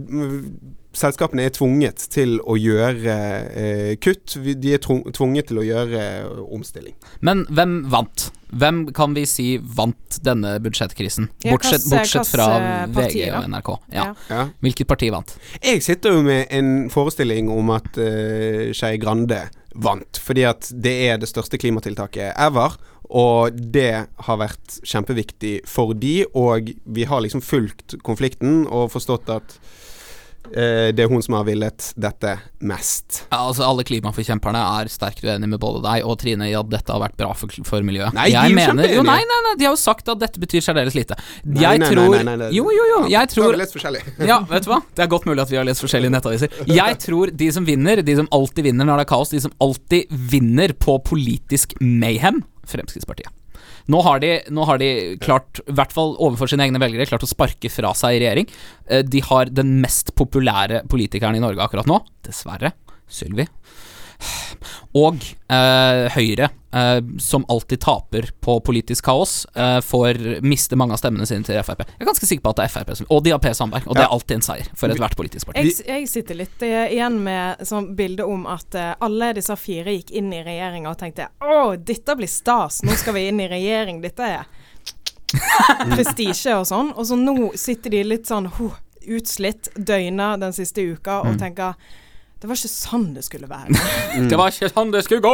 m- 0.00 0.78
selskapene 0.96 1.46
er 1.46 1.54
tvunget 1.54 2.02
til 2.12 2.38
å 2.42 2.56
gjøre 2.58 3.14
eh, 3.54 3.92
kutt. 4.02 4.36
De 4.40 4.74
er 4.74 4.82
tvunget 4.82 5.50
til 5.50 5.60
å 5.62 5.66
gjøre 5.66 6.02
eh, 6.02 6.42
omstilling. 6.50 6.96
Men 7.26 7.44
hvem 7.50 7.82
vant? 7.92 8.30
Hvem 8.50 8.82
kan 8.94 9.14
vi 9.14 9.22
si 9.30 9.46
vant 9.62 10.18
denne 10.26 10.56
budsjettkrisen? 10.62 11.28
Bortsett, 11.46 11.86
bortsett 11.86 12.32
fra 12.32 12.48
VG 12.90 13.28
og 13.28 13.46
NRK. 13.52 13.70
Ja. 13.94 14.08
Hvilket 14.58 14.90
parti 14.90 15.12
vant? 15.14 15.36
Jeg 15.62 15.84
sitter 15.86 16.18
jo 16.18 16.24
med 16.26 16.50
en 16.50 16.90
forestilling 16.90 17.50
om 17.54 17.70
at 17.76 17.98
eh, 18.00 18.70
Skei 18.74 18.98
Grande 19.02 19.44
vant. 19.74 20.18
Fordi 20.18 20.46
at 20.48 20.72
det 20.74 20.96
er 21.10 21.20
det 21.22 21.30
største 21.30 21.60
klimatiltaket 21.60 22.34
ever. 22.34 22.74
Og 23.10 23.54
det 23.74 24.06
har 24.26 24.38
vært 24.38 24.80
kjempeviktig 24.86 25.60
for 25.66 25.94
de, 25.98 26.22
og 26.38 26.70
vi 26.86 27.06
har 27.10 27.22
liksom 27.24 27.42
fulgt 27.42 27.96
konflikten 28.06 28.64
og 28.70 28.92
forstått 28.94 29.32
at 29.34 29.56
det 30.50 31.04
er 31.04 31.10
hun 31.10 31.22
som 31.22 31.36
har 31.36 31.44
villet 31.46 31.90
dette 32.00 32.32
mest. 32.66 33.24
Ja, 33.30 33.42
altså 33.46 33.64
Alle 33.68 33.84
klimaforkjemperne 33.86 34.60
er 34.80 34.90
sterkt 34.90 35.22
uenige 35.22 35.50
med 35.52 35.60
både 35.62 35.82
deg 35.84 36.06
og 36.08 36.16
Trine 36.20 36.48
i 36.50 36.54
at 36.58 36.70
dette 36.72 36.90
har 36.90 37.02
vært 37.02 37.16
bra 37.20 37.30
for, 37.38 37.52
for 37.66 37.86
miljøet. 37.86 38.14
Nei, 38.16 38.28
de 38.32 38.38
er 38.40 38.56
mener, 38.56 38.94
jo, 38.96 39.04
nei, 39.06 39.20
nei, 39.30 39.40
nei, 39.46 39.54
de 39.60 39.68
har 39.68 39.76
jo 39.76 39.80
sagt 39.80 40.10
at 40.10 40.20
dette 40.22 40.42
betyr 40.42 40.64
særdeles 40.64 40.96
lite. 40.98 41.18
Nei, 41.44 41.62
jeg 41.62 41.82
nei, 41.82 41.90
tror 41.92 42.14
nei, 42.16 42.22
nei, 42.26 42.36
nei, 42.42 42.50
Jo, 42.56 42.66
jo, 42.74 42.86
jo. 42.92 43.00
Jeg 43.12 43.32
tror 43.34 43.58
lest 43.60 43.76
forskjellig. 43.76 44.04
Ja, 44.30 44.40
vet 44.50 44.66
du 44.66 44.70
hva? 44.72 44.80
Det 44.94 45.04
er 45.04 45.10
godt 45.10 45.26
mulig 45.28 45.42
at 45.44 45.52
vi 45.52 45.58
har 45.60 45.66
lest 45.66 45.84
forskjellige 45.84 46.14
nettaviser. 46.16 46.62
Jeg 46.70 47.00
tror 47.02 47.32
de 47.42 47.50
som 47.54 47.66
vinner, 47.66 48.02
de 48.06 48.16
som 48.20 48.30
alltid 48.34 48.70
vinner 48.70 48.88
når 48.88 49.02
det 49.02 49.08
er 49.08 49.12
kaos, 49.14 49.34
de 49.34 49.42
som 49.46 49.54
alltid 49.62 50.10
vinner 50.32 50.74
på 50.78 50.98
politisk 51.06 51.76
mayhem, 51.80 52.42
Fremskrittspartiet. 52.70 53.32
Nå 53.90 54.00
har 54.06 54.20
de, 54.22 54.30
nå 54.54 54.64
har 54.68 54.78
de 54.80 54.90
klart, 55.22 55.60
i 55.66 55.74
hvert 55.74 55.94
fall 55.94 56.12
overfor 56.22 56.50
sine 56.52 56.66
egne 56.68 56.80
velgere, 56.82 57.08
klart 57.10 57.24
å 57.26 57.30
sparke 57.30 57.70
fra 57.72 57.90
seg 57.98 58.18
i 58.18 58.22
regjering. 58.22 58.50
Eh, 58.86 59.02
De 59.02 59.22
har 59.26 59.50
den 59.50 59.78
mest 59.82 60.14
populære 60.18 60.84
politikeren 60.90 61.38
i 61.38 61.42
Norge 61.42 61.64
akkurat 61.64 61.88
nå, 61.90 61.98
dessverre, 62.26 62.72
Sylvi. 63.10 63.48
Og 64.96 65.22
eh, 65.52 66.06
Høyre, 66.10 66.48
eh, 66.74 66.98
som 67.22 67.44
alltid 67.48 67.80
taper 67.80 68.30
på 68.42 68.56
politisk 68.66 69.04
kaos, 69.06 69.46
eh, 69.54 69.78
får 69.86 70.42
miste 70.42 70.76
mange 70.78 70.96
av 70.96 70.98
stemmene 70.98 71.28
sine 71.30 71.46
til 71.46 71.60
Frp. 71.62 71.84
Jeg 71.86 72.02
er 72.02 72.08
ganske 72.08 72.26
sikker 72.26 72.42
på 72.42 72.54
at 72.54 72.58
det 72.58 72.64
er 72.66 72.72
Frp 72.74 72.90
som 72.98 73.10
Og 73.14 73.22
de 73.24 73.34
har 73.34 73.42
Per 73.42 73.54
Sandberg, 73.54 73.86
og 73.86 73.94
det 73.94 74.02
er 74.02 74.10
alltid 74.16 74.40
en 74.40 74.46
seier 74.48 74.72
for 74.74 74.90
ethvert 74.90 75.14
politisk 75.18 75.50
parti. 75.52 75.62
Jeg, 75.68 75.86
jeg 75.86 76.10
sitter 76.10 76.40
litt 76.42 76.66
eh, 76.66 76.96
igjen 76.96 77.20
med 77.22 77.62
sånn 77.70 77.92
bilde 77.98 78.26
om 78.26 78.48
at 78.50 78.74
eh, 78.78 78.92
alle 79.06 79.30
disse 79.38 79.54
fire 79.60 79.94
gikk 79.94 80.10
inn 80.18 80.34
i 80.34 80.42
regjeringa 80.46 80.90
og 80.90 80.98
tenkte 80.98 81.30
å, 81.38 81.76
dette 81.78 82.18
blir 82.18 82.30
stas, 82.30 82.82
nå 82.82 82.98
skal 82.98 83.14
vi 83.14 83.28
inn 83.30 83.40
i 83.44 83.48
regjering, 83.50 84.02
dette 84.02 84.26
er 84.26 84.50
prestisje 85.94 86.58
og 86.58 86.66
sånn. 86.66 86.94
Og 86.98 87.06
så 87.06 87.18
nå 87.18 87.52
sitter 87.54 87.94
de 87.94 88.04
litt 88.10 88.26
sånn 88.26 88.50
huh, 88.58 88.74
utslitt, 89.06 89.70
døgna 89.78 90.34
den 90.40 90.56
siste 90.56 90.82
uka 90.82 91.22
og 91.22 91.38
tenker 91.38 91.78
det 92.40 92.48
var 92.48 92.56
ikke 92.56 92.70
sånn 92.72 93.02
det 93.12 93.22
skulle 93.26 93.48
være. 93.50 93.76
Det 94.30 94.36
var 94.38 94.48
ikke 94.52 94.70
sånn 94.72 94.92
det 94.94 95.02
skulle 95.04 95.20
gå! 95.20 95.32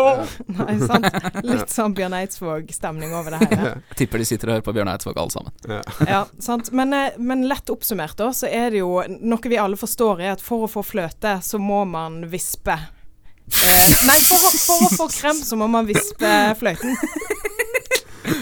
Nei, 0.56 0.74
sant? 0.82 1.06
Litt 1.46 1.70
sånn 1.70 1.94
Bjørn 1.94 2.16
Eidsvåg-stemning 2.18 3.14
over 3.14 3.36
det 3.36 3.40
hele. 3.44 3.68
Jeg 3.92 3.98
tipper 4.00 4.22
de 4.22 4.26
sitter 4.26 4.50
og 4.50 4.56
hører 4.56 4.64
på 4.66 4.74
Bjørn 4.74 4.90
Eidsvåg 4.90 5.20
alle 5.22 5.34
sammen. 5.34 5.54
Ja, 6.12 6.24
sant. 6.42 6.72
Men, 6.74 6.94
eh, 6.96 7.14
men 7.22 7.46
lett 7.46 7.70
oppsummert, 7.70 8.16
da, 8.18 8.32
så 8.34 8.50
er 8.50 8.74
det 8.74 8.82
jo 8.82 8.90
noe 9.06 9.52
vi 9.52 9.60
alle 9.62 9.78
forstår, 9.78 10.24
er 10.24 10.34
at 10.34 10.42
for 10.42 10.66
å 10.66 10.70
få 10.70 10.82
fløte, 10.86 11.36
så 11.46 11.62
må 11.62 11.84
man 11.86 12.24
vispe. 12.32 12.74
Eh, 12.74 13.94
nei, 14.08 14.18
for 14.26 14.42
å, 14.42 14.50
for 14.58 14.88
å 14.88 14.92
få 14.96 15.08
krem, 15.14 15.38
så 15.46 15.58
må 15.60 15.70
man 15.70 15.86
vispe 15.86 16.32
fløyten. 16.58 16.98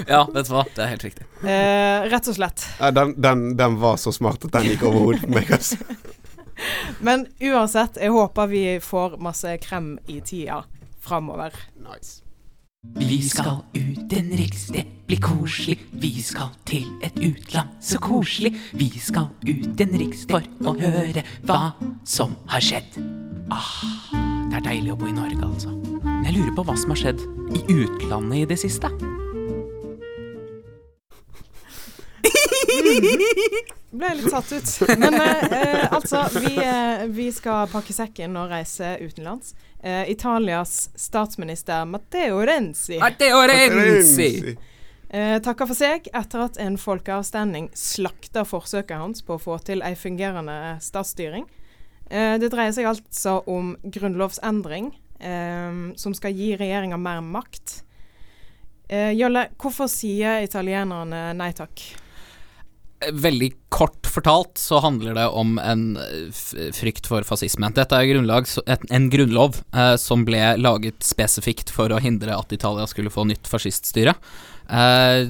Ja, 0.08 0.24
vet 0.32 0.48
du 0.48 0.54
hva, 0.56 0.64
det 0.72 0.80
er 0.80 0.92
helt 0.94 1.04
riktig. 1.04 1.28
Eh, 1.44 2.08
rett 2.08 2.32
og 2.32 2.36
slett. 2.40 2.64
Den, 2.96 3.12
den, 3.20 3.46
den 3.60 3.76
var 3.80 4.00
så 4.00 4.12
smart 4.16 4.44
at 4.48 4.56
den 4.56 4.72
gikk 4.72 4.88
over 4.88 5.10
hodet 5.10 5.26
på 5.26 5.34
meg. 5.36 5.52
Altså. 5.52 5.76
Men 7.04 7.26
uansett, 7.40 7.98
jeg 8.00 8.14
håper 8.14 8.50
vi 8.50 8.66
får 8.82 9.18
masse 9.22 9.56
krem 9.62 9.96
i 10.06 10.20
tida 10.24 10.62
framover. 11.04 11.56
Nice. 11.80 12.20
Vi 12.96 13.22
skal 13.24 13.62
utenriks, 13.74 14.66
det 14.66 14.84
blir 15.08 15.20
koselig. 15.24 15.78
Vi 15.90 16.22
skal 16.22 16.52
til 16.68 16.84
et 17.02 17.16
utland, 17.16 17.72
så 17.80 17.98
koselig. 17.98 18.52
Vi 18.76 18.90
skal 19.00 19.30
utenriks 19.40 20.26
for 20.28 20.44
å 20.68 20.76
høre 20.78 21.24
hva 21.48 21.72
som 22.04 22.36
har 22.52 22.64
skjedd. 22.64 23.00
Ah, 23.52 24.12
det 24.50 24.60
er 24.60 24.68
deilig 24.68 24.92
å 24.92 25.00
bo 25.00 25.08
i 25.08 25.16
Norge, 25.16 25.40
altså. 25.48 25.72
Men 26.04 26.28
jeg 26.28 26.38
lurer 26.38 26.56
på 26.56 26.68
hva 26.68 26.76
som 26.76 26.92
har 26.92 27.04
skjedd 27.06 27.24
i 27.56 27.64
utlandet 27.72 28.42
i 28.44 28.48
det 28.52 28.60
siste. 28.60 28.92
Ble 33.94 34.10
litt 34.18 34.30
satt 34.30 34.52
ut. 34.52 34.70
Men 34.98 35.14
eh, 35.14 35.44
eh, 35.44 35.92
altså, 35.94 36.24
vi, 36.40 36.56
eh, 36.58 37.04
vi 37.14 37.28
skal 37.34 37.68
pakke 37.70 37.94
sekken 37.94 38.34
og 38.40 38.50
reise 38.50 38.96
utenlands. 39.00 39.54
Eh, 39.82 40.10
Italias 40.10 40.90
statsminister 40.98 41.84
Matteo 41.86 42.40
Renzi 42.46 42.98
Matteo 42.98 43.42
Renzi! 43.46 44.56
eh, 45.10 45.36
takker 45.44 45.68
for 45.70 45.78
seg 45.78 46.08
etter 46.10 46.46
at 46.48 46.58
en 46.62 46.78
folkeavstemning 46.80 47.68
slakta 47.78 48.42
forsøket 48.48 48.98
hans 48.98 49.22
på 49.22 49.36
å 49.36 49.42
få 49.42 49.58
til 49.62 49.84
ei 49.86 49.94
fungerende 49.98 50.78
statsstyring. 50.82 51.46
Eh, 52.10 52.34
det 52.42 52.50
dreier 52.52 52.74
seg 52.74 52.88
altså 52.90 53.38
om 53.46 53.74
grunnlovsendring 53.84 54.90
eh, 55.20 55.82
som 56.00 56.16
skal 56.16 56.34
gi 56.34 56.54
regjeringa 56.58 56.98
mer 56.98 57.22
makt. 57.24 57.82
Eh, 58.88 59.12
Jolle, 59.16 59.46
hvorfor 59.60 59.86
sier 59.88 60.42
italienerne 60.44 61.28
nei 61.38 61.52
takk? 61.56 61.84
Veldig 63.12 63.50
kort 63.74 64.06
fortalt 64.06 64.58
så 64.60 64.78
handler 64.80 65.16
det 65.18 65.26
om 65.28 65.58
en 65.58 65.96
eh, 65.98 66.70
frykt 66.76 67.08
for 67.10 67.26
fascisme. 67.26 67.68
Dette 67.74 67.98
er 67.98 68.08
grunnlag, 68.12 68.48
en 68.66 69.10
grunnlov 69.12 69.60
eh, 69.74 69.94
som 70.00 70.24
ble 70.26 70.54
laget 70.60 71.02
spesifikt 71.04 71.72
for 71.74 71.92
å 71.92 72.00
hindre 72.02 72.36
at 72.36 72.54
Italia 72.54 72.86
skulle 72.90 73.12
få 73.12 73.26
nytt 73.28 73.50
fasciststyre. 73.50 74.14
Eh, 74.68 75.28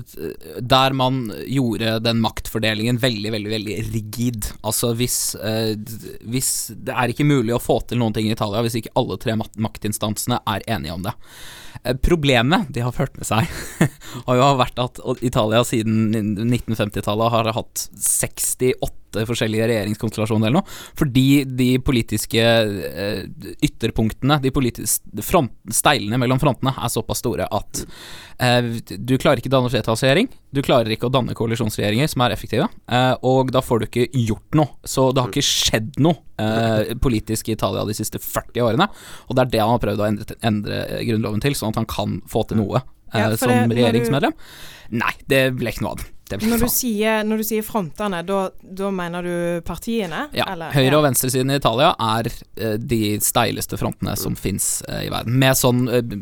der 0.61 0.92
man 0.94 1.33
gjorde 1.47 1.99
den 1.99 2.20
maktfordelingen 2.23 3.01
veldig, 3.03 3.33
veldig 3.35 3.51
veldig 3.51 3.79
rigid. 3.90 4.47
Altså 4.62 4.92
hvis, 4.94 5.35
eh, 5.35 5.75
hvis 6.23 6.70
Det 6.77 6.94
er 6.94 7.11
ikke 7.11 7.27
mulig 7.27 7.55
å 7.55 7.62
få 7.62 7.81
til 7.83 7.99
noen 7.99 8.14
ting 8.14 8.29
i 8.29 8.35
Italia 8.37 8.62
hvis 8.62 8.79
ikke 8.79 8.94
alle 8.94 9.18
tre 9.18 9.35
maktinstansene 9.35 10.38
er 10.47 10.62
enige 10.70 10.94
om 10.94 11.03
det. 11.03 11.14
Eh, 11.83 11.94
Problemet 11.94 12.70
de 12.73 12.85
har 12.87 12.94
ført 12.94 13.16
med 13.18 13.27
seg, 13.27 13.51
har 14.27 14.38
jo 14.38 14.51
vært 14.61 14.79
at 14.79 15.03
Italia 15.20 15.64
siden 15.66 16.14
1950-tallet 16.47 17.35
har 17.35 17.53
hatt 17.59 17.88
68 17.99 18.75
forskjellige 19.29 19.68
regjeringskonstellasjoner 19.70 20.48
eller 20.50 20.61
noe, 20.61 20.77
fordi 20.98 21.44
de 21.46 21.68
politiske 21.87 22.42
eh, 22.42 23.22
ytterpunktene, 23.64 24.40
de 24.42 24.50
politiske 24.55 25.22
front, 25.24 25.53
steilene 25.70 26.18
mellom 26.20 26.40
frontene, 26.42 26.74
er 26.74 26.92
såpass 26.92 27.22
store 27.22 27.46
at 27.55 27.85
eh, 28.42 28.70
du 28.98 29.14
klarer 29.22 29.38
ikke 29.40 29.50
å 29.53 29.57
danne 29.57 29.70
flertallsregjering, 29.72 30.29
du 30.55 30.61
klarer 30.66 30.90
ikke 30.94 31.07
å 31.09 31.14
danne 31.14 31.35
koalisjonsregjeringer 31.38 32.11
som 32.11 32.24
er 32.27 32.35
effektive, 32.37 32.66
eh, 32.90 33.14
og 33.22 33.53
da 33.55 33.62
får 33.64 33.81
du 33.81 33.87
ikke 33.88 34.09
gjort 34.27 34.59
noe. 34.59 34.74
Så 34.85 35.09
det 35.14 35.22
har 35.24 35.31
ikke 35.33 35.46
skjedd 35.46 36.00
noe 36.03 36.20
politisk 37.00 37.48
i 37.48 37.55
Italia 37.55 37.85
de 37.87 37.94
siste 37.94 38.18
40 38.18 38.64
årene, 38.66 38.88
og 39.29 39.37
det 39.38 39.44
er 39.44 39.53
det 39.53 39.61
han 39.62 39.70
har 39.77 39.83
prøvd 39.85 40.03
å 40.03 40.07
endre, 40.09 40.37
endre 40.42 40.81
grunnloven 41.07 41.42
til, 41.44 41.55
sånn 41.55 41.70
at 41.74 41.79
han 41.83 41.87
kan 41.90 42.16
få 42.31 42.42
til 42.50 42.59
noe 42.59 42.81
eh, 42.81 43.20
Ja, 43.20 43.29
som 43.38 43.53
det- 43.70 43.77
regjeringsmedlem. 43.79 44.35
du-. 44.35 44.98
Nei, 44.98 45.12
det 45.31 45.44
ble 45.57 45.70
ikke 45.70 45.85
noe 45.87 45.94
av 45.94 46.03
det. 46.03 46.09
Når 46.24 46.62
du 46.64 46.68
sier, 46.72 47.20
når 47.26 47.42
du 47.42 47.44
sier 47.44 47.64
frontene, 47.66 48.22
da, 48.24 48.90
mener 48.94 49.26
du 49.26 49.34
partiene? 49.66 50.22
Ja, 50.32 50.46
eller? 50.54 50.72
høyre- 50.72 50.96
og 50.96 51.04
venstresiden 51.04 51.52
i 51.52 51.58
Italia 51.60 51.90
er 52.00 52.30
eh, 52.30 52.78
de 52.80 53.00
steileste 53.20 53.76
frontene 53.80 54.16
som 54.16 54.37
fins 54.38 54.78
i 54.88 55.10
verden. 55.12 55.37
Med 55.42 55.58
sånn 55.60 55.84
eh, 55.92 56.16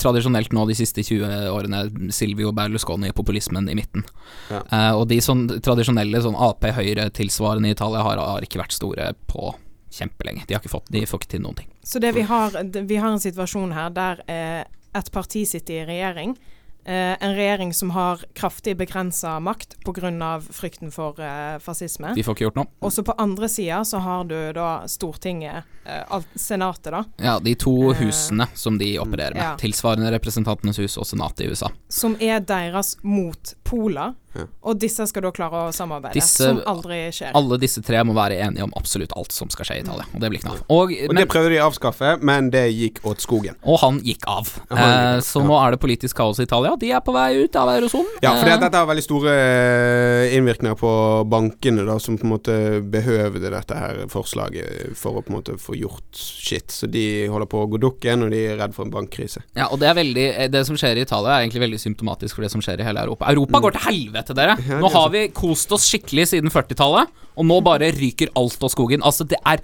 tradisjonelt 0.00 0.52
nå 0.52 0.66
de 0.68 0.76
siste 0.76 1.04
20 1.06 1.48
årene 1.52 2.12
Silvio 2.12 2.52
Berlusconi-populismen 2.56 3.72
i 3.72 3.78
midten. 3.78 4.04
Ja. 4.52 4.60
Eh, 4.60 4.92
og 5.00 5.08
de 5.10 5.22
sånn 5.24 5.46
tradisjonelle 5.64 6.22
sånn 6.24 6.36
Ap-høyre-tilsvarende 6.36 7.72
i 7.72 7.76
Italia 7.76 8.04
har, 8.04 8.20
har 8.20 8.44
ikke 8.44 8.60
vært 8.60 8.76
store 8.76 9.14
på 9.32 9.54
kjempelenge. 9.92 10.44
De 10.46 10.54
har 10.54 10.62
ikke 10.62 10.72
fått, 10.72 10.92
de 10.92 11.04
får 11.08 11.22
ikke 11.22 11.34
til 11.34 11.44
noen 11.44 11.58
ting. 11.62 11.68
Så 11.84 12.00
det 12.02 12.14
vi 12.16 12.24
har, 12.28 12.56
vi 12.62 13.00
har 13.00 13.12
en 13.12 13.22
situasjon 13.22 13.74
her 13.76 13.92
der 13.96 14.22
eh, 14.30 14.62
et 14.92 15.12
parti 15.12 15.44
sitter 15.48 15.82
i 15.82 15.86
regjering. 15.88 16.36
Eh, 16.84 17.16
en 17.20 17.34
regjering 17.36 17.72
som 17.74 17.90
har 17.90 18.24
kraftig 18.34 18.76
begrensa 18.76 19.36
makt 19.40 19.76
pga. 19.84 20.40
frykten 20.50 20.90
for 20.90 21.20
eh, 21.20 21.58
fascisme. 21.58 22.14
De 22.14 22.22
får 22.22 22.34
ikke 22.34 22.44
gjort 22.48 22.56
noe. 22.56 22.66
Og 22.82 22.90
så 22.90 23.04
på 23.06 23.14
andre 23.18 23.48
sida 23.48 23.84
så 23.84 24.00
har 24.02 24.24
du 24.24 24.52
da 24.52 24.82
Stortinget, 24.90 25.62
eh, 25.86 26.20
Senatet, 26.34 26.90
da, 26.90 27.04
Ja, 27.18 27.38
de 27.38 27.54
to 27.54 27.92
Eh, 27.92 27.96
husene 28.02 28.48
som 28.54 28.78
de 28.78 28.98
opererer 28.98 29.34
med. 29.34 29.42
ja. 29.42 29.56
Tilsvarende 29.56 30.10
Representantenes 30.10 30.78
hus 30.78 30.96
og 30.98 31.06
Senatet 31.06 31.46
i 31.46 31.50
USA. 31.50 31.70
som 31.88 32.16
er 32.20 32.40
deres 32.40 32.96
motpoler. 33.02 34.14
Ja. 34.34 34.46
Og 34.64 34.78
disse 34.80 35.04
skal 35.06 35.22
da 35.26 35.30
klare 35.30 35.66
å 35.68 35.72
samarbeide, 35.74 36.14
Disse- 36.14 36.46
som 36.48 36.60
aldri 36.66 37.10
skjer. 37.12 37.32
Alle 37.34 37.58
disse 37.58 37.82
tre 37.84 38.02
må 38.04 38.14
være 38.16 38.38
enige 38.40 38.62
om 38.64 38.72
absolutt 38.76 39.12
alt 39.16 39.32
som 39.32 39.50
skal 39.52 39.64
skje 39.68 39.76
i 39.76 39.80
Italia, 39.84 40.06
og 40.14 40.20
det 40.20 40.30
blir 40.30 40.40
ikke 40.40 40.48
noe 40.50 40.58
av. 40.60 40.64
Og, 40.70 40.92
Og 40.92 41.12
men- 41.14 41.16
det 41.22 41.28
prøvde 41.28 41.50
de 41.52 41.58
å 41.60 41.66
avskaffe, 41.70 42.22
men 42.22 42.50
det 42.50 42.64
gikk 42.72 43.02
åt 43.04 43.20
skogen. 43.20 43.54
Og 43.64 43.78
han 43.80 44.00
gikk 44.00 44.24
av. 44.26 44.48
Han 44.70 44.78
gikk 44.78 44.86
av, 44.86 45.16
Eh, 45.16 45.20
så 45.20 45.40
ja. 45.40 45.46
nå 45.46 45.58
er 45.66 45.70
det 45.72 45.80
politisk 45.80 46.16
kaos 46.16 46.38
i 46.40 46.42
Italia. 46.44 46.76
De 46.76 46.90
er 46.92 47.00
på 47.00 47.12
vei 47.12 47.42
ut 47.44 47.56
av 47.56 47.68
eurosonen. 47.68 48.08
Ja, 48.22 48.34
for 48.36 48.48
Eh, 48.48 48.58
dette 48.58 48.74
har 48.74 48.86
veldig 48.86 49.02
store 49.04 49.32
eh, 49.32 50.36
innvirkninger 50.36 50.76
på 50.78 50.92
bankene, 51.28 51.84
da, 51.86 51.98
som 51.98 52.16
på 52.18 52.24
en 52.24 52.32
måte 52.32 52.56
behøvde 52.90 53.50
dette 53.50 53.74
her 53.76 54.06
forslaget 54.12 54.96
for 54.96 55.18
å 55.18 55.22
på 55.24 55.32
en 55.32 55.36
måte 55.40 55.56
få 55.60 55.76
gjort 55.78 56.12
shit. 56.16 56.68
Så 56.72 56.88
de 56.90 57.26
holder 57.28 57.46
på 57.46 57.62
å 57.64 57.68
gå 57.70 57.78
dukken, 57.82 58.22
og 58.26 58.30
de 58.30 58.46
er 58.52 58.56
redd 58.60 58.74
for 58.74 58.84
en 58.86 58.90
bankkrise. 58.94 59.42
ja, 59.56 59.66
og 59.70 59.78
det 59.80 59.88
er 59.88 59.94
veldig 59.94 60.26
eh, 60.38 60.48
Det 60.52 60.64
som 60.66 60.76
skjer 60.76 60.96
i 60.96 61.02
Italia, 61.02 61.30
er 61.38 61.46
egentlig 61.46 61.62
veldig 61.64 61.80
symptomatisk 61.80 62.34
for 62.36 62.42
det 62.42 62.50
som 62.50 62.60
skjer 62.60 62.80
i 62.80 62.84
hele 62.84 63.00
Europa. 63.00 63.26
Europa 63.32 63.60
går 63.60 63.72
til 63.72 63.80
helvete, 63.80 64.21
dere. 64.30 64.56
til 64.56 64.68
dere. 64.68 64.80
Nå 64.82 64.90
har 64.92 65.10
vi 65.12 65.26
kost 65.34 65.72
oss 65.74 65.88
skikkelig 65.90 66.28
siden 66.32 66.52
40-tallet, 66.52 67.10
og 67.32 67.46
nå 67.48 67.58
bare 67.64 67.88
ryker 67.96 68.32
alt 68.36 68.62
av 68.62 68.72
skogen. 68.72 69.02
Altså, 69.02 69.24
det 69.24 69.38
er 69.48 69.62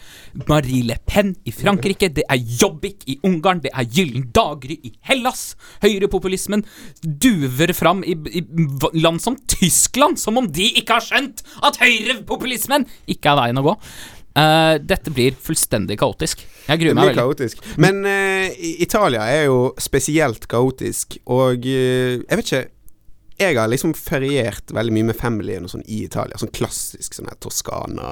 Marie 0.49 0.87
Le 0.89 0.97
Pen 1.07 1.35
i 1.49 1.53
Frankrike, 1.53 2.09
det 2.17 2.25
er 2.31 2.41
Jobbik 2.41 3.05
i 3.07 3.19
Ungarn, 3.29 3.61
det 3.65 3.73
er 3.75 3.89
Gyllen 3.93 4.29
daggry 4.35 4.79
i 4.83 4.95
Hellas. 5.09 5.55
Høyrepopulismen 5.85 6.65
duver 7.05 7.75
fram 7.77 8.05
i, 8.05 8.17
i 8.41 8.45
land 8.99 9.21
som 9.25 9.37
Tyskland, 9.49 10.19
som 10.21 10.41
om 10.41 10.49
de 10.49 10.71
ikke 10.81 10.99
har 10.99 11.05
skjønt 11.05 11.45
at 11.65 11.81
høyrepopulismen 11.83 12.89
ikke 13.11 13.35
er 13.35 13.43
veien 13.43 13.61
å 13.61 13.67
gå. 13.71 13.77
Uh, 14.39 14.77
dette 14.79 15.11
blir 15.11 15.35
fullstendig 15.43 15.97
kaotisk. 15.99 16.45
Jeg 16.69 16.69
Det 16.69 16.83
gruer 16.85 16.95
meg 16.95 17.09
veldig. 17.09 17.19
kaotisk. 17.19 17.63
Men 17.81 18.05
uh, 18.07 18.47
Italia 18.79 19.25
er 19.27 19.49
jo 19.49 19.73
spesielt 19.83 20.47
kaotisk, 20.47 21.17
og 21.27 21.65
uh, 21.67 22.21
jeg 22.23 22.39
vet 22.39 22.47
ikke 22.47 22.67
jeg 23.39 23.57
har 23.57 23.69
liksom 23.71 23.93
feriert 23.95 24.73
veldig 24.75 24.93
mye 24.97 25.07
med 25.13 25.17
familien 25.17 25.65
og 25.67 25.71
sånn 25.71 25.85
iItalia. 25.87 26.39
Sånn 26.41 26.51
klassisk 26.55 27.15
sånn 27.15 27.29
her 27.31 27.37
Toskana, 27.41 28.09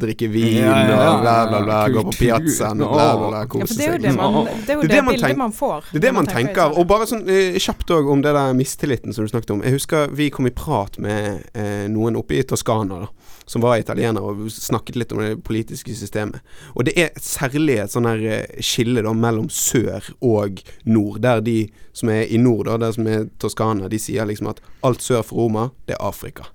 drikke 0.00 0.28
vin 0.32 0.56
Ja, 0.62 0.72
ja, 0.82 0.88
ja. 0.90 1.10
og 1.14 1.20
bla, 1.22 1.34
bla, 1.50 1.60
bla. 1.66 1.78
Gå 1.94 2.02
på 2.08 2.14
piazzaen 2.18 2.82
og 2.82 2.92
bla, 2.94 3.06
bla, 3.16 3.28
bla. 3.28 3.40
ja, 3.44 3.50
Kose 3.52 3.68
for 3.68 3.74
det 3.80 3.86
er 3.86 3.92
jo 3.92 3.96
seg. 3.96 4.02
det 4.02 4.14
man 4.16 4.34
Det 4.44 4.70
er 4.70 4.74
jo 4.74 4.80
Det 4.82 4.88
det, 4.94 5.02
man 5.04 5.14
tenk- 5.22 5.36
man 5.38 5.52
får. 5.52 5.84
Det 5.92 5.96
er 5.98 6.06
det 6.06 6.12
man, 6.14 6.24
man 6.24 6.34
tenker. 6.34 6.54
tenker. 6.54 6.78
Og 6.80 6.86
bare 6.90 7.06
sånn 7.10 7.28
eh, 7.28 7.58
kjapt 7.62 7.90
òg 7.96 8.10
om 8.12 8.22
det 8.24 8.32
der 8.34 8.54
mistilliten 8.58 9.12
som 9.14 9.24
du 9.24 9.30
snakket 9.30 9.50
om. 9.56 9.62
Jeg 9.62 9.72
husker 9.78 10.08
vi 10.16 10.30
kom 10.30 10.46
i 10.46 10.50
prat 10.50 10.98
med 10.98 11.46
eh, 11.54 11.86
noen 11.92 12.16
oppe 12.16 12.38
i 12.38 12.42
Toskana 12.42 13.00
da, 13.06 13.08
som 13.46 13.62
var 13.62 13.78
italienere, 13.78 14.22
og 14.26 14.48
snakket 14.50 14.96
litt 14.98 15.12
om 15.14 15.20
det 15.22 15.36
politiske 15.46 15.94
systemet. 15.94 16.40
Og 16.74 16.84
det 16.88 16.96
er 16.98 17.10
særlig 17.22 17.78
et 17.84 17.90
sånn 17.94 18.08
her 18.08 18.18
eh, 18.26 18.60
skille 18.64 19.02
da 19.06 19.12
mellom 19.14 19.48
sør 19.52 20.02
og 20.20 20.62
nord. 20.84 21.20
Der 21.22 21.40
de 21.40 21.68
som 21.96 22.10
er 22.12 22.26
i 22.28 22.36
nord, 22.38 22.66
da, 22.66 22.76
der 22.76 22.92
som 22.92 23.06
er 23.06 23.28
Toskana, 23.40 23.88
de 23.88 23.98
sier 23.98 24.15
liksom 24.24 24.48
at 24.48 24.60
alt 24.82 25.02
sør 25.02 25.22
for 25.22 25.36
Roma, 25.36 25.68
det 25.88 25.96
er 25.98 26.04
Afrika. 26.08 26.48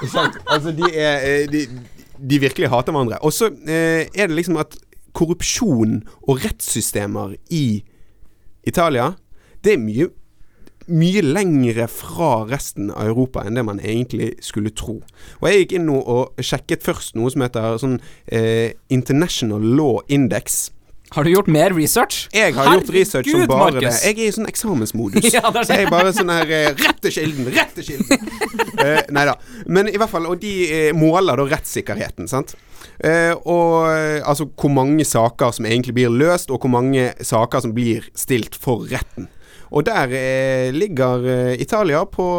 Altså 0.52 0.72
de 0.74 0.86
er 0.94 1.24
eh, 1.24 1.48
de, 1.52 1.66
de 2.30 2.40
virkelig 2.40 2.68
hater 2.68 2.92
hverandre. 2.92 3.18
Og 3.22 3.32
så 3.32 3.50
eh, 3.68 4.06
er 4.14 4.26
det 4.26 4.36
liksom 4.36 4.58
at 4.60 4.76
korrupsjon 5.16 6.00
og 6.22 6.44
rettssystemer 6.44 7.34
i 7.50 7.82
Italia, 8.66 9.12
det 9.64 9.74
er 9.74 9.84
mye 9.84 10.10
mye 10.90 11.20
lengre 11.22 11.84
fra 11.86 12.44
resten 12.50 12.88
av 12.90 13.12
Europa 13.12 13.44
enn 13.46 13.54
det 13.54 13.62
man 13.62 13.78
egentlig 13.78 14.32
skulle 14.42 14.72
tro. 14.74 14.96
Og 15.38 15.44
jeg 15.46 15.60
gikk 15.60 15.74
inn 15.78 15.86
nå 15.86 16.00
og 16.00 16.40
sjekket 16.42 16.82
først 16.82 17.14
noe 17.14 17.30
som 17.30 17.44
heter 17.44 17.78
sånn 17.78 17.98
eh, 18.26 18.72
International 18.90 19.62
Law 19.62 20.00
Index. 20.10 20.72
Har 21.10 21.24
du 21.24 21.30
gjort 21.32 21.48
mer 21.50 21.72
research? 21.74 22.28
Jeg 22.32 22.54
har 22.54 22.68
gjort 22.76 22.90
research 22.94 23.30
som 23.30 23.42
bare 23.50 23.72
Marcus. 23.72 23.82
det. 23.82 24.10
Jeg 24.12 24.14
er 24.14 24.28
i 24.28 24.34
sånn 24.36 24.46
eksamensmodus. 24.50 25.26
Ja, 25.34 25.50
det 25.50 25.64
er 25.64 25.66
Så 25.66 25.78
jeg 25.78 25.88
er 25.88 25.90
bare 25.90 26.12
sånn 26.14 26.30
her 26.30 26.52
eh, 26.54 26.68
Rett 26.78 27.00
til 27.02 27.14
kilden! 27.16 27.48
Rett 27.50 27.72
til 27.74 27.88
kilden! 27.88 28.28
uh, 28.78 29.00
nei 29.16 29.24
da. 29.26 29.34
Men 29.66 29.90
i 29.90 29.96
hvert 29.98 30.12
fall, 30.12 30.28
og 30.30 30.38
de 30.42 30.52
eh, 30.68 30.92
måler 30.94 31.40
da 31.40 31.48
rettssikkerheten, 31.50 32.30
sant. 32.30 32.54
Uh, 33.02 33.34
og 33.48 33.90
altså 34.28 34.46
hvor 34.54 34.70
mange 34.72 35.04
saker 35.08 35.54
som 35.56 35.66
egentlig 35.66 35.96
blir 35.98 36.14
løst, 36.14 36.52
og 36.52 36.62
hvor 36.62 36.70
mange 36.78 37.10
saker 37.26 37.66
som 37.66 37.74
blir 37.74 38.06
stilt 38.14 38.54
for 38.54 38.86
retten. 38.92 39.26
Og 39.74 39.86
der 39.90 40.14
uh, 40.14 40.70
ligger 40.76 41.26
Italia 41.58 42.04
på 42.06 42.30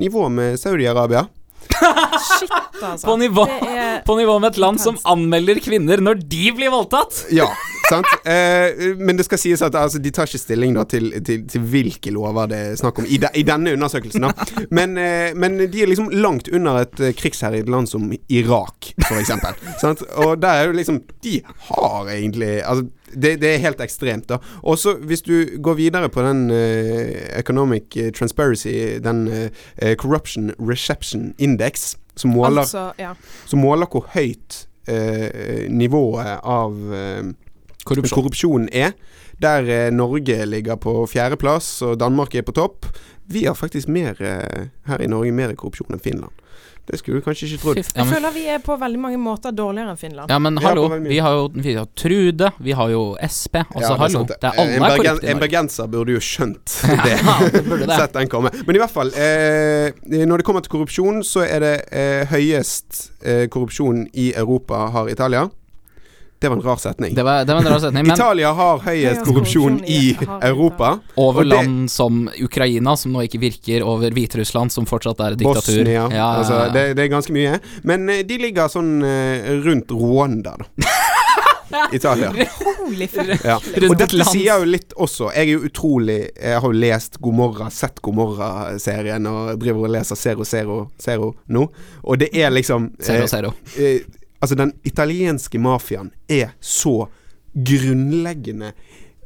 nivå 0.00 0.30
med 0.32 0.56
Saudi-Arabia. 0.60 1.26
Shit, 1.74 2.50
altså. 2.82 3.06
På 3.06 3.16
nivå, 3.20 3.44
er 3.68 4.02
på 4.06 4.16
nivå 4.18 4.38
med 4.42 4.54
et 4.54 4.60
land 4.62 4.80
som 4.82 4.98
anmelder 5.10 5.60
kvinner 5.64 6.02
når 6.02 6.22
de 6.24 6.50
blir 6.56 6.72
voldtatt! 6.72 7.24
Ja, 7.34 7.48
sant. 7.88 8.08
Eh, 8.28 8.94
men 8.98 9.18
det 9.18 9.26
skal 9.28 9.40
sies 9.40 9.62
at 9.64 9.76
altså, 9.78 10.00
de 10.02 10.12
tar 10.14 10.30
ikke 10.30 10.42
stilling 10.42 10.76
da, 10.76 10.86
til, 10.88 11.10
til, 11.26 11.44
til 11.50 11.66
hvilke 11.72 12.12
lover 12.14 12.50
det 12.50 12.60
er 12.70 12.80
snakk 12.80 13.02
om 13.02 13.08
i, 13.08 13.18
de, 13.22 13.30
i 13.40 13.44
denne 13.46 13.74
undersøkelsen. 13.76 14.26
Da. 14.28 14.64
Men, 14.74 14.98
eh, 15.00 15.30
men 15.36 15.58
de 15.62 15.84
er 15.84 15.90
liksom 15.90 16.10
langt 16.14 16.50
under 16.54 16.82
et 16.84 17.00
uh, 17.02 17.12
krigsherjet 17.16 17.70
land 17.70 17.90
som 17.90 18.10
Irak, 18.32 18.92
f.eks. 19.08 19.34
Og 20.24 20.36
der 20.40 20.50
er 20.50 20.68
jo 20.68 20.76
liksom 20.76 21.02
De 21.24 21.38
har 21.68 22.08
egentlig 22.12 22.52
Altså, 22.64 22.86
det, 23.14 23.40
det 23.42 23.54
er 23.54 23.62
helt 23.62 23.80
ekstremt, 23.80 24.28
da. 24.28 24.38
Og 24.62 24.78
så 24.78 24.96
hvis 25.00 25.22
du 25.22 25.44
går 25.62 25.74
videre 25.74 26.08
på 26.08 26.22
den 26.22 26.50
uh, 26.50 27.38
Economic 27.38 27.96
eh, 27.96 28.12
Transparency, 28.12 28.98
den 29.04 29.26
uh, 29.28 29.94
Corruption 30.00 30.52
Reception 30.60 31.34
Index, 31.38 31.94
som 32.16 32.30
måler 32.30 32.62
Altså, 32.62 32.92
ja. 32.98 33.12
som 33.46 33.58
måler 33.58 33.86
hvor 33.90 34.06
høyt 34.14 34.66
uh, 34.88 35.70
nivået 35.70 36.38
av 36.42 36.76
Korrupsjon. 37.84 38.14
korrupsjonen 38.14 38.68
er. 38.72 38.94
Der 39.42 39.66
eh, 39.68 39.90
Norge 39.92 40.44
ligger 40.46 40.76
på 40.80 41.06
fjerdeplass 41.10 41.82
og 41.82 41.98
Danmark 42.00 42.34
er 42.34 42.42
på 42.46 42.52
topp. 42.54 42.86
Vi 43.26 43.46
har 43.48 43.54
faktisk 43.56 43.88
mer 43.88 44.14
eh, 44.20 44.66
her 44.86 45.02
i 45.02 45.08
Norge 45.10 45.32
mer 45.32 45.54
korrupsjon 45.58 45.94
enn 45.96 46.02
Finland. 46.04 46.32
Det 46.84 46.98
skulle 47.00 47.16
du 47.16 47.24
kanskje 47.24 47.46
ikke 47.48 47.58
trodd. 47.62 47.78
Jeg 47.80 47.86
men, 47.96 48.10
føler 48.12 48.32
vi 48.34 48.42
er 48.52 48.58
på 48.60 48.74
veldig 48.76 48.98
mange 49.00 49.16
måter 49.16 49.54
dårligere 49.56 49.94
enn 49.94 49.96
Finland. 49.96 50.28
ja, 50.28 50.36
men 50.38 50.58
hallo, 50.60 50.82
vi 51.00 51.16
har 51.24 51.32
jo 51.38 51.46
vi 51.54 51.72
har 51.78 51.86
Trude, 51.96 52.50
vi 52.60 52.74
har 52.76 52.90
jo 52.92 53.16
SP. 53.24 53.56
Altså, 53.62 53.94
Ja, 53.94 53.96
hallo. 54.02 54.24
det. 54.28 54.36
Er 54.42 54.50
alle 54.60 54.74
en, 54.76 54.82
er 54.84 54.92
bergen, 54.98 55.20
en 55.32 55.40
bergenser 55.40 55.88
burde 55.88 56.12
jo 56.12 56.20
skjønt 56.20 56.74
det. 57.06 57.16
Ja, 57.24 57.38
det 57.56 57.64
burde 57.64 57.86
det. 57.88 57.96
Sett 58.02 58.12
den 58.18 58.28
komme. 58.28 58.52
Men 58.66 58.76
i 58.76 58.82
hvert 58.84 58.92
fall, 58.92 59.14
eh, 59.16 59.96
når 60.28 60.42
det 60.42 60.44
kommer 60.50 60.60
til 60.60 60.74
korrupsjon, 60.76 61.24
så 61.24 61.46
er 61.48 61.64
det 61.64 61.74
eh, 61.88 62.28
høyest 62.28 63.06
eh, 63.24 63.46
korrupsjon 63.48 64.04
i 64.12 64.34
Europa 64.36 64.90
har 64.92 65.08
Italia. 65.08 65.48
Det 66.44 66.50
var 66.52 66.58
en 66.60 66.64
rar 66.66 66.80
setning. 66.82 67.14
Det 67.16 67.24
var, 67.26 67.44
det 67.48 67.56
var 67.56 67.64
en 67.64 67.72
rar 67.72 67.80
setning, 67.86 68.04
men 68.06 68.14
Italia 68.18 68.52
har 68.58 68.82
høyest 68.84 69.24
korrupsjon 69.24 69.78
korrupsjon 69.80 69.80
i 69.88 70.16
Europa. 70.44 70.92
over 71.16 71.44
land 71.48 71.90
som 71.90 72.26
Ukraina, 72.44 72.96
som 73.00 73.14
nå 73.16 73.24
ikke 73.24 73.40
virker, 73.42 73.82
over 73.86 74.12
Hviterussland, 74.14 74.72
som 74.74 74.86
fortsatt 74.88 75.20
er 75.24 75.38
et 75.38 75.40
diktatur. 75.40 75.80
Bosnia. 75.82 76.04
Ja, 76.12 76.28
Altså, 76.42 76.60
det, 76.74 76.84
det 76.98 77.06
er 77.06 77.12
ganske 77.14 77.32
mye. 77.32 77.58
Men 77.88 78.08
eh, 78.12 78.20
de 78.28 78.38
ligger 78.42 78.68
sånn 78.68 78.98
eh, 79.08 79.48
rundt 79.64 79.90
Rwanda, 79.94 80.56
da. 80.60 80.68
Italia. 81.96 82.28
Ja. 83.44 83.56
Og 83.88 83.96
dette 83.98 84.24
sier 84.28 84.60
jo 84.60 84.66
litt 84.68 84.92
også 85.00 85.30
Jeg 85.32 85.48
er 85.48 85.52
jo 85.54 85.62
utrolig 85.66 86.18
Jeg 86.36 86.58
har 86.60 86.66
jo 86.68 86.76
lest 86.76 87.16
Gomorra, 87.24 87.70
sett 87.72 87.98
Gomorra-serien 88.04 89.24
og 89.30 89.54
driver 89.62 89.88
og 89.88 89.94
leser 89.96 90.18
Zero 90.20 90.44
Zero 90.46 90.76
Zero 91.00 91.32
nå. 91.48 91.64
Og 92.04 92.20
det 92.20 92.28
er 92.36 92.52
liksom 92.54 92.90
Zero, 93.02 93.24
eh, 93.24 93.30
zero. 93.32 93.52
eh, 93.80 94.04
Altså, 94.44 94.58
den 94.60 94.74
italienske 94.84 95.58
mafiaen 95.58 96.10
er 96.28 96.52
så 96.60 97.06
grunnleggende 97.54 98.74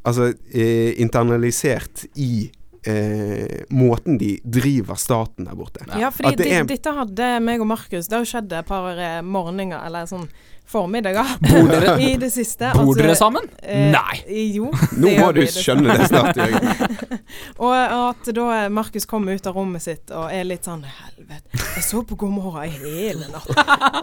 Altså 0.07 0.29
eh, 0.55 0.93
internalisert 1.01 2.05
i 2.15 2.47
eh, 2.85 3.65
måten 3.69 4.17
de 4.17 4.39
driver 4.43 4.95
staten 4.95 5.45
der 5.49 5.55
borte. 5.55 5.85
Ja, 5.99 6.11
fordi 6.11 6.35
det 6.37 6.51
er- 6.51 6.63
dette 6.69 6.93
hadde 6.95 7.39
meg 7.41 7.59
og 7.61 7.67
Markus 7.67 8.07
Det 8.07 8.17
har 8.17 8.25
skjedd 8.25 8.53
et 8.53 8.65
par 8.67 8.91
eh, 8.97 9.21
morgener, 9.21 9.81
eller 9.85 10.05
sånn 10.05 10.27
formiddager, 10.69 11.25
Bor 11.41 11.65
dere- 11.67 11.95
i 12.11 12.11
det 12.21 12.29
siste. 12.29 12.69
Bor 12.75 12.83
Altså, 12.91 13.01
dere 13.01 13.15
sammen? 13.17 13.47
eh, 13.63 13.87
Nei. 13.91 14.19
Jo. 14.53 14.67
Nå 15.01 15.15
må 15.17 15.31
du 15.33 15.41
skjønne 15.49 15.95
det 15.97 16.05
snart, 16.11 16.37
Jørgen. 16.37 17.19
Og 17.65 17.73
at 17.73 18.29
da 18.37 18.69
Markus 18.69 19.05
kommer 19.09 19.33
ut 19.39 19.47
av 19.49 19.55
rommet 19.57 19.81
sitt 19.81 20.11
og 20.13 20.29
er 20.31 20.45
litt 20.45 20.67
sånn 20.69 20.83
Helvete, 20.85 21.49
jeg 21.57 21.83
så 21.87 22.03
på 22.05 22.15
God 22.21 22.31
morgen 22.35 22.69
i 22.69 22.69
hele 22.77 23.27
natt. 23.33 23.49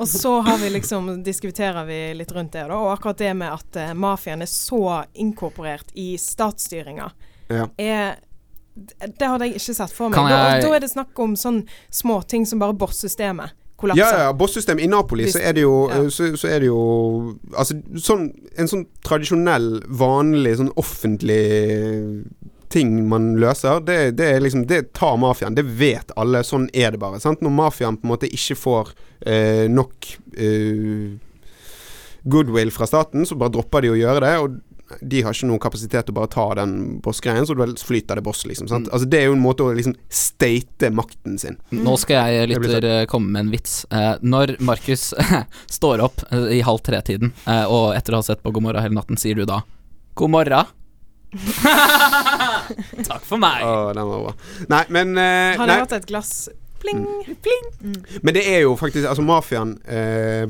Og 0.01 0.09
så 0.11 0.41
har 0.47 0.59
vi 0.59 0.73
liksom 0.75 1.23
diskuterer 1.27 1.87
vi 1.89 2.01
litt 2.19 2.33
rundt 2.35 2.53
det, 2.59 2.67
da. 2.69 2.75
Og 2.77 2.91
akkurat 2.97 3.19
det 3.23 3.33
med 3.39 3.53
at 3.55 3.79
eh, 3.81 3.95
mafiaen 3.95 4.43
er 4.45 4.51
så 4.51 4.83
inkorporert 5.15 5.95
i 5.95 6.17
statsstyringa, 6.19 7.11
Ja. 7.49 7.69
er 7.79 8.17
Det 8.77 9.27
hadde 9.27 9.47
jeg 9.49 9.55
ikke 9.61 9.75
sett 9.75 9.93
for 9.93 10.11
meg. 10.11 10.19
Jeg- 10.31 10.63
da 10.63 10.75
er 10.77 10.81
det 10.81 10.91
snakk 10.91 11.19
om 11.19 11.35
sånn 11.35 11.63
småting 11.91 12.47
som 12.47 12.59
bare 12.59 12.75
boss-systemet 12.75 13.51
kollapser. 13.77 13.99
Ja, 14.01 14.19
ja, 14.27 14.33
Bossystemet 14.33 14.85
I 14.85 14.87
Napoli 14.89 15.27
så 15.29 15.41
er 15.41 15.53
det 15.53 15.63
jo, 15.63 15.89
Ja. 15.89 15.97
så, 16.09 16.31
så 16.37 16.49
er 16.49 16.61
det 16.61 16.67
jo 16.71 17.39
Altså 17.57 17.75
sånn 18.01 18.31
En 18.57 18.67
sånn 18.67 18.87
tradisjonell, 19.05 19.83
vanlig, 19.89 20.57
sånn 20.57 20.73
offentlig 20.77 22.25
ting 22.69 23.09
man 23.09 23.37
løser, 23.37 23.79
det, 23.85 24.17
det 24.17 24.27
er 24.35 24.41
liksom 24.41 24.67
Det 24.67 24.93
tar 24.93 25.17
mafiaen. 25.17 25.55
Det 25.55 25.65
vet 25.65 26.11
alle. 26.17 26.41
Sånn 26.43 26.69
er 26.75 26.91
det 26.91 26.99
bare. 27.01 27.21
Sant? 27.21 27.41
Når 27.41 27.53
mafiaen 27.55 27.97
på 27.97 28.05
en 28.09 28.11
måte 28.11 28.29
ikke 28.33 28.57
får 28.59 28.91
eh, 29.25 29.69
nok 29.69 30.09
eh, 30.37 31.15
goodwill 32.27 32.71
fra 32.75 32.87
staten, 32.87 33.23
så 33.27 33.37
bare 33.39 33.53
dropper 33.55 33.83
de 33.87 33.93
å 33.93 33.99
gjøre 34.01 34.21
det. 34.25 34.33
Og 34.43 34.57
de 35.01 35.23
har 35.25 35.35
ikke 35.35 35.49
noen 35.49 35.63
kapasitet 35.63 36.07
til 36.07 36.15
å 36.15 36.19
bare 36.21 36.31
ta 36.31 36.45
den 36.61 36.75
boss-greien, 37.03 37.47
så 37.49 37.57
du 37.59 37.63
flyter 37.83 38.21
det 38.21 38.25
boss, 38.27 38.45
liksom. 38.47 38.69
Sant? 38.71 38.87
Mm. 38.87 38.93
Altså 38.95 39.09
Det 39.11 39.21
er 39.21 39.29
jo 39.29 39.37
en 39.37 39.43
måte 39.43 39.67
å 39.67 39.75
liksom 39.75 39.97
state 40.13 40.91
makten 40.95 41.39
sin. 41.43 41.59
Nå 41.75 41.97
skal 42.01 42.31
jeg, 42.31 42.49
Det 42.53 42.61
lytter, 42.63 42.89
eh, 42.91 43.07
komme 43.11 43.33
med 43.35 43.47
en 43.47 43.53
vits. 43.55 43.79
Eh, 43.91 44.13
når 44.23 44.57
Markus 44.61 45.09
står 45.79 46.05
opp 46.07 46.23
eh, 46.31 46.59
i 46.59 46.63
halv 46.67 46.85
tre-tiden, 46.87 47.33
eh, 47.47 47.65
og 47.67 47.97
etter 47.99 48.15
å 48.15 48.23
ha 48.23 48.29
sett 48.29 48.45
på 48.45 48.55
God 48.55 48.69
morgen 48.69 48.87
hele 48.87 48.99
natten, 48.99 49.19
sier 49.21 49.39
du 49.39 49.47
da 49.49 49.63
God 50.17 50.33
morgen? 50.33 50.75
Takk 53.11 53.25
for 53.27 53.41
meg. 53.43 53.65
Å, 53.67 53.91
den 53.97 54.09
var 54.09 54.23
bra. 54.29 54.35
Nei, 54.73 54.85
men 54.95 55.17
eh, 55.21 55.59
Har 55.59 55.69
du 55.69 55.75
hatt 55.75 55.97
et 55.99 56.07
glass 56.09 56.49
pling, 56.81 57.03
pling? 57.45 57.97
Men 58.23 58.37
det 58.37 58.45
er 58.49 58.63
jo 58.65 58.77
faktisk 58.79 59.09
Altså, 59.11 59.25
mafiaen 59.27 59.75
eh, 59.91 60.47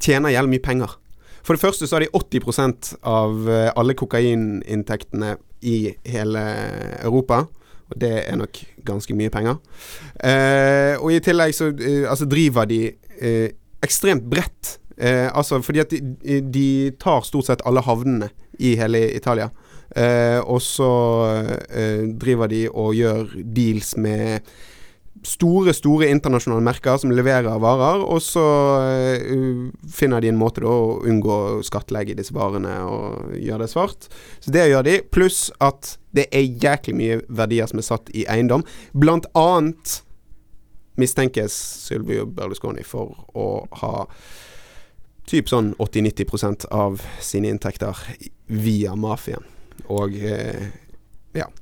tjener 0.00 0.34
jævlig 0.34 0.56
mye 0.56 0.64
penger. 0.64 0.96
For 1.42 1.56
det 1.56 1.62
første 1.62 1.86
så 1.86 1.96
har 1.96 2.04
de 2.04 2.12
80% 2.16 2.94
av 3.08 3.48
eh, 3.50 3.70
alle 3.76 3.96
kokaininntektene 3.98 5.36
i 5.66 5.78
hele 6.08 6.42
Europa. 7.00 7.44
Og 7.90 7.98
det 8.00 8.12
er 8.22 8.38
nok 8.38 8.60
ganske 8.86 9.16
mye 9.18 9.32
penger. 9.32 9.58
Eh, 10.22 10.94
og 11.00 11.10
i 11.12 11.22
tillegg 11.24 11.56
så 11.56 11.72
eh, 11.74 12.04
altså 12.10 12.28
driver 12.30 12.68
de 12.70 12.84
eh, 13.18 13.48
ekstremt 13.82 14.28
bredt. 14.30 14.76
Eh, 15.00 15.26
altså 15.32 15.60
fordi 15.64 15.82
at 15.82 15.90
de, 15.90 16.40
de 16.44 16.68
tar 17.00 17.24
stort 17.26 17.48
sett 17.48 17.64
alle 17.66 17.82
havnene 17.84 18.30
i 18.60 18.76
hele 18.78 19.06
Italia. 19.16 19.50
Eh, 19.96 20.38
og 20.44 20.60
så 20.62 20.90
driver 22.20 22.50
de 22.52 22.66
og 22.70 22.94
gjør 22.94 23.32
deals 23.42 23.96
med 23.98 24.46
store, 25.26 25.74
store 25.76 26.08
internasjonale 26.10 26.64
merker 26.64 26.96
som 27.00 27.12
leverer 27.12 27.60
varer, 27.60 28.02
og 28.04 28.22
så 28.24 28.44
eh, 28.88 29.70
finner 29.92 30.22
de 30.22 30.30
en 30.32 30.40
måte 30.40 30.64
da 30.64 30.72
å 30.72 31.00
unngå 31.08 31.38
å 31.60 31.64
skattlegge 31.66 32.16
disse 32.18 32.34
varene 32.36 32.76
og 32.88 33.34
gjøre 33.36 33.64
det 33.64 33.72
svart. 33.72 34.08
Så 34.40 34.54
det 34.54 34.68
gjør 34.70 34.86
de, 34.86 34.98
pluss 35.12 35.48
at 35.60 35.96
det 36.16 36.26
er 36.34 36.48
jæklig 36.62 36.96
mye 36.96 37.18
verdier 37.28 37.70
som 37.70 37.82
er 37.82 37.86
satt 37.86 38.12
i 38.16 38.24
eiendom. 38.32 38.64
Blant 38.96 39.28
annet 39.38 40.00
mistenkes 41.00 41.54
Sylvio 41.86 42.26
Berlusconi 42.26 42.84
for 42.84 43.24
å 43.36 43.50
ha 43.80 43.94
typ 45.30 45.48
sånn 45.48 45.74
80-90% 45.78 46.66
av 46.74 47.04
sine 47.22 47.52
inntekter 47.52 47.96
via 48.50 48.96
mafiaen. 48.98 49.46
Og 49.90 50.16
eh, 50.18 50.70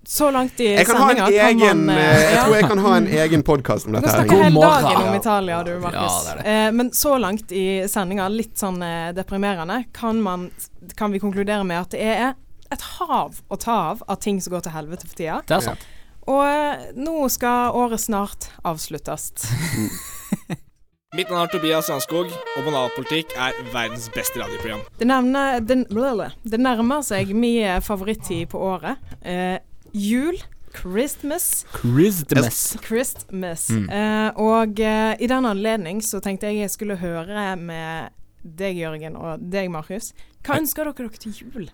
Så 0.09 0.31
langt 0.33 0.61
i 0.61 0.71
jeg 0.73 0.87
sendinga 0.89 1.27
kan 1.29 1.85
man 1.85 1.91
eh, 1.93 1.99
eh, 1.99 2.23
Jeg 2.33 2.45
tror 2.45 2.55
jeg 2.57 2.69
kan 2.71 2.79
ha 2.79 2.93
en 2.97 3.09
egen 3.21 3.43
podkast 3.45 3.87
om 3.87 3.93
Du 3.93 3.99
dette. 3.99 4.09
kan 4.09 4.25
snakke 4.25 4.39
hele 4.43 4.63
dagen 4.65 5.09
om 5.09 5.15
Italia, 5.19 5.59
du, 5.67 5.75
Markus. 5.83 6.17
Ja, 6.25 6.35
det 6.35 6.45
det. 6.45 6.55
Eh, 6.55 6.73
men 6.73 6.91
så 6.97 7.19
langt 7.21 7.53
i 7.53 7.67
sendinga, 7.89 8.29
litt 8.33 8.57
sånn 8.59 8.81
eh, 8.83 9.11
deprimerende, 9.17 9.83
kan, 9.93 10.23
man, 10.25 10.49
kan 10.97 11.13
vi 11.13 11.21
konkludere 11.21 11.67
med 11.69 11.83
at 11.83 11.93
det 11.93 12.01
er 12.01 12.35
et 12.73 12.85
hav 12.99 13.37
å 13.49 13.57
ta 13.61 13.77
av 13.93 14.03
av 14.09 14.17
ting 14.25 14.41
som 14.41 14.57
går 14.57 14.65
til 14.65 14.77
helvete 14.77 15.09
for 15.09 15.17
tida. 15.21 15.43
Det 15.49 15.59
er 15.61 15.67
sant. 15.69 15.85
Og 16.29 16.43
eh, 16.45 16.89
nå 16.97 17.29
skal 17.33 17.77
året 17.77 18.01
snart 18.01 18.49
avsluttes. 18.69 19.33
Mitt 21.17 21.31
navn 21.33 21.47
er 21.47 21.49
Tobias 21.49 21.87
Strandskog, 21.87 22.29
og 22.29 22.67
Banalpolitikk 22.67 23.31
er 23.41 23.57
verdens 23.73 24.11
beste 24.13 24.43
radioprogram. 24.43 24.83
Det, 25.01 25.07
nevner, 25.09 25.63
det, 25.65 25.79
blablabla. 25.89 26.27
det 26.45 26.61
nærmer 26.61 27.01
seg 27.07 27.33
min 27.33 27.63
eh, 27.65 27.79
favorittid 27.81 28.51
på 28.53 28.61
året. 28.61 29.01
Eh, 29.25 29.57
jul. 29.97 30.37
Christmas. 30.77 31.65
Christmas. 31.73 32.61
Christmas. 32.85 33.65
Mm. 33.73 33.89
Eh, 33.89 34.29
og 34.37 34.85
eh, 34.85 35.17
i 35.17 35.33
den 35.33 35.49
anledning 35.49 36.05
så 36.05 36.21
tenkte 36.21 36.53
jeg 36.53 36.67
jeg 36.67 36.77
skulle 36.77 37.01
høre 37.01 37.55
med 37.57 38.13
deg, 38.45 38.77
Jørgen, 38.77 39.17
og 39.17 39.41
deg, 39.41 39.73
Markus. 39.73 40.13
Hva 40.45 40.61
ønsker 40.61 40.93
dere 40.93 41.09
dere 41.09 41.25
til 41.25 41.41
jul? 41.41 41.71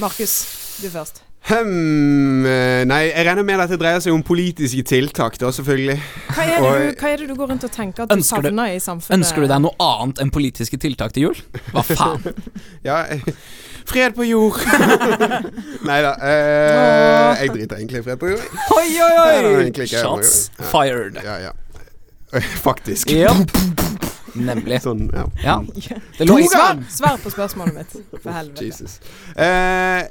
Markus, 0.00 0.40
du 0.80 0.88
først. 0.88 1.27
Hmm, 1.48 2.42
nei, 2.90 2.98
jeg 3.08 3.24
regner 3.24 3.44
med 3.46 3.62
at 3.62 3.70
det 3.72 3.78
dreier 3.80 4.02
seg 4.04 4.12
om 4.12 4.24
politiske 4.26 4.82
tiltak, 4.84 5.38
da, 5.40 5.48
selvfølgelig. 5.54 5.94
Hva 6.34 6.44
er, 6.44 6.50
det 6.50 6.58
du, 6.58 6.98
hva 7.00 7.12
er 7.12 7.22
det 7.22 7.28
du 7.30 7.34
går 7.38 7.52
rundt 7.54 7.64
og 7.64 7.72
tenker 7.72 8.04
at 8.04 8.12
du 8.12 8.24
savner 8.26 8.74
i 8.74 8.80
samfunnet? 8.82 9.16
Ønsker 9.16 9.46
du 9.46 9.48
deg 9.54 9.62
noe 9.64 9.78
annet 9.80 10.20
enn 10.24 10.32
politiske 10.34 10.80
tiltak 10.82 11.14
til 11.16 11.30
jul? 11.30 11.40
Hva 11.72 11.86
faen? 11.88 12.26
Ja, 12.88 13.00
eh, 13.08 13.24
fred 13.88 14.14
på 14.18 14.26
jord. 14.28 14.60
nei 15.88 15.98
da. 16.04 16.12
Eh, 16.20 17.44
jeg 17.44 17.54
driter 17.54 17.80
egentlig 17.80 18.02
i 18.02 18.06
fred 18.10 18.20
på 18.20 18.34
jord. 18.34 18.60
Oi, 18.76 18.86
oi, 19.06 19.48
oi! 19.54 19.88
Shots. 19.88 20.36
Ja. 20.58 20.68
fired. 20.68 21.18
Ja, 21.24 21.38
ja. 21.48 21.56
Eh, 22.32 22.52
Faktisk. 22.60 23.08
Yep. 23.10 23.56
Nemlig. 24.48 24.82
Sånn, 24.84 25.08
ja. 25.14 25.24
Ja. 25.42 25.56
Ja. 25.88 25.96
Det 26.18 26.28
lå 26.28 26.38
i 26.42 26.48
Svar, 26.50 26.78
svar 26.92 27.16
på 27.22 27.32
spørsmålet 27.32 27.78
mitt, 27.80 27.96
for 28.20 28.34
helvete. 28.36 28.68
Jesus. 28.68 28.98
Eh, 29.34 30.04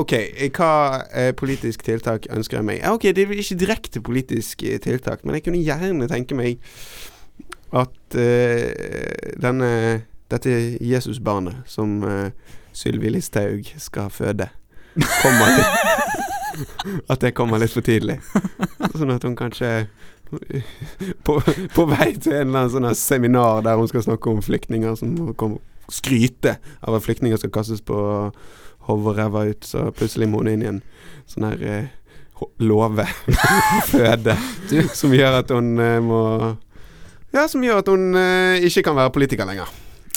ok, 0.00 0.14
hva 0.56 0.70
eh, 1.14 1.30
politisk 1.36 1.84
tiltak 1.86 2.28
ønsker 2.32 2.60
jeg 2.60 2.66
meg? 2.68 2.82
Ok, 2.90 3.08
det 3.14 3.24
er 3.24 3.36
ikke 3.38 3.60
direkte 3.60 4.02
politisk 4.04 4.64
eh, 4.66 4.80
tiltak, 4.82 5.24
men 5.24 5.38
jeg 5.38 5.46
kunne 5.46 5.62
gjerne 5.62 6.08
tenke 6.10 6.38
meg 6.38 6.58
at 7.74 8.18
eh, 8.18 9.34
denne 9.42 9.70
dette 10.30 10.54
Jesusbarnet 10.80 11.64
som 11.70 12.02
eh, 12.06 12.30
Sylvi 12.74 13.12
Listhaug 13.12 13.68
skal 13.78 14.10
føde, 14.10 14.48
kommer 15.22 15.58
litt 15.58 15.92
At 17.10 17.18
det 17.18 17.32
kommer 17.34 17.58
litt 17.58 17.74
for 17.74 17.82
tidlig. 17.82 18.20
Sånn 18.94 19.10
at 19.10 19.24
hun 19.26 19.34
kanskje 19.34 19.88
på, 21.26 21.40
på 21.74 21.86
vei 21.90 22.12
til 22.14 22.36
en 22.36 22.52
eller 22.52 22.60
annen 22.60 22.70
sånn 22.70 22.98
seminar 22.98 23.64
der 23.66 23.78
hun 23.80 23.90
skal 23.90 24.04
snakke 24.06 24.30
om 24.30 24.42
flyktninger 24.42 24.94
som 24.98 25.16
må 25.18 25.34
komme 25.38 25.58
skryte 25.90 26.56
av 26.80 26.94
at 26.96 27.04
flyktninger 27.04 27.40
skal 27.40 27.52
kastes 27.52 27.82
på 27.84 27.98
hoverræva 28.88 29.46
ut, 29.50 29.64
så 29.64 29.88
plutselig 29.96 30.28
må 30.28 30.42
hun 30.42 30.52
inn 30.54 30.64
i 30.64 30.70
en 30.72 30.82
sånn 31.30 31.48
her 31.50 31.62
eh, 31.68 31.86
låve 32.60 33.06
føde. 33.92 34.36
Som 34.94 35.14
gjør 35.16 35.40
at 35.42 35.54
hun 35.54 35.74
eh, 35.80 36.00
må 36.04 36.20
Ja, 37.34 37.48
som 37.50 37.64
gjør 37.64 37.80
at 37.82 37.88
hun 37.90 38.12
eh, 38.18 38.62
ikke 38.68 38.84
kan 38.90 38.96
være 39.00 39.14
politiker 39.14 39.48
lenger. 39.48 39.72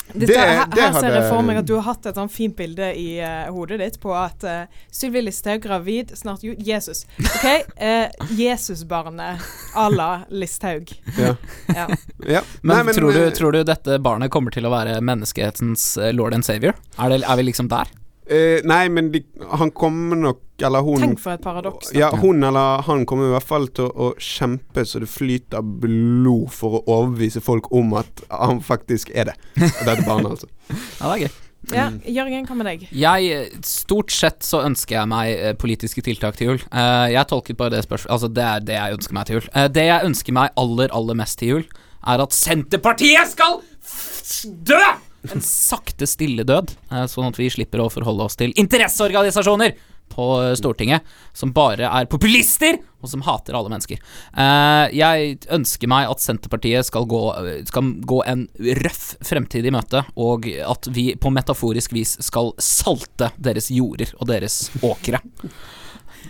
Dette, 0.08 0.26
Det- 0.30 0.38
her, 0.40 0.66
det 0.72 0.80
her 0.80 0.94
ser 0.96 1.12
jeg 1.18 1.24
for 1.28 1.44
meg 1.44 1.58
at 1.60 1.66
du 1.68 1.74
har 1.76 1.82
hatt 1.90 2.06
et 2.08 2.16
sånn 2.16 2.30
fint 2.32 2.54
bilde 2.56 2.86
i 2.96 3.18
uh, 3.20 3.50
hodet 3.52 3.76
ditt 3.82 3.98
på 4.00 4.14
at 4.16 4.40
uh, 4.48 4.62
Sylvi 4.88 5.20
Listhaug 5.26 5.60
gravid, 5.60 6.14
snart 6.16 6.40
jo 6.46 6.54
Jesus. 6.64 7.02
OK? 7.20 7.44
Uh, 7.76 8.08
Jesusbarnet 8.40 9.44
à 9.76 9.84
la 9.92 10.06
Listhaug. 10.32 10.88
Ja. 11.18 11.34
Ja. 11.76 11.84
ja. 12.24 12.40
Men, 12.62 12.86
Nei, 12.88 12.94
tror, 12.96 13.12
du, 13.12 13.26
tror 13.36 13.52
du 13.52 13.60
dette 13.68 13.98
barnet 14.00 14.32
kommer 14.32 14.54
til 14.54 14.64
å 14.64 14.72
være 14.72 14.96
menneskehetens 15.04 15.84
eh, 16.00 16.14
lord 16.16 16.32
and 16.38 16.46
savior? 16.48 16.72
Er, 16.96 17.12
det, 17.12 17.20
er 17.28 17.36
vi 17.42 17.44
liksom 17.50 17.68
der? 17.68 17.92
Eh, 18.30 18.60
Nei, 18.68 18.88
men 18.92 19.10
de, 19.14 19.22
han 19.58 19.70
kommer 19.70 20.16
nok 20.16 20.44
Eller 20.62 20.82
hun 20.82 20.98
Tenk 21.00 21.20
for 21.22 21.36
et 21.36 21.42
paradoks. 21.44 21.92
Ja, 21.94 22.08
hun 22.18 22.42
eller 22.44 22.82
han 22.86 23.04
kommer 23.06 23.28
i 23.28 23.34
hvert 23.36 23.46
fall 23.46 23.68
til 23.70 23.90
å 23.94 24.12
kjempe 24.18 24.82
så 24.88 24.98
det 25.02 25.06
flyter 25.12 25.62
blod 25.62 26.48
for 26.50 26.80
å 26.80 26.84
overbevise 26.96 27.40
folk 27.44 27.68
om 27.72 27.92
at 28.00 28.24
han 28.32 28.58
faktisk 28.66 29.12
er 29.14 29.30
det. 29.30 29.36
Dette 29.60 30.02
barnet, 30.06 30.32
altså. 30.34 30.48
Ja, 31.00 31.12
det 31.12 31.12
er 31.12 31.22
gøy. 31.28 31.36
Ja, 31.74 31.84
Jørgen, 32.06 32.44
hva 32.48 32.54
med 32.56 32.66
deg? 32.70 32.84
Jeg, 32.96 33.30
eh, 33.34 33.56
Stort 33.66 34.12
sett 34.14 34.42
så 34.46 34.60
ønsker 34.64 34.96
jeg 35.00 35.10
meg 35.10 35.32
eh, 35.36 35.54
politiske 35.58 36.02
tiltak 36.06 36.36
til 36.38 36.52
jul. 36.52 36.60
Eh, 36.70 37.06
jeg 37.14 37.28
tolket 37.28 37.58
bare 37.58 37.74
det 37.76 37.82
spørsmålet 37.84 38.14
Altså, 38.14 38.30
det 38.34 38.44
er 38.46 38.62
det 38.68 38.76
jeg 38.78 38.98
ønsker 38.98 39.16
meg 39.18 39.26
til 39.30 39.38
jul. 39.40 39.48
Det 39.74 39.84
jeg 39.88 40.06
ønsker 40.10 40.36
meg 40.38 40.54
aller, 40.62 40.94
aller 40.96 41.18
mest 41.18 41.38
til 41.42 41.52
jul, 41.54 41.64
er 42.08 42.22
at 42.24 42.34
Senterpartiet 42.34 43.30
skal 43.34 43.60
f- 43.82 44.46
dø! 44.70 44.80
En 45.26 45.42
sakte, 45.42 46.06
stille 46.06 46.44
død, 46.46 46.74
eh, 46.92 47.06
sånn 47.10 47.28
at 47.28 47.38
vi 47.38 47.48
slipper 47.50 47.82
å 47.82 47.90
forholde 47.90 48.28
oss 48.28 48.38
til 48.38 48.52
interesseorganisasjoner 48.54 49.74
på 50.12 50.26
eh, 50.42 50.52
Stortinget 50.58 51.06
som 51.36 51.52
bare 51.54 51.88
er 51.90 52.08
populister, 52.10 52.78
og 53.02 53.10
som 53.10 53.22
hater 53.26 53.56
alle 53.58 53.72
mennesker. 53.72 53.98
Eh, 53.98 54.94
jeg 54.98 55.38
ønsker 55.54 55.90
meg 55.90 56.10
at 56.10 56.22
Senterpartiet 56.22 56.86
skal 56.88 57.06
gå, 57.10 57.22
skal 57.68 57.92
gå 57.98 58.20
en 58.30 58.46
røff 58.82 59.10
fremtid 59.26 59.66
i 59.66 59.74
møte, 59.74 60.04
og 60.18 60.46
at 60.46 60.90
vi 60.94 61.10
på 61.18 61.34
metaforisk 61.34 61.96
vis 61.98 62.16
skal 62.24 62.54
salte 62.62 63.32
deres 63.38 63.72
jorder 63.74 64.14
og 64.18 64.30
deres 64.30 64.68
åkre. 64.86 65.22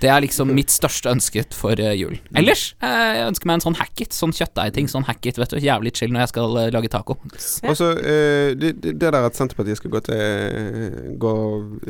Det 0.03 0.11
er 0.13 0.23
liksom 0.23 0.53
mitt 0.55 0.73
største 0.73 1.11
ønske 1.11 1.43
for 1.57 1.81
eh, 1.81 1.95
jul. 1.99 2.19
Ellers 2.39 2.73
eh, 2.85 3.07
jeg 3.19 3.31
ønsker 3.33 3.51
meg 3.51 3.59
en 3.59 3.65
sånn 3.67 3.79
hackit, 3.81 4.15
sånn 4.15 4.35
kjøttdeigting. 4.37 4.91
Sånn 4.91 5.07
hackit, 5.09 5.41
vet 5.41 5.55
du. 5.55 5.59
Jævlig 5.63 5.95
chill 5.99 6.13
når 6.15 6.27
jeg 6.27 6.33
skal 6.35 6.61
eh, 6.63 6.71
lage 6.75 6.93
taco. 6.93 7.19
Ja. 7.35 7.73
Og 7.73 7.79
så 7.81 7.91
det, 7.99 8.75
det 8.83 8.95
det 8.99 9.11
der 9.11 9.25
at 9.25 9.39
Senterpartiet 9.39 9.81
skal 9.81 9.93
gå 9.93 10.03
til 10.07 11.17
gå 11.21 11.35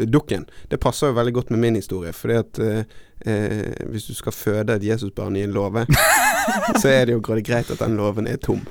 dukken, 0.08 0.46
det 0.72 0.80
passer 0.82 1.10
jo 1.10 1.18
veldig 1.18 1.36
godt 1.40 1.52
med 1.54 1.62
min 1.64 1.78
historie. 1.80 2.14
Fordi 2.16 2.40
at 2.40 2.62
eh, 3.26 3.86
hvis 3.92 4.06
du 4.10 4.14
skal 4.14 4.32
føde 4.32 4.76
et 4.78 4.82
Jesusbarn 4.86 5.36
i 5.36 5.42
en 5.46 5.52
låve, 5.54 5.86
så 6.80 6.88
er 6.92 7.06
det 7.08 7.16
jo 7.16 7.22
greit 7.22 7.70
at 7.70 7.78
den 7.82 7.96
låven 7.98 8.28
er 8.30 8.36
tom. 8.42 8.62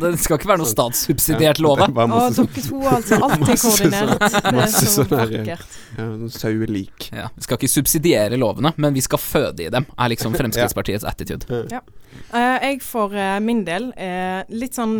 det 0.00 0.12
skal 0.20 0.38
ikke 0.38 0.50
være 0.52 0.60
noe 0.62 0.70
statssubsidiert 0.70 1.60
låve. 1.62 1.86
Å, 1.90 2.20
dere 2.36 2.64
to 2.66 2.80
altså 2.90 3.20
alltid 3.24 3.62
koordinert. 3.64 4.26
sånn- 4.30 4.50
Det 4.54 4.64
er 4.64 4.74
så 4.74 4.90
sånn 4.94 5.10
vakkert. 5.14 5.78
ja, 5.96 6.04
sånn 6.04 6.34
sauelik. 6.34 7.08
Ja, 7.16 7.28
Vi 7.36 7.46
skal 7.46 7.58
ikke 7.60 7.72
subsidiere 7.72 8.38
lovene, 8.40 8.72
men 8.76 8.94
vi 8.94 9.02
skal 9.04 9.18
føde 9.22 9.66
i 9.66 9.72
dem, 9.72 9.86
er 9.96 10.12
liksom 10.14 10.34
Fremskrittspartiets 10.38 11.04
attitude. 11.08 11.48
Eh, 12.34 12.56
jeg 12.70 12.80
for 12.84 13.14
eh, 13.14 13.38
min 13.42 13.64
del 13.66 13.88
eh, 13.98 14.42
litt 14.50 14.74
sånn 14.76 14.98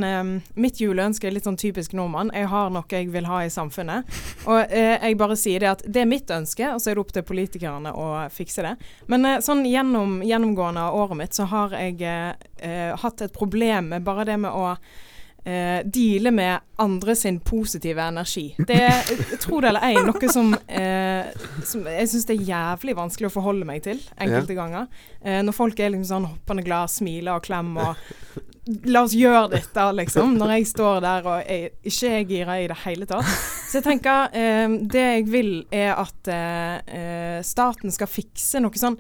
Mitt 0.61 0.79
juleønske 0.83 1.27
er 1.29 1.35
litt 1.35 1.46
sånn 1.46 1.59
typisk 1.61 1.92
nordmann. 1.99 2.31
Jeg 2.35 2.49
har 2.51 2.70
noe 2.75 2.87
jeg 2.90 3.11
vil 3.12 3.27
ha 3.31 3.42
i 3.46 3.51
samfunnet. 3.53 4.07
Og 4.51 4.59
eh, 4.66 4.96
jeg 5.05 5.18
bare 5.20 5.37
sier 5.38 5.62
det 5.62 5.68
at 5.70 5.85
det 5.87 6.03
er 6.03 6.09
mitt 6.11 6.31
ønske, 6.35 6.66
og 6.75 6.81
så 6.83 6.90
er 6.90 6.99
det 6.99 7.05
opp 7.05 7.12
til 7.14 7.27
politikerne 7.29 7.92
å 7.94 8.07
fikse 8.35 8.50
det. 8.57 8.75
Men 9.07 9.27
eh, 9.29 9.39
sånn 9.45 9.63
gjennom, 9.69 10.19
gjennomgående 10.27 10.89
av 10.89 10.99
året 11.03 11.21
mitt 11.21 11.37
så 11.37 11.47
har 11.53 11.77
jeg 11.77 12.01
eh, 12.03 12.33
eh, 12.59 12.91
hatt 12.99 13.23
et 13.25 13.37
problem 13.37 13.93
med 13.95 14.07
bare 14.07 14.27
det 14.29 14.39
med 14.43 14.51
å 14.51 14.75
eh, 15.44 15.81
deale 15.85 16.33
med 16.35 16.61
andre 16.81 17.16
sin 17.16 17.40
positive 17.40 18.03
energi. 18.03 18.46
Det 18.59 18.76
er, 18.76 19.11
tro 19.42 19.61
det 19.61 19.72
eller 19.72 19.87
ei, 19.90 19.96
noe 20.07 20.33
som, 20.33 20.53
eh, 20.66 21.31
som 21.66 21.87
jeg 21.88 22.12
syns 22.12 22.29
det 22.29 22.38
er 22.38 22.53
jævlig 22.53 22.96
vanskelig 22.98 23.31
å 23.31 23.35
forholde 23.35 23.68
meg 23.68 23.85
til 23.87 24.00
enkelte 24.16 24.57
ganger. 24.59 24.87
Eh, 25.20 25.40
når 25.44 25.57
folk 25.57 25.81
er 25.81 25.94
liksom 25.94 26.11
sånn 26.12 26.31
hoppende 26.33 26.64
glad, 26.66 26.92
smiler 26.92 27.37
og 27.37 27.44
klemmer 27.46 27.92
og 27.92 28.46
La 28.85 29.00
oss 29.03 29.14
gjøre 29.16 29.48
dette, 29.57 29.85
liksom. 29.98 30.37
Når 30.38 30.53
jeg 30.53 30.66
står 30.70 31.00
der 31.03 31.26
og 31.26 31.48
jeg, 31.48 31.72
ikke 31.90 32.11
er 32.12 32.26
gira 32.29 32.59
i 32.61 32.68
det 32.70 32.76
hele 32.85 33.09
tatt. 33.09 33.26
Så 33.70 33.79
jeg 33.79 33.87
tenker 33.87 34.37
eh, 34.37 34.76
Det 34.92 35.03
jeg 35.07 35.26
vil, 35.31 35.50
er 35.74 35.94
at 35.98 36.31
eh, 36.31 36.76
eh, 37.00 37.40
staten 37.46 37.90
skal 37.94 38.11
fikse 38.11 38.62
noe 38.62 38.79
sånn 38.79 38.98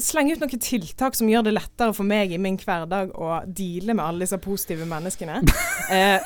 Slenge 0.00 0.34
ut 0.34 0.42
noen 0.42 0.62
tiltak 0.62 1.16
som 1.18 1.28
gjør 1.30 1.46
det 1.46 1.54
lettere 1.56 1.94
for 1.96 2.08
meg 2.08 2.32
i 2.34 2.40
min 2.40 2.58
hverdag 2.60 3.12
å 3.14 3.40
deale 3.46 3.96
med 3.96 4.04
alle 4.04 4.26
disse 4.26 4.40
positive 4.42 4.88
menneskene. 4.88 5.42
Eh, 5.90 6.22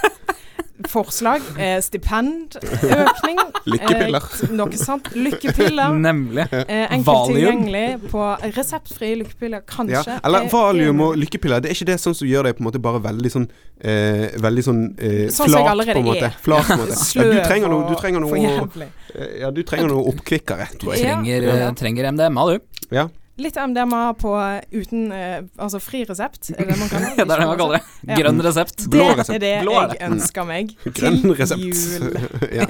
forslag. 0.90 1.40
Eh, 1.58 1.78
stipend. 1.80 2.56
Økning. 2.60 3.38
Lykkepiller. 3.72 4.24
Eh, 4.42 4.50
noe 4.58 4.78
sånt. 4.80 5.06
Lykkepiller. 5.14 5.94
Nemlig. 5.94 6.44
Eh, 6.52 6.87
enkelt 6.90 7.06
Valium. 7.06 7.37
tilgjengelig 7.62 8.10
på 8.10 8.24
reseptfrie 8.56 9.16
lykkepiller, 9.22 9.62
Ja. 9.62 9.68
kanskje. 9.76 10.18
Eller 10.24 10.44
Eh, 10.44 10.50
valium 10.52 11.00
eh, 11.00 11.06
og 11.06 11.16
lykkepiller. 11.16 11.60
Det 11.62 11.70
er 11.70 11.74
ikke 11.78 11.87
det 11.92 11.98
sånn 12.02 12.14
som 12.18 12.28
gjør 12.28 12.44
deg 12.50 12.56
på 12.58 12.64
en 12.64 12.68
måte 12.70 12.82
bare 12.82 13.00
veldig 13.00 13.30
sånn 13.32 13.48
eh, 13.80 14.28
Veldig 14.44 14.64
sånn 14.66 14.82
eh, 14.98 15.28
Sånn 15.30 15.46
som 15.46 15.46
jeg 15.46 15.62
flat, 15.62 15.70
allerede 15.72 15.94
på 15.94 15.98
en 16.02 16.08
måte. 16.10 16.24
er. 16.24 16.38
Flat, 16.42 16.66
på 16.66 16.72
en 16.72 16.78
måte. 16.84 17.00
Ja, 17.14 17.22
du 17.30 17.40
trenger 17.48 17.68
noe, 17.68 17.88
du 17.88 17.94
trenger 17.94 18.20
for 18.20 18.37
noe 18.37 18.54
jævlig. 18.58 18.88
eh, 19.14 19.40
Ja, 19.40 19.50
du 19.50 19.62
trenger 19.62 19.88
noe 19.88 20.08
oppkvikkere, 20.12 20.66
tror 20.78 20.94
jeg. 20.94 21.04
Du 21.04 21.04
Trenger, 21.04 21.74
trenger 21.78 22.10
MDMA, 22.12 22.46
du. 22.52 22.58
Ja. 22.90 23.08
Litt 23.37 23.57
MDMA 23.59 24.12
på 24.14 24.31
uten 24.70 25.09
eh, 25.12 25.40
Altså 25.59 25.81
fri 25.83 26.05
resept, 26.07 26.53
er 26.55 26.68
det 26.68 26.77
man 26.79 26.88
kaller 26.92 27.09
Ja, 27.18 27.25
det 27.25 27.35
er 27.35 27.40
det 27.42 27.49
man 27.51 27.59
kaller 27.59 27.81
det. 27.81 28.18
Grønn 28.20 28.42
resept. 28.47 28.85
Blå 28.92 29.09
Det 29.11 29.16
resept. 29.18 29.35
er 29.35 29.42
det 29.42 29.53
Blå 29.64 29.75
er 29.81 29.88
det. 29.90 29.97
jeg 29.99 30.12
ønsker 30.14 30.47
meg 30.47 30.70
Grønn 31.01 31.18
til 31.25 31.35
resept. 31.40 31.64
jul. 31.64 32.18
ja. 32.61 32.66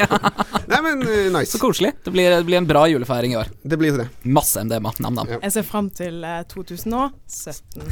Nei, 0.73 0.81
men 0.87 1.05
eh, 1.05 1.29
nice. 1.35 1.53
Så 1.53 1.61
koselig. 1.61 1.93
Det 2.07 2.15
blir, 2.17 2.31
det 2.39 2.47
blir 2.49 2.63
en 2.63 2.69
bra 2.71 2.87
julefeiring 2.89 3.37
i 3.37 3.41
år. 3.43 3.53
Det 3.63 3.77
blir 3.81 3.99
det. 4.01 4.09
Masse 4.25 4.65
MDMA. 4.65 4.95
Nam-nam. 5.05 5.35
Ja. 5.37 5.43
Jeg 5.45 5.53
ser 5.59 5.69
fram 5.69 5.91
til 5.93 6.25
eh, 6.25 6.41
2017. 6.49 7.85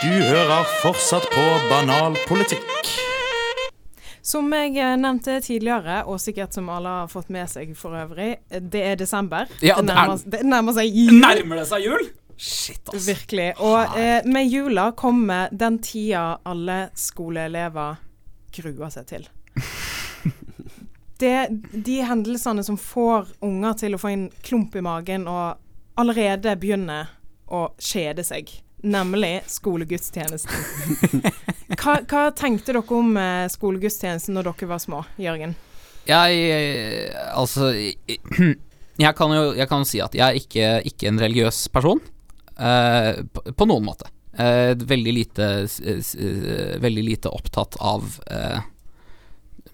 Du 0.00 0.08
hører 0.30 0.70
fortsatt 0.84 1.26
på 1.34 1.48
Banal 1.68 2.14
politikk. 2.30 2.94
Som 4.22 4.50
jeg 4.52 4.74
eh, 4.76 4.96
nevnte 5.00 5.38
tidligere, 5.44 6.02
og 6.06 6.18
sikkert 6.20 6.52
som 6.56 6.68
alle 6.72 6.88
har 7.02 7.08
fått 7.08 7.30
med 7.32 7.48
seg 7.48 7.70
for 7.78 7.96
øvrig, 7.96 8.34
det 8.50 8.82
er 8.92 8.96
desember. 9.00 9.48
Ja, 9.64 9.78
det, 9.80 9.90
er- 9.90 9.94
nærmer, 9.94 10.24
det 10.34 10.42
nærmer 10.44 10.76
seg 10.76 10.90
jul. 10.92 11.14
Nærmer 11.22 11.62
det 11.62 11.66
seg 11.70 11.86
jul? 11.88 12.08
Shit, 12.40 12.88
ass. 12.88 13.04
Virkelig. 13.08 13.50
Og 13.60 13.96
eh, 14.00 14.20
med 14.28 14.46
jula 14.48 14.90
kommer 14.96 15.48
den 15.52 15.78
tida 15.84 16.38
alle 16.48 16.78
skoleelever 16.96 17.98
gruer 18.56 18.92
seg 18.92 19.06
til. 19.10 19.28
Det, 21.20 21.48
de 21.84 21.98
hendelsene 22.08 22.62
som 22.64 22.78
får 22.80 23.26
unger 23.44 23.74
til 23.76 23.92
å 23.92 23.98
få 24.00 24.08
en 24.08 24.22
klump 24.40 24.72
i 24.76 24.80
magen 24.80 25.26
og 25.28 25.58
allerede 26.00 26.54
begynne 26.56 27.02
å 27.52 27.66
kjede 27.76 28.24
seg, 28.24 28.48
nemlig 28.82 29.40
skolegudstjenesten. 29.50 31.24
Hva, 31.80 32.00
hva 32.10 32.22
tenkte 32.36 32.74
dere 32.74 32.82
om 32.96 33.16
eh, 33.16 33.46
skolegudstjenesten 33.52 34.34
når 34.36 34.50
dere 34.50 34.70
var 34.72 34.80
små, 34.82 35.04
Jørgen? 35.20 35.54
Jeg 36.08 36.38
eh, 36.50 37.36
Altså 37.36 37.70
Jeg 37.74 39.12
kan 39.16 39.34
jo 39.34 39.52
jeg 39.54 39.68
kan 39.70 39.84
si 39.88 40.00
at 40.02 40.16
jeg 40.16 40.24
er 40.26 40.38
ikke, 40.40 40.70
ikke 40.90 41.10
en 41.10 41.20
religiøs 41.20 41.68
person. 41.72 42.00
Uh, 42.60 43.24
på, 43.32 43.40
på 43.56 43.66
noen 43.70 43.86
måte. 43.86 44.10
Uh, 44.36 44.76
veldig 44.76 45.12
lite 45.16 45.46
eh, 45.64 46.76
Veldig 46.82 47.04
lite 47.06 47.32
opptatt 47.32 47.78
av 47.80 48.20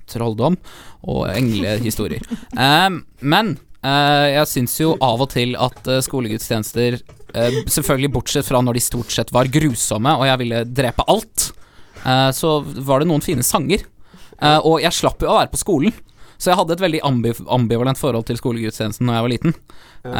trolldom 0.06 0.58
og 1.06 1.24
englehistorier. 1.32 2.22
Eh, 2.56 2.90
men 3.20 3.56
jeg 3.86 4.48
syns 4.50 4.72
jo 4.80 4.94
av 5.04 5.20
og 5.22 5.28
til 5.30 5.52
at 5.60 5.84
skolegudstjenester 6.02 6.96
eh, 7.36 7.60
Selvfølgelig 7.68 8.12
bortsett 8.16 8.48
fra 8.48 8.62
når 8.64 8.78
de 8.78 8.84
stort 8.84 9.12
sett 9.14 9.30
var 9.34 9.52
grusomme 9.52 10.16
og 10.16 10.26
jeg 10.28 10.42
ville 10.42 10.64
drepe 10.72 11.06
alt, 11.12 11.50
Uh, 12.06 12.30
så 12.34 12.60
var 12.62 13.02
det 13.02 13.10
noen 13.10 13.24
fine 13.24 13.44
sanger. 13.46 13.82
Uh, 14.36 14.60
og 14.60 14.82
jeg 14.84 14.94
slapp 14.94 15.22
jo 15.22 15.30
å 15.32 15.38
være 15.40 15.52
på 15.52 15.60
skolen. 15.60 15.94
Så 16.38 16.50
jeg 16.50 16.58
hadde 16.60 16.76
et 16.76 16.82
veldig 16.84 17.00
ambivalent 17.48 17.98
forhold 17.98 18.26
til 18.28 18.36
skolegudstjenesten 18.40 19.06
Når 19.08 19.16
jeg 19.16 19.24
var 19.26 19.32
liten. 19.32 19.54
Ja. 20.06 20.12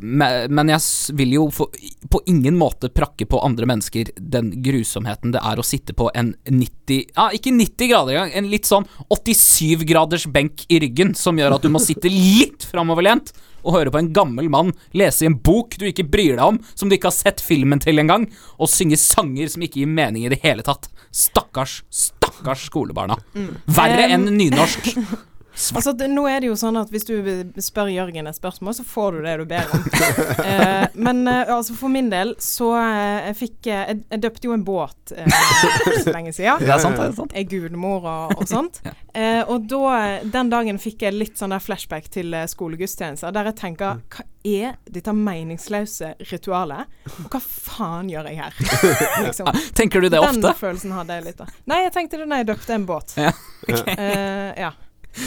me- 0.00 0.46
men 0.54 0.68
jeg 0.70 1.16
vil 1.18 1.32
jo 1.34 1.46
på 1.50 2.20
ingen 2.30 2.54
måte 2.60 2.90
prakke 2.94 3.26
på 3.26 3.40
andre 3.42 3.66
mennesker 3.66 4.12
den 4.20 4.52
grusomheten 4.62 5.32
det 5.34 5.40
er 5.42 5.58
å 5.58 5.64
sitte 5.66 5.96
på 5.98 6.10
en 6.14 6.34
90 6.46 7.00
Ja, 7.16 7.30
ikke 7.34 7.50
90 7.56 7.90
grader 7.90 8.14
engang, 8.14 8.34
en 8.38 8.50
litt 8.52 8.68
sånn 8.68 8.86
87 9.10 9.82
graders 9.88 10.28
benk 10.30 10.62
i 10.70 10.78
ryggen, 10.84 11.14
som 11.18 11.36
gjør 11.40 11.56
at 11.56 11.66
du 11.66 11.72
må 11.74 11.82
sitte 11.82 12.12
litt 12.12 12.68
framoverlent 12.70 13.32
og 13.64 13.74
høre 13.78 13.90
på 13.90 13.98
en 13.98 14.12
gammel 14.14 14.50
mann 14.52 14.72
lese 14.92 15.24
i 15.24 15.30
en 15.30 15.38
bok 15.40 15.74
du 15.80 15.86
ikke 15.88 16.06
bryr 16.06 16.36
deg 16.36 16.44
om, 16.44 16.60
som 16.76 16.90
du 16.90 16.94
ikke 16.98 17.08
har 17.10 17.16
sett 17.16 17.40
filmen 17.42 17.80
til 17.82 17.98
engang, 17.98 18.28
og 18.60 18.68
synge 18.70 18.98
sanger 19.00 19.48
som 19.50 19.64
ikke 19.64 19.80
gir 19.82 19.90
mening 19.90 20.26
i 20.26 20.32
det 20.34 20.42
hele 20.44 20.62
tatt. 20.62 20.86
Stakkars, 21.10 21.80
stakkars 21.90 22.23
skolebarna. 22.52 23.16
Verre 23.66 24.08
enn 24.12 24.28
nynorsk. 24.36 24.92
Altså, 25.54 25.92
det, 25.94 26.08
nå 26.10 26.24
er 26.26 26.40
det 26.42 26.48
jo 26.48 26.56
sånn 26.58 26.76
at 26.80 26.90
hvis 26.90 27.06
du 27.06 27.14
spør 27.62 27.90
Jørgen 27.92 28.26
et 28.26 28.34
spørsmål, 28.36 28.74
så 28.74 28.84
får 28.88 29.16
du 29.16 29.18
det 29.26 29.34
du 29.38 29.44
ber 29.50 29.70
om. 29.76 29.84
eh, 30.50 30.86
men 30.98 31.22
eh, 31.30 31.52
altså 31.54 31.76
for 31.78 31.92
min 31.94 32.08
del, 32.10 32.34
så 32.42 32.72
eh, 32.80 33.28
jeg 33.30 33.36
fikk 33.38 33.68
eh, 33.70 33.84
jeg, 33.92 34.00
jeg 34.10 34.22
døpte 34.24 34.48
jo 34.50 34.56
en 34.56 34.64
båt 34.66 35.14
eh, 35.14 35.30
for 35.30 35.98
så 36.02 36.14
lenge 36.16 36.34
siden. 36.34 36.64
Det 36.64 36.74
er 36.74 36.82
sant, 36.82 36.98
det 36.98 37.06
er 37.12 37.16
sant. 37.20 37.36
er 37.38 37.46
gudmor 37.50 38.08
og, 38.10 38.34
og 38.40 38.50
sånt. 38.50 38.80
eh, 39.20 39.42
og 39.46 39.68
da, 39.70 39.94
den 40.26 40.50
dagen 40.52 40.80
fikk 40.82 41.06
jeg 41.06 41.14
litt 41.16 41.38
sånn 41.38 41.54
der 41.54 41.62
flashback 41.62 42.10
til 42.12 42.34
skolegudstjenester, 42.50 43.30
der 43.34 43.52
jeg 43.52 43.58
tenker 43.62 44.02
Hva 44.10 44.26
er 44.44 44.74
dette 44.92 45.14
meningsløse 45.16 46.16
ritualet? 46.28 46.90
Og 47.24 47.30
hva 47.32 47.40
faen 47.40 48.10
gjør 48.12 48.26
jeg 48.28 48.42
her? 48.42 48.58
liksom. 49.28 49.48
Tenker 49.78 50.02
du 50.04 50.10
det 50.10 50.18
Den 50.18 50.42
ofte? 50.42 50.52
følelsen 50.58 50.92
hadde 50.98 51.16
jeg 51.20 51.28
litt 51.30 51.40
av. 51.46 51.54
Nei, 51.70 51.84
jeg 51.86 51.94
tenkte 51.94 52.20
det 52.20 52.26
da 52.28 52.42
jeg 52.42 52.50
døpte 52.50 52.76
en 52.76 52.88
båt. 52.90 53.14
Ja, 53.22 53.32
Eh, 53.64 54.50
ja. 54.60 54.74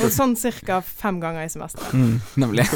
Og 0.03 0.11
sånn 0.11 0.35
ca. 0.67 0.81
fem 0.81 1.19
ganger 1.23 1.45
i 1.45 1.51
semesteret. 1.51 1.93
Mm, 1.93 2.17
nemlig. 2.35 2.67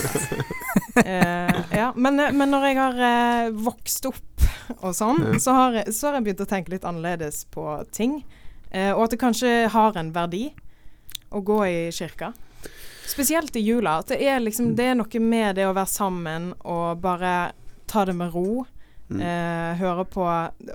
Eh, 0.92 1.60
ja. 1.72 1.94
men, 1.96 2.20
men 2.36 2.52
når 2.52 2.66
jeg 2.68 2.76
har 2.76 2.98
eh, 3.08 3.50
vokst 3.56 4.10
opp 4.10 4.44
og 4.82 4.92
sånn, 4.92 5.22
så, 5.40 5.54
har 5.56 5.78
så 5.88 6.10
har 6.10 6.18
jeg 6.18 6.26
begynt 6.26 6.44
å 6.44 6.48
tenke 6.50 6.74
litt 6.74 6.88
annerledes 6.88 7.46
på 7.54 7.64
ting. 7.96 8.18
Eh, 8.76 8.90
og 8.92 9.06
at 9.06 9.14
det 9.16 9.22
kanskje 9.22 9.54
har 9.72 9.96
en 10.00 10.12
verdi 10.12 10.50
å 11.32 11.40
gå 11.48 11.62
i 11.64 11.78
kirka. 11.96 12.34
Spesielt 13.08 13.56
i 13.56 13.64
jula. 13.64 14.02
At 14.02 14.12
det 14.12 14.20
er 14.20 14.44
liksom 14.44 14.74
Det 14.76 14.90
er 14.92 15.00
noe 15.00 15.24
med 15.24 15.56
det 15.62 15.70
å 15.70 15.74
være 15.76 15.94
sammen 15.94 16.52
og 16.60 17.00
bare 17.04 17.54
ta 17.92 18.04
det 18.08 18.16
med 18.20 18.36
ro. 18.36 18.66
Eh, 19.12 19.72
høre 19.80 20.06
på 20.08 20.24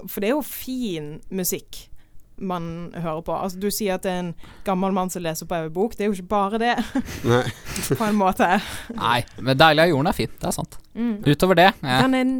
For 0.08 0.20
det 0.20 0.28
er 0.28 0.34
jo 0.34 0.42
fin 0.44 1.14
musikk 1.28 1.86
man 2.38 2.92
hører 2.94 3.22
på. 3.24 3.32
Altså 3.36 3.58
Du 3.60 3.70
sier 3.70 3.94
at 3.96 4.02
det 4.04 4.12
er 4.12 4.18
en 4.26 4.34
gammel 4.64 4.92
mann 4.92 5.10
som 5.10 5.22
leser 5.24 5.48
på 5.48 5.56
ei 5.56 5.68
bok. 5.72 5.96
Det 5.96 6.04
er 6.04 6.10
jo 6.10 6.16
ikke 6.18 6.28
bare 6.28 6.58
det, 6.60 6.74
Nei. 7.30 7.42
på 7.96 8.04
en 8.04 8.18
måte. 8.18 8.48
Nei, 8.94 9.20
men 9.40 9.56
'Deilig 9.56 9.86
av 9.86 9.92
jorden' 9.94 10.08
er 10.12 10.18
fint. 10.18 10.36
Det 10.40 10.48
er 10.50 10.56
sant. 10.56 10.78
Mm. 10.94 11.18
Utover 11.26 11.54
det 11.58 11.70
eh, 11.82 12.00
Den 12.02 12.14
er 12.14 12.20
en 12.26 12.36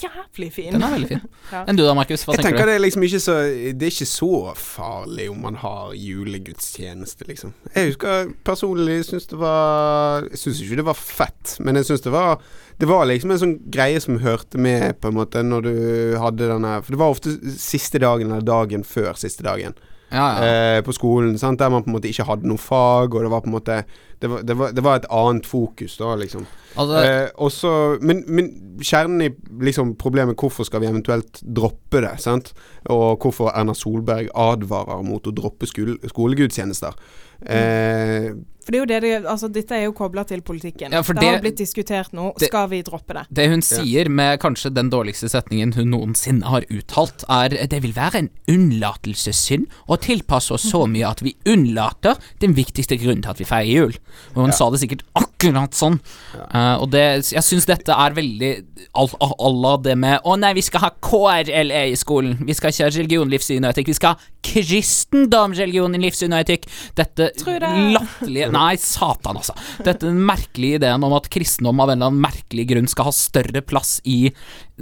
jævlig 0.00 0.48
fin. 0.52 0.72
Den 0.74 0.82
er 0.82 0.94
veldig 0.96 1.08
fin. 1.14 1.20
Ja. 1.54 1.60
Enn 1.68 1.76
du 1.78 1.82
da, 1.84 1.92
Markus? 1.94 2.24
Hva 2.26 2.34
Jeg 2.34 2.40
tenker 2.42 2.58
tenker 2.58 2.66
du? 2.66 2.70
det 2.70 2.74
er 2.78 2.82
liksom 2.82 3.02
ikke 3.06 3.20
så 3.22 3.34
Det 3.78 3.86
er 3.86 3.92
ikke 3.92 4.08
så 4.10 4.30
farlig 4.58 5.26
om 5.30 5.42
man 5.44 5.58
har 5.60 5.92
julegudstjeneste, 5.94 7.26
liksom. 7.28 7.52
Jeg 7.74 7.92
husker 7.92 8.32
personlig 8.46 8.98
syns 9.08 9.26
det 9.30 9.38
var 9.40 10.26
Jeg 10.30 10.40
syns 10.40 10.62
ikke 10.64 10.80
det 10.80 10.86
var 10.88 10.98
fett, 10.98 11.56
men 11.64 11.78
jeg 11.80 11.88
syns 11.90 12.04
det 12.04 12.12
var 12.14 12.42
Det 12.80 12.88
var 12.90 13.06
liksom 13.10 13.30
en 13.34 13.42
sånn 13.44 13.56
greie 13.70 14.00
som 14.02 14.18
hørte 14.24 14.58
med, 14.58 14.96
på 15.00 15.10
en 15.12 15.18
måte, 15.20 15.42
når 15.46 15.66
du 15.68 15.74
hadde 16.22 16.48
denne 16.50 16.76
For 16.82 16.94
det 16.96 17.02
var 17.04 17.14
ofte 17.14 17.36
siste 17.60 18.00
dagen 18.02 18.32
eller 18.32 18.46
dagen 18.46 18.84
før 18.88 19.14
siste 19.20 19.46
dagen 19.46 19.76
Ja, 20.14 20.26
ja. 20.38 20.48
eh, 20.48 20.80
på 20.86 20.92
skolen, 20.94 21.36
sant? 21.40 21.58
der 21.62 21.70
man 21.72 21.82
på 21.84 21.90
en 21.92 21.96
måte 21.98 22.10
ikke 22.10 22.26
hadde 22.28 22.46
noe 22.46 22.60
fag, 22.60 23.14
og 23.14 23.24
det 23.24 23.30
var 23.32 23.40
på 23.44 23.50
en 23.50 23.56
måte 23.56 23.78
Det 24.24 24.30
var, 24.32 24.42
det 24.48 24.56
var, 24.56 24.72
det 24.72 24.84
var 24.86 25.00
et 25.02 25.08
annet 25.12 25.46
fokus 25.50 25.98
da, 26.00 26.14
liksom. 26.16 26.46
Altså, 26.80 27.02
Eh, 27.04 27.28
også, 27.38 27.72
men, 28.02 28.24
men 28.26 28.48
kjernen 28.82 29.20
i 29.22 29.28
liksom, 29.62 29.92
problemet 30.00 30.34
Hvorfor 30.40 30.66
skal 30.66 30.82
vi 30.82 30.88
eventuelt 30.90 31.38
droppe 31.44 32.00
det? 32.02 32.16
Sant? 32.24 32.50
Og 32.90 33.20
hvorfor 33.22 33.52
Erna 33.54 33.76
Solberg 33.78 34.32
advarer 34.34 35.04
mot 35.06 35.22
å 35.30 35.34
droppe 35.36 35.68
skole, 35.70 35.98
skolegudstjenester. 36.10 36.96
Eh, 37.44 38.32
For 38.64 38.72
det 38.72 38.78
er 38.78 38.80
jo 38.80 38.88
det 38.88 38.98
det 39.04 39.12
Altså, 39.28 39.48
dette 39.52 39.76
er 39.76 39.82
jo 39.84 39.92
kobla 39.92 40.22
til 40.24 40.40
politikken. 40.40 40.92
Ja, 40.94 41.02
for 41.04 41.12
det, 41.12 41.20
det- 41.20 41.30
har 41.34 41.40
blitt 41.44 41.58
diskutert 41.58 42.12
nå. 42.16 42.32
det- 42.38 42.48
Skal 42.48 42.68
vi 42.70 42.82
droppe 42.82 43.12
det? 43.12 43.26
Det 43.30 43.48
hun 43.50 43.60
sier 43.62 44.08
med 44.08 44.40
kanskje 44.40 44.72
den 44.74 44.88
dårligste 44.90 45.28
setningen 45.28 45.74
hun 45.74 45.90
noensinne 45.90 46.44
har 46.48 46.62
uttalt, 46.70 47.24
er 47.28 47.48
det 47.66 47.82
vil 47.82 47.92
være 47.92 48.14
en 48.22 48.30
unnlatelsessynd 48.48 49.66
å 49.88 49.98
tilpasse 50.00 50.50
oss 50.54 50.64
så 50.70 50.86
mye 50.88 51.06
at 51.10 51.20
vi 51.20 51.34
unnlater 51.46 52.16
den 52.40 52.54
viktigste 52.54 52.96
grunnen 52.98 53.22
til 53.22 53.30
at 53.30 53.38
vi 53.38 53.44
feirer 53.44 53.68
jul. 53.74 53.92
Og 54.34 54.44
hun 54.44 54.52
sa 54.56 54.68
det 54.72 54.80
sikkert 54.82 55.04
akkurat 55.18 55.76
sånn. 55.76 55.98
Eh, 56.38 56.74
og 56.80 56.88
det, 56.94 57.04
jeg 57.34 57.44
syns 57.44 57.66
dette 57.68 57.92
er 57.92 58.14
veldig 58.16 58.52
al- 58.94 59.16
al- 59.20 59.36
à 59.38 59.50
la 59.54 59.74
det 59.84 59.96
med 60.00 60.20
Å 60.24 60.36
nei, 60.40 60.54
vi 60.56 60.62
skal 60.64 60.80
ha 60.86 60.90
KRLE 61.04 61.82
i 61.92 61.96
skolen. 61.98 62.38
Vi 62.46 62.54
skal 62.56 62.72
ikke 62.72 62.88
ha 62.88 62.94
religion, 62.94 63.30
livssyn 63.30 63.64
og 63.66 63.74
etikk. 63.74 63.90
Vi 63.92 63.98
skal 63.98 64.14
ha 64.16 64.32
kristendom, 64.44 65.54
religion, 65.56 65.92
livssyn 66.00 66.34
og 66.34 66.42
etikk. 66.44 66.66
Dette 66.98 67.30
det. 67.36 67.60
latterlige 67.94 68.50
Nei, 68.54 68.74
satan, 68.80 69.38
altså. 69.40 69.54
Dette 69.84 70.10
merkelige 70.14 70.80
ideen 70.80 71.04
om 71.06 71.14
at 71.16 71.28
kristendom 71.32 71.80
av 71.84 71.92
en 71.92 71.98
eller 71.98 72.12
annen 72.12 72.24
merkelig 72.24 72.66
grunn 72.72 72.90
skal 72.90 73.08
ha 73.10 73.14
større 73.16 73.62
plass 73.64 73.98
i 74.04 74.30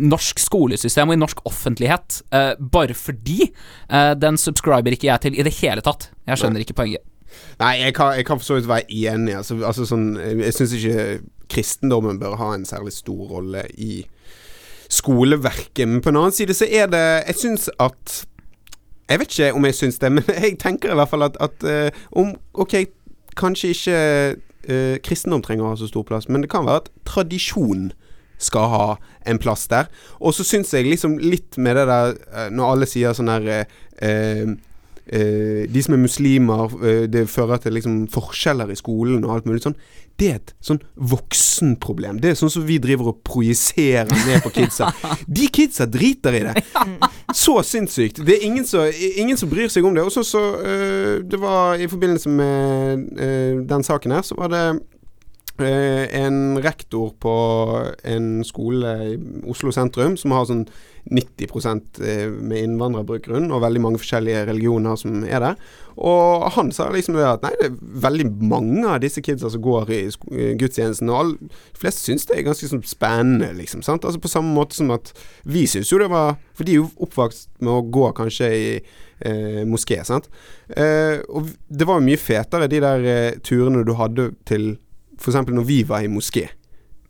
norsk 0.01 0.41
skolesystem 0.41 1.11
og 1.13 1.19
i 1.19 1.21
norsk 1.21 1.43
offentlighet, 1.49 2.23
uh, 2.33 2.53
bare 2.59 2.95
fordi 2.97 3.51
uh, 3.93 4.15
den 4.17 4.39
subscriber 4.41 4.95
ikke 4.97 5.11
jeg 5.11 5.27
til 5.27 5.39
i 5.39 5.45
det 5.47 5.55
hele 5.61 5.85
tatt. 5.85 6.11
Jeg 6.29 6.41
skjønner 6.41 6.65
ikke 6.65 6.79
poenget. 6.79 7.05
Nei, 7.61 7.75
jeg 7.83 7.95
kan, 7.95 8.17
jeg 8.17 8.27
kan 8.27 8.41
for 8.41 8.47
så 8.47 8.59
vidt 8.59 8.69
være 8.69 8.89
enig. 8.89 9.37
Altså, 9.37 9.59
altså 9.67 9.87
sånn, 9.89 10.17
jeg 10.21 10.55
syns 10.57 10.75
ikke 10.79 11.07
kristendommen 11.53 12.21
bør 12.21 12.39
ha 12.41 12.53
en 12.55 12.67
særlig 12.69 12.95
stor 12.97 13.29
rolle 13.31 13.65
i 13.77 14.05
skoleverket. 14.93 15.89
Men 15.89 16.03
på 16.05 16.13
en 16.13 16.21
annen 16.21 16.37
side 16.37 16.55
så 16.57 16.69
er 16.69 16.87
det 16.93 17.03
Jeg 17.27 17.35
syns 17.41 17.71
at 17.81 18.27
Jeg 19.09 19.21
vet 19.21 19.33
ikke 19.39 19.53
om 19.53 19.65
jeg 19.65 19.75
syns 19.75 19.99
det, 19.99 20.13
men 20.17 20.25
jeg 20.29 20.59
tenker 20.61 20.93
i 20.93 20.97
hvert 20.97 21.09
fall 21.09 21.23
at, 21.29 21.37
at 21.41 21.65
eh, 21.69 21.91
om 22.13 22.35
Ok, 22.53 22.75
kanskje 23.37 23.69
ikke 23.73 23.99
uh, 24.69 24.97
kristendom 25.05 25.43
trenger 25.43 25.65
å 25.65 25.73
ha 25.73 25.77
så 25.81 25.89
stor 25.89 26.05
plass, 26.07 26.29
men 26.29 26.45
det 26.45 26.51
kan 26.53 26.67
være 26.69 26.85
at 26.85 26.91
tradisjon 27.09 27.91
skal 28.43 28.69
ha 28.69 28.87
en 29.27 29.39
plass 29.41 29.67
der. 29.71 29.89
Og 30.21 30.35
så 30.37 30.45
syns 30.47 30.73
jeg 30.75 30.89
liksom 30.89 31.17
litt 31.23 31.57
med 31.57 31.79
det 31.79 31.87
der 31.89 32.15
eh, 32.33 32.49
Når 32.51 32.73
alle 32.73 32.89
sier 32.91 33.15
sånn 33.17 33.31
her 33.31 33.49
eh, 33.53 34.55
eh, 35.13 35.23
eh, 35.23 35.69
De 35.69 35.83
som 35.83 35.95
er 35.95 36.03
muslimer, 36.03 36.73
eh, 36.85 37.07
det 37.11 37.29
fører 37.31 37.61
til 37.63 37.77
liksom 37.77 38.07
forskjeller 38.13 38.71
i 38.73 38.79
skolen 38.79 39.25
og 39.25 39.35
alt 39.37 39.47
mulig 39.47 39.63
sånn. 39.65 39.77
Det 40.21 40.29
er 40.29 40.39
et 40.41 40.53
sånn 40.61 40.81
voksenproblem. 40.97 42.21
Det 42.21 42.31
er 42.31 42.39
sånn 42.39 42.53
som 42.53 42.67
vi 42.67 42.79
driver 42.83 43.13
og 43.13 43.23
projiserer 43.25 44.11
ned 44.27 44.43
på 44.45 44.53
kidsa. 44.55 44.91
De 45.39 45.49
kidsa 45.49 45.87
driter 45.91 46.37
i 46.37 46.45
det. 46.47 46.65
Så 47.35 47.57
sinnssykt. 47.67 48.21
Det 48.27 48.37
er 48.37 48.47
ingen 48.47 48.67
som, 48.69 48.85
ingen 48.93 49.41
som 49.41 49.51
bryr 49.51 49.73
seg 49.73 49.87
om 49.89 49.97
det. 49.97 50.05
Og 50.05 50.13
så, 50.13 50.25
så 50.27 50.43
øh, 50.61 51.25
Det 51.25 51.41
var 51.41 51.81
i 51.81 51.89
forbindelse 51.89 52.29
med 52.29 53.09
øh, 53.19 53.63
den 53.69 53.83
saken 53.83 54.13
her, 54.13 54.23
så 54.23 54.39
var 54.39 54.53
det 54.53 54.65
en 55.63 56.59
rektor 56.65 57.13
på 57.21 57.33
en 58.09 58.45
skole 58.45 58.93
i 59.13 59.19
Oslo 59.47 59.71
sentrum 59.71 60.17
som 60.19 60.33
har 60.35 60.49
sånn 60.49 60.65
90% 61.11 61.99
med 62.39 62.63
innvandrerbakgrunn 62.63 63.51
og 63.51 63.65
veldig 63.65 63.81
mange 63.83 63.99
forskjellige 63.99 64.45
religioner 64.47 64.99
som 65.01 65.25
er 65.27 65.43
der. 65.43 65.57
Og 66.01 66.47
han 66.55 66.71
sa 66.73 66.87
liksom 66.93 67.17
det 67.19 67.27
at 67.27 67.43
nei, 67.45 67.53
det 67.61 67.69
er 67.69 67.81
veldig 68.07 68.29
mange 68.49 68.85
av 68.89 69.01
disse 69.03 69.21
kidsa 69.25 69.51
som 69.53 69.65
går 69.65 69.91
i 69.93 70.01
gudstjenesten, 70.61 71.11
og 71.13 71.35
de 71.37 71.51
fleste 71.79 72.07
syns 72.07 72.25
det 72.29 72.39
er 72.39 72.47
ganske 72.47 72.71
sånn 72.71 72.85
spennende, 72.87 73.51
liksom. 73.59 73.83
Sant? 73.85 74.07
Altså 74.09 74.23
På 74.23 74.31
samme 74.31 74.55
måte 74.55 74.79
som 74.79 74.93
at 74.95 75.13
vi 75.45 75.67
syns 75.69 75.93
jo 75.93 76.01
det 76.01 76.11
var 76.13 76.39
For 76.57 76.69
de 76.69 76.77
er 76.77 76.81
jo 76.81 76.91
oppvokst 77.03 77.51
med 77.61 77.73
å 77.75 77.85
gå 77.93 78.09
kanskje 78.17 78.49
i 78.53 78.65
eh, 78.79 79.63
moské, 79.69 80.01
sant. 80.07 80.31
Eh, 80.69 81.21
og 81.29 81.51
det 81.69 81.89
var 81.89 82.01
jo 82.01 82.09
mye 82.09 82.21
fetere 82.21 82.71
de 82.71 82.81
der 82.83 83.07
eh, 83.09 83.39
turene 83.45 83.85
du 83.87 83.95
hadde 83.99 84.31
til 84.49 84.75
F.eks. 85.19 85.43
når 85.49 85.69
vi 85.69 85.83
var 85.87 86.05
i 86.05 86.11
moské. 86.11 86.49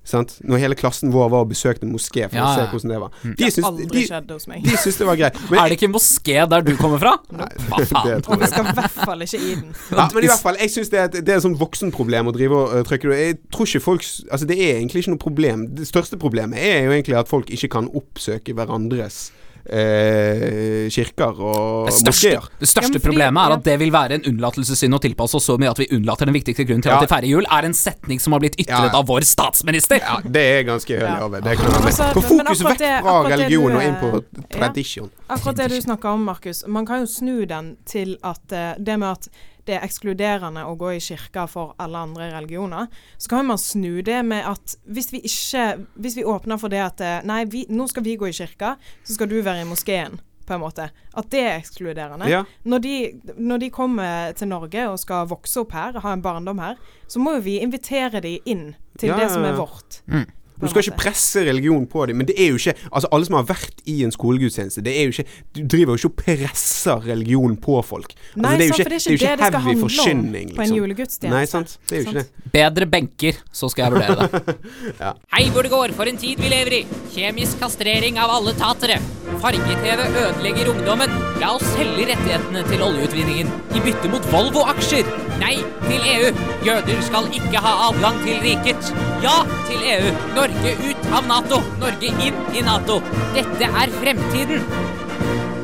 Sant? 0.05 0.32
Når 0.42 0.59
hele 0.59 0.74
klassen 0.74 1.12
vår 1.14 1.28
var 1.30 1.44
og 1.44 1.50
besøkte 1.53 1.86
moské 1.86 2.24
for 2.26 2.34
Ja, 2.34 2.46
å 2.48 2.55
se 2.59 2.64
hvordan 2.72 2.90
det 2.90 2.96
var. 3.05 3.12
Mm. 3.22 3.34
De 3.38 3.50
syns, 3.55 3.66
Aldri 3.68 3.86
de, 3.92 4.00
skjedd 4.09 4.32
hos 4.34 4.46
meg. 4.50 4.64
de 4.66 4.76
syns 4.82 4.96
det 4.98 5.07
var 5.07 5.18
greit. 5.20 5.36
Men, 5.50 5.59
er 5.62 5.68
det 5.70 5.76
ikke 5.78 5.90
moské 5.92 6.36
der 6.50 6.64
du 6.66 6.72
kommer 6.80 6.98
fra? 6.98 7.12
Hva 7.30 7.46
det 7.78 7.86
faen? 7.92 8.24
tror 8.26 8.34
Og 8.34 8.42
vi 8.42 8.48
skal 8.50 8.66
i 8.66 8.74
hvert 8.80 8.96
fall 8.96 9.22
ikke 9.28 9.38
i 9.38 9.55
den. 9.61 9.68
Ja, 9.98 10.09
men 10.14 10.24
i 10.26 10.30
hvert 10.32 10.42
fall, 10.42 10.59
jeg 10.59 10.72
syns 10.74 10.90
det, 10.90 11.05
et- 11.07 11.20
det 11.22 11.28
er 11.36 11.38
et 11.38 11.46
sånt 11.46 11.61
voksenproblem 11.62 12.32
å 12.32 12.34
drive 12.34 12.59
og 12.64 12.74
uh, 12.74 12.82
trykke 12.88 13.12
det. 13.12 13.20
Jeg 13.22 13.38
tror 13.55 13.70
ikke 13.70 13.84
folk 13.86 14.03
Altså, 14.32 14.46
det 14.50 14.59
er 14.59 14.80
egentlig 14.80 15.05
ikke 15.05 15.14
noe 15.14 15.22
problem. 15.22 15.68
Det 15.78 15.86
største 15.86 16.18
problemet 16.18 16.59
er 16.59 16.82
jo 16.88 16.96
egentlig 16.96 17.20
at 17.22 17.30
folk 17.30 17.50
ikke 17.55 17.70
kan 17.78 17.86
oppsøke 17.94 18.57
hverandres 18.59 19.28
eh, 19.67 20.89
kirker 20.93 21.39
og 21.41 21.87
Det 21.89 21.95
største, 21.97 22.33
moskeer. 22.35 22.49
det 22.61 22.69
største 22.71 23.01
problemet 23.03 23.43
er 23.47 23.55
at 23.57 23.65
det 23.67 23.77
vil 23.83 23.93
være 23.95 24.19
en 24.19 24.27
unnlatelsessynd 24.33 24.97
å 24.97 25.01
tilpasse 25.03 25.39
oss 25.39 25.47
så 25.51 25.57
mye 25.61 25.71
at 25.73 25.79
vi 25.83 25.89
unnlater 25.97 26.29
den 26.29 26.35
viktigste 26.37 26.67
grunnen 26.69 26.83
til 26.83 26.91
Ja. 26.93 26.99
at 26.99 27.07
vi 27.07 27.13
feirer 27.15 27.29
jul, 27.31 27.47
er 27.51 27.69
en 27.69 27.75
setning 27.75 28.21
som 28.21 28.33
har 28.33 28.41
blitt 28.41 28.57
ytret 28.59 28.93
Ja, 28.93 28.99
av 28.99 29.07
vår 29.07 29.21
statsminister. 29.29 30.01
Ja, 30.03 30.21
det 30.25 30.43
er 30.43 30.63
ganske 30.69 30.99
høy 30.99 31.07
Ja. 31.07 31.25
over. 31.25 31.41
Det 31.41 31.57
kan 31.59 31.67
jeg. 31.67 31.83
Altså, 31.83 32.35
men 32.37 32.47
vekk 32.47 33.03
fra 33.03 33.23
religion 33.29 33.71
du, 33.71 33.77
og 33.77 33.83
inn 33.83 33.97
på 33.97 34.25
ja. 34.59 35.07
Akkurat 35.29 35.57
det 35.57 35.69
du 35.71 35.81
snakker 35.81 36.09
om, 36.09 36.25
Markus. 36.25 36.65
Man 36.67 36.87
kan 36.87 37.01
jo 37.01 37.07
snu 37.07 37.47
den 37.47 37.77
til 37.87 38.17
at 38.23 38.53
eh, 38.53 38.75
det 38.79 38.99
med 38.99 39.09
at 39.11 39.29
det 39.69 39.77
er 39.77 39.85
ekskluderende 39.87 40.65
å 40.67 40.75
gå 40.79 40.95
i 40.97 41.03
kirka 41.03 41.47
for 41.51 41.77
alle 41.83 42.01
andre 42.07 42.31
religioner, 42.33 42.89
så 43.19 43.31
kan 43.31 43.47
man 43.47 43.61
snu 43.61 44.03
det 44.03 44.19
med 44.27 44.47
at 44.49 44.77
hvis 44.91 45.13
vi 45.13 45.23
ikke 45.23 45.63
Hvis 45.95 46.17
vi 46.17 46.25
åpner 46.25 46.59
for 46.59 46.73
det 46.73 46.81
at 46.83 47.01
eh, 47.01 47.21
Nei, 47.29 47.45
vi, 47.51 47.65
nå 47.69 47.87
skal 47.89 48.05
vi 48.05 48.17
gå 48.19 48.29
i 48.29 48.35
kirka, 48.35 48.77
så 49.05 49.15
skal 49.15 49.29
du 49.31 49.39
være 49.43 49.63
i 49.63 49.69
moskeen. 49.69 50.19
På 50.47 50.57
en 50.57 50.61
måte. 50.65 50.89
At 51.15 51.29
det 51.31 51.41
er 51.47 51.61
ekskluderende. 51.61 52.27
Ja. 52.29 52.43
Når, 52.67 52.83
de, 52.83 52.95
når 53.39 53.63
de 53.63 53.71
kommer 53.71 54.33
til 54.35 54.51
Norge 54.51 54.89
og 54.91 54.99
skal 54.99 55.29
vokse 55.31 55.63
opp 55.63 55.75
her, 55.77 56.01
ha 56.03 56.13
en 56.13 56.25
barndom 56.25 56.59
her, 56.59 56.81
så 57.07 57.23
må 57.23 57.37
jo 57.37 57.45
vi 57.47 57.61
invitere 57.63 58.21
de 58.25 58.41
inn 58.51 58.73
til 58.99 59.13
Ja, 59.13 59.21
det 59.21 59.31
som 59.31 59.47
er 59.47 59.55
ja. 59.55 59.61
vårt. 59.61 60.01
Mm. 60.11 60.27
Du 60.63 60.71
skal 60.71 60.85
ikke 60.87 60.99
presse 61.05 61.43
religion 61.47 61.87
på 61.91 62.07
dem, 62.07 62.21
men 62.23 62.29
det 62.29 62.37
er 62.39 62.53
jo 62.53 62.61
ikke 62.61 62.75
Altså, 62.93 63.09
alle 63.13 63.29
som 63.29 63.37
har 63.39 63.47
vært 63.49 63.83
i 63.91 63.99
en 64.07 64.15
skolegudstjeneste, 64.15 64.85
det 64.85 64.95
er 64.99 65.09
jo 65.09 65.15
ikke 65.17 65.27
Du 65.57 65.63
driver 65.77 65.97
jo 65.97 66.01
ikke 66.01 66.11
og 66.13 66.17
presser 66.23 67.07
religion 67.07 67.57
på 67.57 67.79
folk. 67.87 68.15
Altså, 68.15 68.43
Nei, 68.45 68.55
det 68.57 68.67
er 68.67 68.69
jo 68.69 68.77
sant, 68.77 68.83
for 68.83 68.95
det 68.95 68.99
er 68.99 69.03
er 69.03 69.17
ikke 69.17 69.27
det 69.27 69.39
det 69.43 69.51
skal 69.51 69.65
heavy 69.67 69.81
handle 69.83 70.13
om 70.13 70.23
på 70.23 70.39
en 70.39 70.49
liksom. 70.53 70.77
julegudstjeneste. 70.79 71.35
Nei, 71.37 71.45
sant. 71.51 71.77
Det 71.89 71.99
er 71.99 72.03
jo 72.03 72.09
ikke 72.09 72.19
det. 72.21 72.51
Bedre 72.57 72.89
benker, 72.95 73.43
så 73.53 73.71
skal 73.73 73.85
jeg 73.85 73.93
vurdere 73.97 74.29
det. 74.29 74.57
Hei 75.35 75.45
hvor 75.55 75.67
det 75.67 75.73
går, 75.75 75.97
for 75.99 76.11
en 76.11 76.21
tid 76.21 76.43
vi 76.43 76.53
lever 76.53 76.79
i. 76.81 76.83
Kjemisk 77.15 77.63
kastrering 77.63 78.21
av 78.23 78.35
alle 78.39 78.57
tatere. 78.59 79.01
Farge-TV 79.43 79.95
ødelegger 80.27 80.75
ungdommen. 80.75 81.22
La 81.43 81.49
oss 81.57 81.64
selge 81.74 82.05
rettighetene 82.07 82.61
til 82.68 82.82
oljeutvinningen 82.86 83.49
i 83.74 83.80
bytte 83.82 84.07
mot 84.12 84.26
Volvo-aksjer. 84.30 85.09
Nei 85.40 85.57
til 85.88 86.05
EU. 86.12 86.28
Jøder 86.62 87.01
skal 87.03 87.26
ikke 87.34 87.62
ha 87.64 87.72
adgang 87.88 88.20
til 88.22 88.38
riket. 88.45 88.93
Ja 89.24 89.40
til 89.66 89.82
EU. 89.97 90.12
Norge 90.36 90.76
ut 90.86 91.09
av 91.11 91.26
Nato. 91.26 91.59
Norge 91.82 92.14
inn 92.28 92.38
i 92.55 92.62
Nato. 92.62 93.01
Dette 93.34 93.74
er 93.82 93.97
fremtiden. 93.99 94.62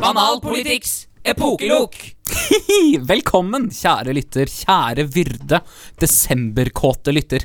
Banalpolitikks 0.02 1.04
epokelok. 1.32 1.96
Velkommen, 3.08 3.68
kjære 3.74 4.14
lytter, 4.16 4.48
kjære 4.48 5.04
Vyrde, 5.12 5.60
desemberkåte 6.00 7.12
lytter, 7.12 7.44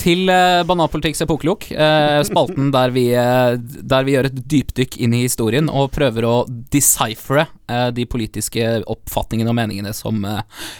til 0.00 0.28
uh, 0.28 0.64
Banalpolitikks 0.66 1.22
epokelok. 1.24 1.68
Uh, 1.72 2.20
spalten 2.26 2.72
der 2.74 2.92
vi, 2.94 3.06
uh, 3.16 3.54
der 3.56 4.04
vi 4.04 4.16
gjør 4.16 4.28
et 4.28 4.40
dypdykk 4.52 4.98
inn 5.04 5.16
i 5.16 5.22
historien 5.24 5.70
og 5.72 5.92
prøver 5.94 6.28
å 6.28 6.36
deciphere 6.74 7.48
de 7.96 8.04
politiske 8.04 8.60
oppfatningene 8.92 9.48
og 9.48 9.56
meningene 9.56 9.94
som 9.96 10.18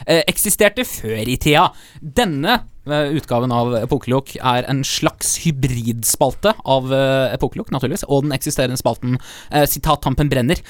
eksisterte 0.05 0.85
før 0.85 1.31
i 1.33 1.39
tida. 1.41 1.63
Denne 1.97 2.59
utgaven 2.85 3.55
av 3.57 3.73
Epokelok 3.79 4.35
er 4.37 4.69
en 4.69 4.83
slags 4.85 5.39
hybridspalte 5.47 6.53
av 6.61 6.93
Epokelok, 7.33 7.73
naturligvis, 7.73 8.05
og 8.05 8.27
den 8.27 8.37
eksisterende 8.37 8.77
spalten 8.77 9.17
Sitat 9.49 10.05
Tampen 10.05 10.29
brenner. 10.29 10.61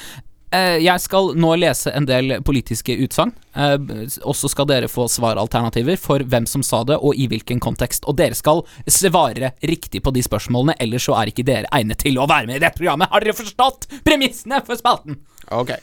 Eh, 0.52 0.78
jeg 0.84 1.02
skal 1.02 1.32
nå 1.40 1.54
lese 1.58 1.90
en 1.96 2.06
del 2.06 2.36
politiske 2.46 2.94
utsagn, 3.06 3.32
eh, 3.56 3.78
og 4.22 4.36
så 4.38 4.50
skal 4.50 4.68
dere 4.70 4.90
få 4.90 5.06
svaralternativer 5.10 5.98
for 6.00 6.22
hvem 6.22 6.46
som 6.50 6.62
sa 6.66 6.84
det, 6.86 6.98
og 7.00 7.16
i 7.18 7.26
hvilken 7.30 7.62
kontekst. 7.62 8.06
Og 8.10 8.18
dere 8.20 8.36
skal 8.38 8.62
svare 8.86 9.54
riktig 9.62 10.04
på 10.04 10.12
de 10.14 10.22
spørsmålene, 10.22 10.76
ellers 10.84 11.08
så 11.08 11.16
er 11.18 11.32
ikke 11.32 11.46
dere 11.48 11.70
egnet 11.74 12.04
til 12.04 12.20
å 12.20 12.28
være 12.30 12.50
med 12.50 12.60
i 12.60 12.64
dette 12.66 12.78
programmet. 12.78 13.10
Har 13.10 13.24
dere 13.24 13.36
forstått 13.38 13.88
premissene 14.06 14.62
for 14.66 14.78
spalten? 14.78 15.18
Ok. 15.50 15.74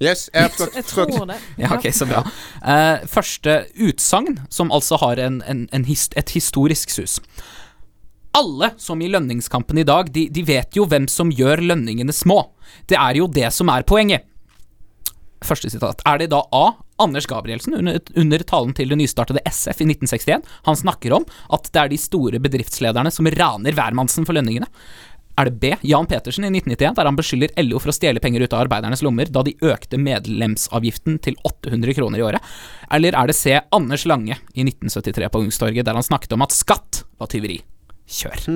Yes, 0.00 0.28
jeg 0.32 0.42
har 0.42 0.52
forstått. 0.56 0.76
Jeg 0.76 0.88
tror 0.88 1.26
det. 1.28 1.38
Ja, 1.60 1.72
ok, 1.76 1.88
så 1.92 2.08
bra. 2.08 2.24
Eh, 2.64 3.06
første 3.08 3.56
utsagn, 3.76 4.40
som 4.52 4.72
altså 4.72 5.00
har 5.00 5.20
en, 5.20 5.40
en, 5.48 5.66
en 5.72 5.84
et 5.84 6.36
historisk 6.36 6.92
sus. 6.92 7.20
Alle 8.36 8.70
som 8.78 9.00
i 9.02 9.08
lønningskampen 9.10 9.78
i 9.78 9.86
dag, 9.86 10.12
de, 10.14 10.28
de 10.30 10.42
vet 10.46 10.76
jo 10.78 10.86
hvem 10.86 11.08
som 11.10 11.32
gjør 11.34 11.64
lønningene 11.72 12.14
små. 12.14 12.44
Det 12.86 12.98
er 12.98 13.18
jo 13.18 13.26
det 13.26 13.48
som 13.54 13.72
er 13.72 13.86
poenget. 13.86 14.26
Første 15.44 15.70
sitat. 15.72 16.02
Er 16.06 16.20
det 16.20 16.30
da 16.30 16.44
A. 16.52 16.64
Anders 17.00 17.26
Gabrielsen 17.26 17.74
under, 17.78 17.96
under 18.20 18.42
talen 18.44 18.74
til 18.76 18.90
det 18.92 18.98
nystartede 19.00 19.42
SF 19.48 19.80
i 19.80 19.88
1961? 19.88 20.44
Han 20.68 20.76
snakker 20.76 21.14
om 21.16 21.24
at 21.56 21.70
det 21.72 21.80
er 21.80 21.90
de 21.90 21.98
store 21.98 22.42
bedriftslederne 22.44 23.10
som 23.14 23.28
raner 23.40 23.74
hvermannsen 23.74 24.28
for 24.28 24.36
lønningene. 24.36 24.68
Er 25.40 25.48
det 25.48 25.56
B. 25.62 25.72
Jan 25.88 26.06
Petersen 26.06 26.44
i 26.44 26.50
1991, 26.52 26.98
der 26.98 27.08
han 27.08 27.16
beskylder 27.16 27.54
LO 27.64 27.80
for 27.80 27.90
å 27.90 27.96
stjele 27.96 28.20
penger 28.20 28.44
ut 28.44 28.52
av 28.52 28.66
arbeidernes 28.66 29.00
lommer 29.06 29.30
da 29.32 29.42
de 29.46 29.56
økte 29.64 29.96
medlemsavgiften 29.96 31.16
til 31.24 31.38
800 31.48 31.96
kroner 31.96 32.20
i 32.20 32.26
året? 32.28 32.52
Eller 32.92 33.16
er 33.16 33.30
det 33.30 33.38
C. 33.38 33.56
Anders 33.72 34.04
Lange 34.10 34.36
i 34.52 34.66
1973 34.68 35.32
på 35.32 35.44
Ungstorget, 35.46 35.86
der 35.88 35.96
han 35.96 36.04
snakket 36.04 36.36
om 36.36 36.44
at 36.44 36.54
skatt 36.54 37.06
var 37.16 37.32
tyveri? 37.32 37.62
Kjør. 38.10 38.46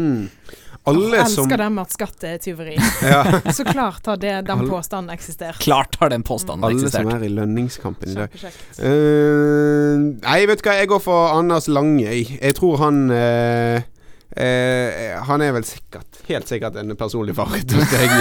Alle 0.84 1.16
Jeg 1.16 1.30
som 1.32 1.46
elsker 1.46 1.60
det 1.62 1.66
med 1.72 1.86
at 1.86 1.94
skatt 1.94 2.24
er 2.28 2.40
tyveri. 2.44 2.74
ja, 3.12 3.22
Så 3.56 3.64
klart 3.64 4.04
har 4.10 4.18
det, 4.20 4.34
den 4.50 4.66
påstanden 4.68 5.14
eksistert. 5.14 5.56
Klart 5.64 5.96
har 6.00 6.12
den 6.12 6.24
påstanden 6.26 6.66
Alle 6.68 6.90
som 6.92 7.08
er 7.14 7.24
i 7.24 7.30
lønningskampen 7.32 8.12
i 8.12 8.16
dag. 8.18 8.36
Eh, 8.84 10.02
nei, 10.20 10.38
vet 10.50 10.60
du 10.60 10.68
hva, 10.68 10.76
jeg 10.82 10.90
går 10.92 11.00
for 11.00 11.32
Anders 11.38 11.70
Lange. 11.72 12.04
Jeg, 12.04 12.56
tror 12.58 12.82
han 12.82 13.00
uh, 13.08 13.80
eh, 14.36 15.16
Han 15.24 15.44
er 15.46 15.54
vel 15.56 15.64
sikkert 15.64 16.20
Helt 16.28 16.50
sikkert 16.52 16.76
en 16.80 16.92
personlig 17.00 17.36
favoриtt 17.38 17.72
hos 17.72 17.94
deg. 17.94 18.12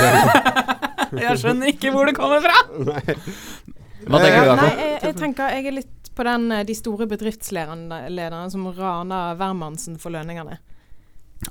Jeg 1.24 1.38
skjønner 1.44 1.70
ikke 1.70 1.92
hvor 1.94 2.08
det 2.10 2.16
kommer 2.18 2.40
fra! 2.42 2.56
Nei. 2.90 3.04
Hva 4.08 4.20
tenker 4.20 4.48
du, 4.48 4.54
Nei, 4.58 4.72
jeg, 4.80 4.96
jeg 5.04 5.16
tenker 5.20 5.54
jeg 5.54 5.68
er 5.70 5.76
litt 5.78 6.10
på 6.14 6.26
den 6.28 6.50
de 6.68 6.74
store 6.76 7.06
bedriftslederne 7.08 8.42
som 8.52 8.66
raner 8.76 9.38
hvermannsen 9.40 10.00
for 10.02 10.12
lønningene. 10.16 10.58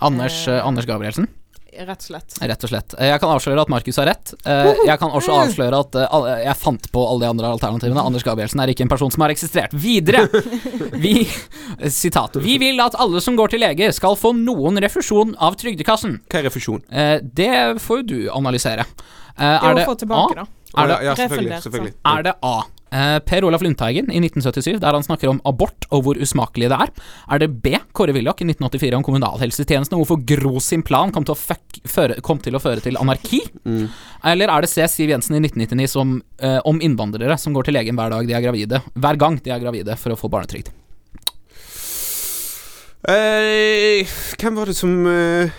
Anders, 0.01 0.47
eh, 0.49 0.67
Anders 0.67 0.87
Gabrielsen, 0.87 1.29
Rett 1.73 1.89
og 2.03 2.05
slett. 2.05 2.35
rett 2.43 2.65
og 2.65 2.69
slett. 2.69 2.95
Eh, 2.99 3.07
Jeg 3.09 3.21
kan 3.23 3.31
avsløre 3.33 3.63
at 3.63 3.69
Markus 3.73 3.97
har 3.97 4.05
rett. 4.07 4.35
Eh, 4.45 4.75
Jeg 4.87 4.99
kan 5.01 5.09
også 5.11 5.33
avsløre 5.33 5.79
at 5.81 5.95
eh, 5.97 6.45
jeg 6.45 6.57
fant 6.61 6.91
på 6.93 7.05
alle 7.09 7.21
de 7.25 7.29
andre 7.31 7.47
alternativene. 7.49 8.03
Anders 8.05 8.23
Gabrielsen 8.23 8.61
er 8.61 8.69
ikke 8.69 8.83
en 8.85 8.89
person 8.93 9.11
som 9.11 9.23
har 9.23 9.31
eksistert. 9.33 9.73
Videre! 9.73 10.27
Vi 11.05 11.27
Sitat. 11.89 12.37
Vi 12.45 12.59
vil 12.59 12.79
at 12.85 12.95
alle 13.01 13.21
som 13.25 13.37
går 13.37 13.49
til 13.55 13.61
lege, 13.65 13.89
skal 13.97 14.17
få 14.21 14.35
noen 14.37 14.77
refusjon 14.85 15.35
av 15.41 15.57
Trygdekassen. 15.57 16.21
Hva 16.29 16.43
er 16.43 16.49
refusjon? 16.51 16.83
Eh, 16.93 17.19
Det 17.25 17.49
får 17.81 18.03
jo 18.03 18.03
du 18.03 18.31
analysere. 18.37 18.85
Eh, 19.39 19.59
Det 19.59 19.71
Er 19.71 19.75
å 19.81 19.87
få 19.89 19.97
tilbake, 20.05 20.37
A? 20.37 20.45
da. 20.45 20.83
Er 20.83 20.87
det, 20.89 20.99
ja, 21.05 21.15
selvfølgelig. 21.15 21.63
selvfølgelig. 21.63 21.95
er 22.05 22.23
det 22.23 22.35
A. 22.43 22.63
Eh, 22.93 23.19
Per 23.25 23.45
Olaf 23.49 23.63
Lundteigen 23.65 24.11
i 24.13 24.21
1977, 24.21 24.79
der 24.83 24.93
han 24.93 25.05
snakker 25.05 25.31
om 25.31 25.41
abort 25.49 25.87
og 25.91 26.05
hvor 26.05 26.19
usmakelig 26.21 26.69
det 26.69 26.79
er. 26.85 26.93
Er 27.33 27.41
det 27.41 27.49
B. 27.65 27.73
Kåre 27.97 28.13
Willoch 28.13 28.43
i 28.45 28.49
1984 28.51 28.99
om 28.99 29.07
kommunalhelsetjenesten 29.07 29.97
og 29.97 30.05
hvorfor 30.05 30.21
Gro 30.29 30.61
sin 30.61 30.85
plan 30.85 31.15
kom 31.15 31.25
til 31.25 31.33
å, 31.33 31.39
fuck, 31.41 31.81
føre, 31.89 32.21
kom 32.25 32.43
til, 32.45 32.59
å 32.59 32.63
føre 32.63 32.85
til 32.85 33.01
anarki? 33.01 33.41
Mm. 33.65 33.87
Eller 34.35 34.53
er 34.53 34.67
det 34.67 34.71
C. 34.73 34.85
Siv 34.93 35.15
Jensen 35.15 35.39
i 35.39 35.41
1999 35.41 35.89
som, 35.95 36.19
eh, 36.39 36.61
om 36.69 36.85
innvandrere 36.85 37.39
som 37.41 37.57
går 37.57 37.71
til 37.71 37.79
legen 37.81 37.97
hver 37.97 38.13
dag 38.13 38.29
de 38.29 38.37
er 38.37 38.45
gravide, 38.45 38.83
hver 38.93 39.21
gang 39.21 39.41
de 39.41 39.57
er 39.57 39.65
gravide 39.65 39.97
for 39.97 40.13
å 40.13 40.21
få 40.21 40.29
barnetrygd? 40.33 40.69
Eh, 43.09 44.07
hvem 44.39 44.55
var 44.55 44.69
det 44.71 44.77
som 44.79 44.93
eh, 45.11 45.51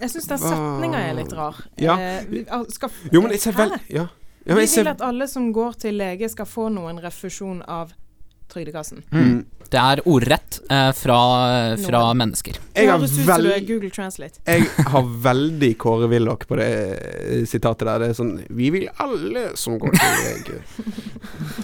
Jeg 0.00 0.08
syns 0.14 0.30
den 0.30 0.38
setninga 0.40 1.02
er 1.04 1.18
litt 1.18 1.34
rar. 1.36 1.58
Ja. 1.76 1.98
Eh, 2.00 2.54
skal, 2.72 2.94
Jo, 3.12 3.20
men 3.20 3.34
jeg 3.34 3.42
ser 3.44 3.58
vel 3.58 3.74
Ja. 3.92 4.06
Ja 4.44 4.54
men 4.54 4.64
Vi 4.66 4.76
vil 4.76 4.88
at 4.90 5.00
alle 5.00 5.28
som 5.28 5.52
går 5.54 5.72
til 5.86 5.94
lege, 6.00 6.28
skal 6.28 6.46
få 6.46 6.68
noen 6.72 6.98
refusjon 7.02 7.62
av 7.68 7.92
Trygdekassen. 8.52 9.02
mm. 9.10 9.44
Det 9.72 9.80
er 9.80 10.00
ordrett 10.04 10.58
eh, 10.68 10.90
fra, 10.92 11.14
fra 11.80 12.00
mennesker. 12.12 12.58
Jeg 12.76 12.90
har 12.90 12.98
vel- 13.00 13.62
Google 13.64 13.88
Translate. 13.90 14.42
Jeg 14.44 14.66
har 14.92 15.06
veldig 15.24 15.70
Kåre 15.80 16.10
Willoch 16.12 16.44
på 16.46 16.58
det 16.60 16.66
eh, 16.68 17.46
sitatet 17.48 17.86
der. 17.88 18.02
Det 18.02 18.10
er 18.10 18.18
sånn 18.18 18.34
Vi 18.52 18.68
vil 18.74 18.90
alle 19.00 19.46
som 19.56 19.78
går 19.80 19.94
til 19.96 20.18
lege, 20.26 20.58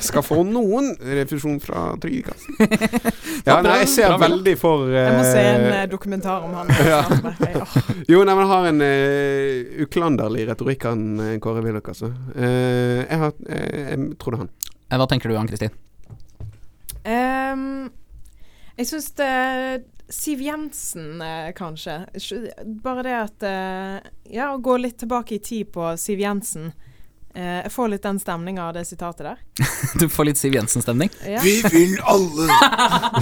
skal 0.00 0.22
få 0.22 0.42
noen 0.46 0.92
refusjon 1.00 1.58
fra 1.60 1.92
Trygdekassen. 2.00 2.56
Ja, 3.48 3.60
nei, 3.64 3.78
jeg 3.84 3.88
ser 3.92 4.12
veldig 4.20 4.54
for 4.60 4.90
Jeg 4.92 5.12
må 5.14 5.20
se 5.24 5.42
en 5.54 5.66
eh, 5.70 5.84
dokumentar 5.90 6.44
om 6.44 6.56
han. 6.58 6.72
Ja. 6.88 7.02
Jo, 8.08 8.22
nei, 8.26 8.34
men 8.36 8.48
har 8.50 8.66
en 8.68 8.82
uh, 8.82 9.84
uklanderlig 9.84 10.46
retorikk, 10.48 10.86
han 10.88 11.38
Kåre 11.42 11.62
Willoch, 11.64 11.92
altså. 11.92 12.10
Eh, 12.34 13.04
jeg, 13.04 13.20
har, 13.22 13.36
eh, 13.48 13.92
jeg 13.92 14.18
tror 14.20 14.34
det 14.34 14.38
er 14.38 14.42
han. 14.44 14.50
Hva 15.02 15.08
tenker 15.10 15.30
du, 15.30 15.36
Ann-Kristin? 15.38 15.72
Um, 17.08 17.88
jeg 18.76 18.90
syns 18.90 19.12
det 19.20 19.32
Siv 20.12 20.42
Jensen, 20.44 21.22
kanskje. 21.56 22.00
Bare 22.84 23.04
det 23.04 23.16
at 23.16 23.48
Ja, 24.32 24.50
å 24.54 24.60
gå 24.64 24.78
litt 24.80 24.98
tilbake 25.02 25.36
i 25.36 25.42
tid 25.44 25.72
på 25.74 25.92
Siv 26.00 26.22
Jensen. 26.24 26.72
Eh, 27.36 27.58
jeg 27.62 27.70
får 27.74 27.90
litt 27.92 28.02
den 28.02 28.16
stemninga 28.18 28.62
av 28.70 28.72
det 28.74 28.86
sitatet 28.88 29.26
der. 29.26 29.36
Du 30.00 30.06
får 30.10 30.26
litt 30.30 30.38
Siv 30.40 30.54
Jensen-stemning. 30.56 31.10
Ja. 31.28 31.42
Vi 31.44 31.58
vil 31.70 31.92
alle 32.08 32.48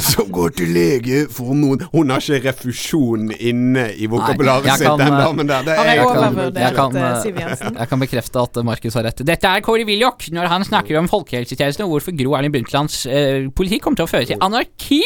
som 0.03 0.29
går 0.33 0.55
til 0.57 0.71
lege, 0.73 1.25
få 1.33 1.55
noen 1.59 1.83
Hun 1.93 2.13
har 2.15 2.23
ikke 2.23 2.39
refusjon 2.47 3.33
inne 3.35 3.89
i 3.99 4.07
vokabularet 4.11 4.79
sitt, 4.79 4.87
den 5.01 5.11
eh, 5.11 5.19
damen 5.25 5.51
der. 5.51 5.67
Det 5.67 5.75
er 5.77 5.91
jeg 5.91 6.07
kan- 6.07 6.55
jeg 6.57 6.75
kan, 6.79 6.97
eh, 6.97 7.09
eh, 7.11 7.21
Siv 7.25 7.41
Jensen? 7.43 7.77
Jeg 7.83 7.89
kan 7.93 8.05
bekrefte 8.07 8.43
at 8.47 8.57
eh, 8.63 8.67
Markus 8.71 8.95
har 8.95 9.07
rett. 9.11 9.25
Dette 9.27 9.53
er 9.57 9.61
Kåre 9.67 9.85
Willoch 9.91 10.31
når 10.33 10.51
han 10.55 10.65
snakker 10.71 10.99
om 11.03 11.11
folkehelsetjenesten 11.11 11.85
og 11.89 11.97
hvorfor 11.97 12.17
Gro 12.17 12.37
Erling 12.39 12.55
Brundtlands 12.55 13.03
eh, 13.11 13.51
politikk 13.59 13.83
kommer 13.89 14.01
til 14.01 14.07
å 14.09 14.13
føre 14.15 14.31
til 14.31 14.41
anarki. 14.47 15.03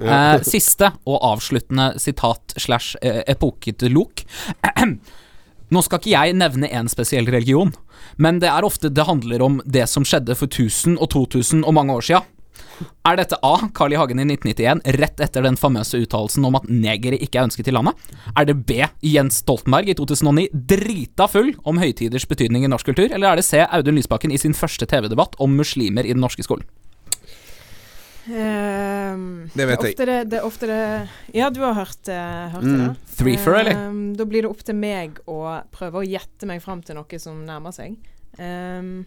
Eh, 0.00 0.40
siste 0.48 0.90
og 1.06 1.20
avsluttende 1.34 1.92
sitat 2.00 2.56
slash 2.56 2.96
eh, 3.02 3.20
epoketelok. 3.36 4.24
Nå 5.70 5.84
skal 5.86 6.00
ikke 6.00 6.10
jeg 6.10 6.34
nevne 6.34 6.66
en 6.74 6.90
spesiell 6.90 7.28
religion, 7.30 7.70
men 8.18 8.40
det 8.42 8.50
er 8.50 8.66
ofte 8.66 8.90
det 8.90 9.06
handler 9.06 9.42
om 9.46 9.60
det 9.64 9.86
som 9.90 10.06
skjedde 10.06 10.34
for 10.34 10.50
1000 10.50 10.98
og 10.98 11.12
2000 11.14 11.62
og 11.62 11.76
mange 11.76 11.94
år 11.94 12.06
sia. 12.08 12.22
Er 13.06 13.18
dette 13.20 13.36
A. 13.44 13.52
Carl 13.76 13.92
I. 13.94 13.98
Hagen 14.00 14.20
i 14.22 14.24
1991, 14.26 14.82
rett 14.98 15.22
etter 15.22 15.44
den 15.44 15.58
famøse 15.60 16.00
uttalelsen 16.00 16.46
om 16.48 16.56
at 16.58 16.66
negere 16.72 17.18
ikke 17.20 17.38
er 17.38 17.46
ønsket 17.48 17.70
i 17.70 17.74
landet? 17.76 18.10
Er 18.34 18.48
det 18.48 18.56
B. 18.66 18.80
Jens 19.04 19.42
Stoltenberg 19.44 19.92
i 19.92 19.96
2009, 19.98 20.48
drita 20.74 21.28
full 21.30 21.52
om 21.68 21.80
høytiders 21.80 22.26
betydning 22.28 22.64
i 22.64 22.72
norsk 22.72 22.90
kultur? 22.90 23.08
Eller 23.12 23.30
er 23.30 23.40
det 23.40 23.46
C. 23.46 23.62
Audun 23.62 24.00
Lysbakken 24.00 24.32
i 24.32 24.40
sin 24.40 24.56
første 24.56 24.88
TV-debatt 24.90 25.38
om 25.38 25.54
muslimer 25.60 26.08
i 26.08 26.16
den 26.16 26.24
norske 26.24 26.46
skolen? 26.46 26.66
Ehm, 28.30 29.50
Det 29.54 29.66
vet 29.66 29.82
jeg. 29.88 29.96
Det, 29.98 30.16
det 30.30 30.38
er 30.38 30.44
ofte 30.46 30.66
det 30.70 30.80
Ja, 31.34 31.48
du 31.50 31.60
har 31.64 31.74
hørt, 31.74 32.08
eh, 32.08 32.48
hørt 32.54 32.62
Mm. 32.62 32.78
det? 32.78 33.16
Threefer, 33.16 33.54
eller? 33.58 33.72
Ehm, 33.74 34.16
da 34.16 34.24
blir 34.24 34.42
det 34.42 34.50
opp 34.50 34.62
til 34.64 34.74
meg 34.74 35.18
å 35.26 35.62
prøve 35.72 36.00
å 36.02 36.06
gjette 36.06 36.46
meg 36.46 36.62
fram 36.62 36.82
til 36.82 36.94
noe 36.96 37.18
som 37.18 37.44
nærmer 37.46 37.72
seg. 37.74 37.96
Um, 38.38 39.06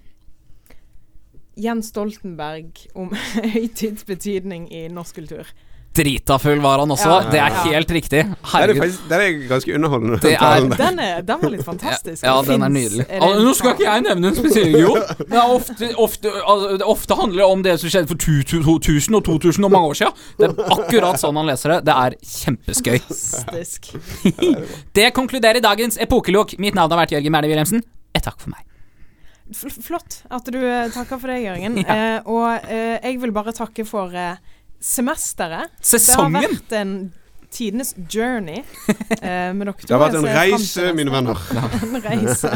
Jens 1.56 1.88
Stoltenberg 1.94 2.88
om 2.96 3.10
høytidsbetydning 3.56 4.68
i 4.74 4.88
norsk 4.90 5.16
kultur. 5.22 5.48
Drita 5.94 6.40
full 6.42 6.60
var 6.64 6.80
han 6.82 6.90
også. 6.96 7.10
Ja. 7.10 7.30
Det 7.30 7.40
er 7.40 7.58
helt 7.68 7.92
riktig. 7.94 8.22
Den 8.24 8.32
er, 8.34 8.48
Herregud. 8.54 8.80
faktisk, 8.82 9.02
den 9.10 9.22
er 9.22 9.36
ganske 9.52 9.76
underholdende. 9.78 10.18
Det 10.24 10.32
er- 10.34 10.68
Den, 10.84 11.00
er, 11.00 11.22
den 11.22 11.42
var 11.44 11.50
litt 11.54 11.66
fantastisk. 11.68 12.24
Ja, 12.26 12.34
Det 12.42 12.48
den 12.56 12.64
er 12.66 12.72
nydelig. 12.74 13.06
er 13.10 13.20
det 13.20 13.44
Nå 13.46 13.54
skal 13.60 13.76
ikke 13.76 13.86
jeg 13.86 14.06
nevne 14.08 14.32
en 14.32 14.36
spesiell 14.40 14.78
Jo, 14.80 14.96
Det 15.20 15.38
er 15.38 15.54
ofte, 15.54 15.92
ofte, 16.08 16.32
altså, 16.42 16.72
det 16.82 16.88
ofte 16.96 17.16
handler 17.22 17.44
om 17.46 17.64
det 17.64 17.76
som 17.84 17.94
skjedde 17.94 18.10
for 18.10 18.18
2000 18.18 19.16
og 19.20 19.24
2000 19.30 19.66
og 19.70 19.72
mange 19.76 19.88
år 19.94 20.00
siden. 20.02 20.26
Det 20.42 20.50
er 20.50 20.76
akkurat 20.80 21.22
sånn 21.22 21.38
han 21.44 21.50
leser 21.54 21.76
det. 21.76 21.80
Det 21.92 21.96
er 22.08 22.18
kjempeskøy. 22.34 23.00
Fantastisk. 23.06 23.94
Det 24.98 25.10
konkluderer 25.14 25.62
dagens 25.64 25.98
epokelok. 26.02 26.58
Mitt 26.62 26.76
navn 26.78 26.92
har 26.94 27.04
vært 27.06 27.14
Jørgen 27.18 27.34
Mæhle 27.38 27.50
Wilhelmsen. 27.54 27.84
Et 28.18 28.24
takk 28.26 28.40
for 28.42 28.54
meg. 28.54 28.66
Fl 29.54 29.70
flott 29.84 30.22
at 30.34 30.48
du 30.50 30.58
eh, 30.64 30.88
takker 30.94 31.20
for 31.22 31.30
det, 31.30 31.42
Jørgen. 31.44 31.76
Ja. 31.84 31.96
Eh, 32.16 32.20
og 32.32 32.70
eh, 32.72 32.98
jeg 33.04 33.20
vil 33.22 33.34
bare 33.36 33.54
takke 33.54 33.86
for 33.86 34.14
eh, 34.18 34.38
semesteret. 34.84 35.72
Sesongen! 35.82 36.42
Det 36.42 36.48
har 36.48 36.56
vært 36.58 36.76
en 36.82 36.96
tidenes 37.54 37.94
journey 38.10 38.64
eh, 39.22 39.52
med 39.54 39.68
dere 39.68 39.76
to. 39.78 39.88
Det 39.88 39.96
har 39.96 40.02
vært 40.08 40.20
en 40.20 40.28
reise, 40.34 40.90
mine 40.98 41.14
venner. 41.14 41.40
en 41.88 42.02
reise. 42.04 42.52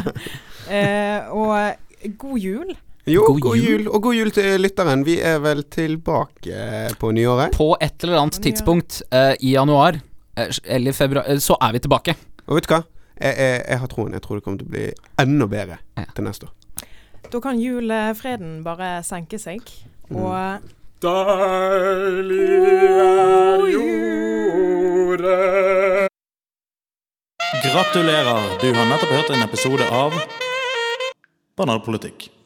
Eh, 0.67 1.32
og 1.32 2.11
god 2.19 2.39
jul. 2.43 2.75
Jo, 3.07 3.23
God 3.30 3.39
god, 3.45 3.55
jul. 3.55 3.67
jul. 3.71 3.88
Og 3.88 4.03
god 4.03 4.17
jul 4.17 4.32
til 4.36 4.59
lytteren. 4.59 5.05
Vi 5.07 5.15
er 5.23 5.39
vel 5.39 5.63
tilbake 5.71 6.65
på 6.99 7.11
nyåret. 7.15 7.55
På 7.55 7.71
et 7.80 8.03
eller 8.03 8.19
annet 8.25 8.41
tidspunkt 8.43 8.99
eh, 9.15 9.32
i 9.39 9.53
januar 9.53 10.01
eh, 10.36 10.51
eller 10.75 10.91
februar, 10.97 11.23
eh, 11.32 11.39
så 11.39 11.55
er 11.63 11.78
vi 11.78 11.86
tilbake. 11.86 12.17
Og 12.47 12.57
vet 12.59 12.67
du 12.67 12.73
hva? 12.75 12.82
Jeg, 13.17 13.34
jeg, 13.39 13.61
jeg 13.63 13.80
har 13.82 13.91
troen. 13.93 14.13
Jeg 14.17 14.25
tror 14.25 14.38
det 14.41 14.43
kommer 14.45 14.59
til 14.59 14.67
å 14.67 14.73
bli 14.75 14.88
enda 15.23 15.47
bedre 15.49 15.80
Ja. 15.97 16.03
til 16.17 16.28
neste 16.28 16.49
år. 16.49 16.53
Da 17.32 17.39
kan 17.43 17.59
julefreden 17.59 18.59
bare 18.63 18.97
senke 19.03 19.39
seg. 19.39 19.63
Mm. 20.07 20.19
Deilig 20.98 22.54
er 22.98 23.62
jordet. 23.70 25.28
Gratulerer, 27.62 28.41
du 28.62 28.74
har 28.74 28.89
nettopp 28.89 29.14
hørt 29.14 29.30
en 29.30 29.45
episode 29.45 29.86
av 29.93 30.18
Banalpolitikk. 31.58 32.37